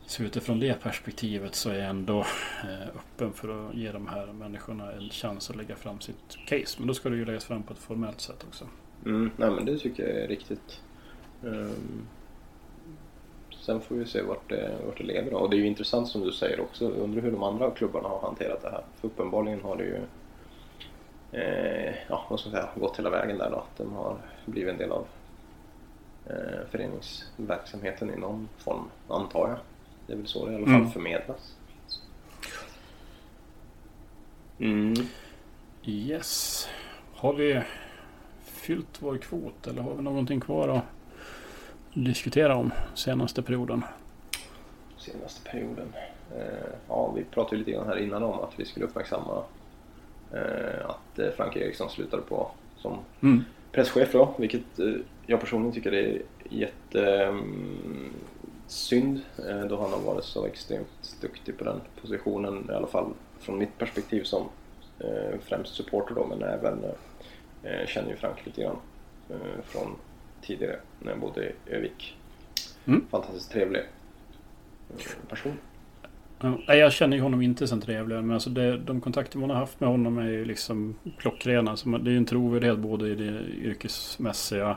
Så 0.06 0.22
utifrån 0.22 0.60
det 0.60 0.82
perspektivet 0.82 1.54
så 1.54 1.70
är 1.70 1.78
jag 1.78 1.90
ändå 1.90 2.18
eh, 2.64 2.88
öppen 2.88 3.32
för 3.32 3.68
att 3.68 3.74
ge 3.74 3.92
de 3.92 4.08
här 4.08 4.26
människorna 4.26 4.92
en 4.92 5.10
chans 5.10 5.50
att 5.50 5.56
lägga 5.56 5.76
fram 5.76 6.00
sitt 6.00 6.38
case. 6.46 6.76
Men 6.78 6.86
då 6.86 6.94
ska 6.94 7.08
det 7.08 7.16
ju 7.16 7.24
läggas 7.24 7.44
fram 7.44 7.62
på 7.62 7.72
ett 7.72 7.78
formellt 7.78 8.20
sätt 8.20 8.44
också. 8.48 8.64
Mm, 9.06 9.30
nej 9.36 9.50
men 9.50 9.64
det 9.64 9.78
tycker 9.78 10.02
jag 10.02 10.24
är 10.24 10.28
riktigt. 10.28 10.80
Um, 11.42 12.06
sen 13.60 13.80
får 13.80 13.94
vi 13.94 14.06
se 14.06 14.22
vart 14.22 14.48
det, 14.48 14.70
vart 14.86 14.98
det 14.98 15.04
leder. 15.04 15.34
Och 15.34 15.50
det 15.50 15.56
är 15.56 15.58
ju 15.58 15.66
intressant 15.66 16.08
som 16.08 16.20
du 16.20 16.32
säger 16.32 16.60
också. 16.60 16.88
Undrar 16.88 17.22
hur 17.22 17.30
de 17.32 17.42
andra 17.42 17.70
klubbarna 17.70 18.08
har 18.08 18.20
hanterat 18.20 18.62
det 18.62 18.70
här. 18.70 18.82
För 19.00 19.08
uppenbarligen 19.08 19.60
har 19.62 19.76
det 19.76 19.84
ju 19.84 19.96
eh, 21.32 21.94
ja, 22.08 22.26
vad 22.30 22.40
ska 22.40 22.50
man 22.50 22.58
säga, 22.58 22.68
gått 22.76 22.98
hela 22.98 23.10
vägen 23.10 23.38
där 23.38 23.50
då. 23.50 23.56
Att 23.56 23.76
de 23.78 23.92
har 23.92 24.16
blivit 24.46 24.72
en 24.72 24.78
del 24.78 24.92
av 24.92 25.06
eh, 26.26 26.66
föreningsverksamheten 26.70 28.14
i 28.14 28.16
någon 28.16 28.48
form, 28.58 28.84
antar 29.08 29.48
jag. 29.48 29.58
Det 30.06 30.12
är 30.12 30.16
väl 30.16 30.26
så 30.26 30.46
det 30.46 30.52
i 30.52 30.56
alla 30.56 30.66
fall 30.66 30.74
Mm. 30.74 30.90
förmedlas. 30.90 31.56
Mm. 34.58 34.94
Yes. 35.84 36.68
Har 37.14 37.32
vi 37.32 37.60
fyllt 38.44 39.02
vår 39.02 39.18
kvot 39.18 39.66
eller 39.66 39.82
har 39.82 39.94
vi 39.94 40.02
någonting 40.02 40.40
kvar 40.40 40.68
att 40.68 40.84
diskutera 41.94 42.56
om 42.56 42.70
senaste 42.94 43.42
perioden? 43.42 43.84
senaste 45.00 45.50
perioden. 45.50 45.92
Eh, 46.36 46.70
ja, 46.88 47.12
vi 47.16 47.24
pratade 47.24 47.56
lite 47.56 47.70
grann 47.70 47.86
här 47.86 47.96
innan 47.98 48.22
om 48.22 48.40
att 48.40 48.52
vi 48.56 48.64
skulle 48.64 48.86
uppmärksamma 48.86 49.42
eh, 50.32 50.90
att 50.90 51.18
eh, 51.18 51.30
Frank 51.36 51.56
Eriksson 51.56 51.90
slutade 51.90 52.22
på 52.22 52.50
som 52.76 52.98
Mm. 53.20 53.44
presschef 53.72 54.12
då, 54.12 54.34
vilket 54.38 54.62
jag 55.26 55.40
personligen 55.40 55.74
tycker 55.74 55.94
är 55.94 56.22
jätte 56.50 57.24
mm, 57.24 58.12
då 59.68 59.80
han 59.80 59.92
har 59.92 60.00
varit 60.00 60.24
så 60.24 60.46
extremt 60.46 61.16
duktig 61.20 61.58
på 61.58 61.64
den 61.64 61.80
positionen, 62.02 62.66
i 62.70 62.72
alla 62.72 62.86
fall 62.86 63.12
från 63.38 63.58
mitt 63.58 63.78
perspektiv 63.78 64.22
som 64.22 64.48
främst 65.40 65.74
supporter 65.74 66.14
då, 66.14 66.26
men 66.26 66.42
även 66.42 66.84
känner 67.86 68.10
ju 68.10 68.16
Frank 68.16 68.46
lite 68.46 68.62
grann 68.62 68.76
från 69.64 69.96
tidigare 70.42 70.76
när 70.98 71.10
jag 71.10 71.20
bodde 71.20 71.44
i 71.44 71.52
Övik. 71.66 72.16
Mm. 72.86 73.06
Fantastiskt 73.10 73.52
trevlig 73.52 73.80
eh, 74.90 75.28
person. 75.28 75.58
Ja, 76.40 76.58
nej, 76.68 76.78
jag 76.78 76.92
känner 76.92 77.16
ju 77.16 77.22
honom 77.22 77.42
inte 77.42 77.66
som 77.66 77.80
trevlig. 77.80 78.16
Men 78.16 78.30
alltså 78.30 78.50
det, 78.50 78.78
de 78.78 79.00
kontakter 79.00 79.38
man 79.38 79.50
har 79.50 79.56
haft 79.56 79.80
med 79.80 79.88
honom 79.88 80.18
är 80.18 80.28
ju 80.28 80.44
liksom 80.44 80.94
klockrena. 81.18 81.76
Så 81.76 81.88
det 81.88 82.10
är 82.10 82.12
ju 82.12 82.18
en 82.18 82.24
trovärdighet 82.24 82.78
både 82.78 83.08
i 83.08 83.14
det 83.14 83.42
yrkesmässiga 83.62 84.76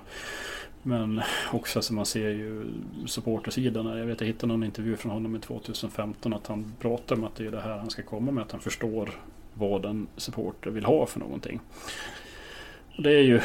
men 0.86 1.22
också 1.52 1.82
så 1.82 1.94
man 1.94 2.06
ser 2.06 2.30
ju 2.30 2.66
supportersidan. 3.06 3.98
Jag 3.98 4.06
vet 4.06 4.22
jag 4.22 4.28
hittade 4.28 4.48
någon 4.48 4.64
intervju 4.64 4.96
från 4.96 5.12
honom 5.12 5.36
i 5.36 5.40
2015 5.40 6.34
att 6.34 6.48
han 6.48 6.74
pratar 6.80 7.16
om 7.16 7.24
att 7.24 7.36
det 7.36 7.46
är 7.46 7.52
det 7.52 7.62
här 7.62 7.78
han 7.78 7.90
ska 7.90 8.04
komma 8.04 8.32
med. 8.32 8.42
Att 8.42 8.52
han 8.52 8.62
förstår 8.62 9.10
vad 9.54 9.86
en 9.86 10.08
supporter 10.18 10.70
vill 10.70 10.86
ha 10.86 11.06
för 11.06 11.20
någonting. 11.20 11.60
Det 12.98 13.12
är 13.12 13.24
ju 13.24 13.42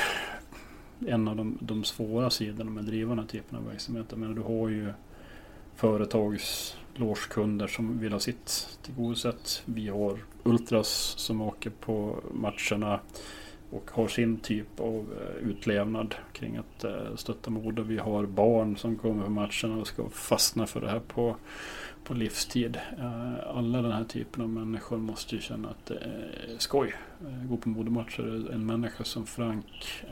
en 1.06 1.28
av 1.28 1.36
de, 1.36 1.58
de 1.60 1.84
svåra 1.84 2.30
sidorna 2.30 2.70
med 2.70 2.80
att 2.80 2.86
driva 2.86 3.08
den 3.08 3.18
här 3.18 3.26
typen 3.26 3.58
av 3.58 3.66
verksamhet. 3.66 4.06
Jag 4.10 4.18
menar, 4.18 4.34
du 4.34 4.42
har 4.42 4.68
ju 4.68 4.92
företags 5.76 6.76
som 7.68 7.98
vill 7.98 8.12
ha 8.12 8.20
sitt 8.20 8.78
tillgodosett. 8.82 9.62
Vi 9.64 9.88
har 9.88 10.18
Ultras 10.42 11.14
som 11.16 11.40
åker 11.40 11.70
på 11.70 12.16
matcherna 12.32 13.00
och 13.70 13.90
har 13.90 14.08
sin 14.08 14.36
typ 14.36 14.80
av 14.80 15.06
eh, 15.20 15.48
utlevnad 15.48 16.14
kring 16.32 16.56
att 16.56 16.84
eh, 16.84 17.16
stötta 17.16 17.50
mode. 17.50 17.82
Vi 17.82 17.98
har 17.98 18.26
barn 18.26 18.76
som 18.76 18.96
kommer 18.96 19.24
på 19.24 19.30
matcherna 19.30 19.80
och 19.80 19.86
ska 19.86 20.08
fastna 20.08 20.66
för 20.66 20.80
det 20.80 20.90
här 20.90 21.00
på, 21.00 21.36
på 22.04 22.14
livstid. 22.14 22.78
Eh, 22.98 23.56
alla 23.56 23.82
den 23.82 23.92
här 23.92 24.04
typen 24.04 24.42
av 24.42 24.48
människor 24.48 24.96
måste 24.96 25.34
ju 25.34 25.40
känna 25.40 25.68
att 25.68 25.86
det 25.86 25.94
är 25.94 26.58
skoj. 26.58 26.94
Gå 27.48 27.56
på 27.56 27.68
modematcher. 27.68 28.50
En 28.52 28.66
människa 28.66 29.04
som 29.04 29.26
Frank 29.26 30.04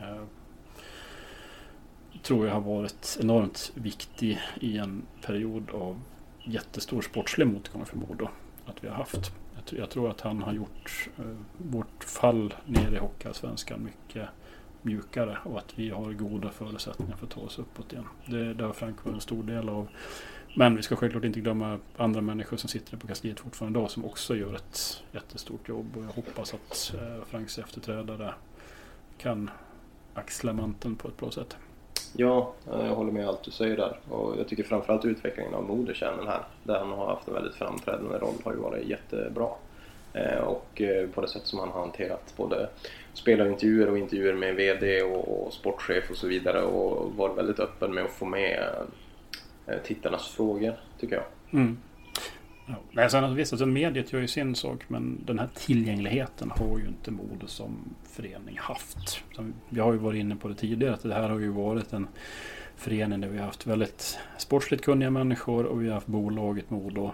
tror 2.26 2.46
jag 2.46 2.54
har 2.54 2.60
varit 2.60 3.18
enormt 3.20 3.72
viktig 3.74 4.40
i 4.60 4.78
en 4.78 5.02
period 5.22 5.70
av 5.70 6.00
jättestor 6.44 7.02
sportslig 7.02 7.46
motgång 7.46 7.86
för 7.86 7.96
Modo. 7.96 8.28
Att 8.66 8.84
vi 8.84 8.88
har 8.88 8.94
haft. 8.94 9.32
Jag, 9.54 9.64
tror, 9.64 9.80
jag 9.80 9.90
tror 9.90 10.10
att 10.10 10.20
han 10.20 10.42
har 10.42 10.52
gjort 10.52 11.08
eh, 11.18 11.36
vårt 11.58 12.04
fall 12.04 12.54
ner 12.64 12.94
i 12.94 12.98
Hockeyallsvenskan 12.98 13.84
mycket 13.84 14.28
mjukare 14.82 15.38
och 15.44 15.58
att 15.58 15.78
vi 15.78 15.90
har 15.90 16.12
goda 16.12 16.50
förutsättningar 16.50 17.16
för 17.16 17.26
att 17.26 17.32
ta 17.32 17.40
oss 17.40 17.58
uppåt 17.58 17.92
igen. 17.92 18.06
Det, 18.26 18.54
det 18.54 18.64
har 18.64 18.72
Frank 18.72 19.04
varit 19.04 19.14
en 19.14 19.20
stor 19.20 19.42
del 19.42 19.68
av. 19.68 19.88
Men 20.56 20.76
vi 20.76 20.82
ska 20.82 20.96
självklart 20.96 21.24
inte 21.24 21.40
glömma 21.40 21.78
andra 21.96 22.20
människor 22.20 22.56
som 22.56 22.68
sitter 22.68 22.96
på 22.96 23.06
kansliet 23.06 23.40
fortfarande 23.40 23.78
idag 23.78 23.90
som 23.90 24.04
också 24.04 24.36
gör 24.36 24.54
ett 24.54 25.02
jättestort 25.12 25.68
jobb 25.68 25.96
och 25.96 26.04
jag 26.04 26.08
hoppas 26.08 26.54
att 26.54 26.94
eh, 26.94 27.24
Franks 27.24 27.58
efterträdare 27.58 28.34
kan 29.18 29.50
axla 30.14 30.52
manteln 30.52 30.96
på 30.96 31.08
ett 31.08 31.16
bra 31.16 31.30
sätt. 31.30 31.56
Ja, 32.18 32.52
eh, 32.72 32.86
jag 32.86 32.94
håller 32.94 33.12
med 33.12 33.28
allt 33.28 33.42
du 33.42 33.50
säger 33.50 33.76
där. 33.76 33.98
Och 34.08 34.38
jag 34.38 34.48
tycker 34.48 34.62
framförallt 34.62 35.04
utvecklingen 35.04 35.54
av 35.54 35.64
moderkärnan 35.64 36.26
här, 36.26 36.40
där 36.64 36.78
han 36.78 36.92
har 36.92 37.06
haft 37.06 37.28
en 37.28 37.34
väldigt 37.34 37.54
framträdande 37.54 38.18
roll, 38.18 38.34
har 38.44 38.52
ju 38.52 38.58
varit 38.58 38.88
jättebra. 38.88 39.48
Eh, 40.12 40.38
och 40.38 40.80
eh, 40.80 41.08
på 41.08 41.20
det 41.20 41.28
sätt 41.28 41.46
som 41.46 41.58
han 41.58 41.68
har 41.68 41.80
hanterat 41.80 42.34
både 42.36 42.68
spelarintervjuer 43.12 43.90
och 43.90 43.98
intervjuer 43.98 44.34
med 44.34 44.54
VD 44.54 45.02
och 45.02 45.46
och 45.46 45.52
sportchef 45.52 46.10
och 46.10 46.16
så 46.16 46.26
vidare 46.26 46.62
och 46.62 47.12
varit 47.12 47.38
väldigt 47.38 47.60
öppen 47.60 47.94
med 47.94 48.04
att 48.04 48.10
få 48.10 48.24
med 48.24 48.68
tittarnas 49.84 50.28
frågor, 50.28 50.74
tycker 51.00 51.14
jag. 51.16 51.24
Mm. 51.60 51.78
Ja. 52.66 52.74
Nej, 52.92 53.10
sen, 53.10 53.34
visst, 53.34 53.52
alltså, 53.52 53.66
mediet 53.66 54.12
gör 54.12 54.20
ju 54.20 54.28
sin 54.28 54.54
sak 54.54 54.84
men 54.88 55.24
den 55.24 55.38
här 55.38 55.48
tillgängligheten 55.54 56.50
har 56.50 56.78
ju 56.78 56.86
inte 56.86 57.10
Modo 57.10 57.46
som 57.46 57.94
förening 58.04 58.58
haft. 58.58 59.24
Vi 59.68 59.80
har 59.80 59.92
ju 59.92 59.98
varit 59.98 60.20
inne 60.20 60.36
på 60.36 60.48
det 60.48 60.54
tidigare 60.54 60.94
att 60.94 61.02
det 61.02 61.14
här 61.14 61.28
har 61.28 61.38
ju 61.38 61.48
varit 61.48 61.92
en 61.92 62.08
förening 62.76 63.20
där 63.20 63.28
vi 63.28 63.38
har 63.38 63.46
haft 63.46 63.66
väldigt 63.66 64.18
sportsligt 64.38 64.84
kunniga 64.84 65.10
människor 65.10 65.64
och 65.64 65.82
vi 65.82 65.86
har 65.86 65.94
haft 65.94 66.06
bolaget 66.06 66.70
Modo. 66.70 67.12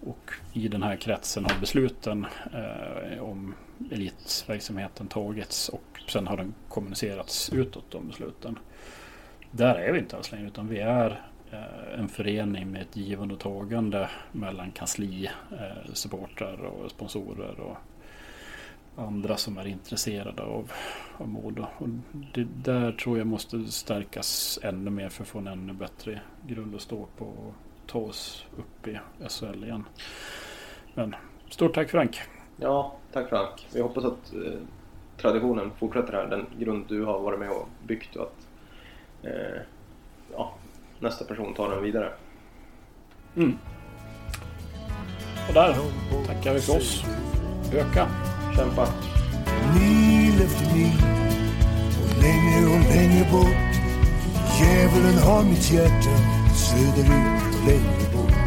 Och 0.00 0.30
i 0.52 0.68
den 0.68 0.82
här 0.82 0.96
kretsen 0.96 1.44
har 1.44 1.60
besluten 1.60 2.26
eh, 2.52 3.22
om 3.22 3.54
elitverksamheten 3.90 5.06
tagits 5.06 5.68
och 5.68 6.00
sen 6.08 6.26
har 6.26 6.36
den 6.36 6.54
kommunicerats 6.68 7.52
utåt 7.52 7.90
de 7.90 8.08
besluten. 8.08 8.58
Där 9.50 9.74
är 9.74 9.92
vi 9.92 9.98
inte 9.98 10.16
alls 10.16 10.32
längre 10.32 10.46
utan 10.46 10.68
vi 10.68 10.78
är 10.78 11.20
Eh, 11.52 12.00
en 12.00 12.08
förening 12.08 12.70
med 12.70 12.82
ett 12.82 12.96
givande 12.96 13.34
och 13.34 13.40
tagande 13.40 14.10
mellan 14.32 14.70
kansli, 14.70 15.30
eh, 15.50 15.92
supportrar 15.92 16.64
och 16.64 16.90
sponsorer 16.90 17.60
och 17.60 17.76
andra 18.96 19.36
som 19.36 19.58
är 19.58 19.66
intresserade 19.66 20.42
av, 20.42 20.72
av 21.16 21.28
Modo. 21.28 21.66
Och 21.78 21.88
det 22.34 22.44
där 22.44 22.92
tror 22.92 23.18
jag 23.18 23.26
måste 23.26 23.64
stärkas 23.64 24.58
ännu 24.62 24.90
mer 24.90 25.08
för 25.08 25.22
att 25.22 25.28
få 25.28 25.38
en 25.38 25.46
ännu 25.46 25.72
bättre 25.72 26.20
grund 26.46 26.74
att 26.74 26.80
stå 26.80 27.06
på 27.18 27.24
och 27.24 27.54
ta 27.86 27.98
oss 27.98 28.46
upp 28.58 28.88
i 28.88 28.98
SHL 29.28 29.64
igen. 29.64 29.84
Men 30.94 31.14
stort 31.48 31.74
tack 31.74 31.90
Frank! 31.90 32.20
Ja, 32.56 32.96
tack 33.12 33.28
Frank. 33.28 33.66
Vi 33.74 33.80
hoppas 33.80 34.04
att 34.04 34.34
eh, 34.34 34.60
traditionen 35.16 35.70
fortsätter 35.78 36.12
här, 36.12 36.26
den 36.26 36.46
grund 36.58 36.84
du 36.88 37.04
har 37.04 37.20
varit 37.20 37.38
med 37.38 37.50
och 37.50 37.68
byggt 37.86 38.16
och 38.16 38.22
att 38.22 38.48
eh, 39.22 39.62
ja, 40.32 40.54
nästa 41.00 41.24
person 41.24 41.54
tar 41.54 41.70
den 41.70 41.82
vidare. 41.82 42.12
Mm. 43.36 43.58
Och 45.48 45.54
där 45.54 45.76
tackar 46.26 46.54
vi 46.54 46.60
för 46.60 46.76
oss. 46.76 47.04
Öka! 47.72 48.08
Kämpa! 48.56 48.88
Mil 49.74 50.40
och 52.66 52.94
längre 52.94 53.30
bort 53.32 53.70
Djävulen 54.60 55.18
har 55.18 55.44
mitt 55.44 55.72
hjärta 55.72 56.16
söderut 56.54 57.60
och 57.60 57.66
längre 57.66 58.39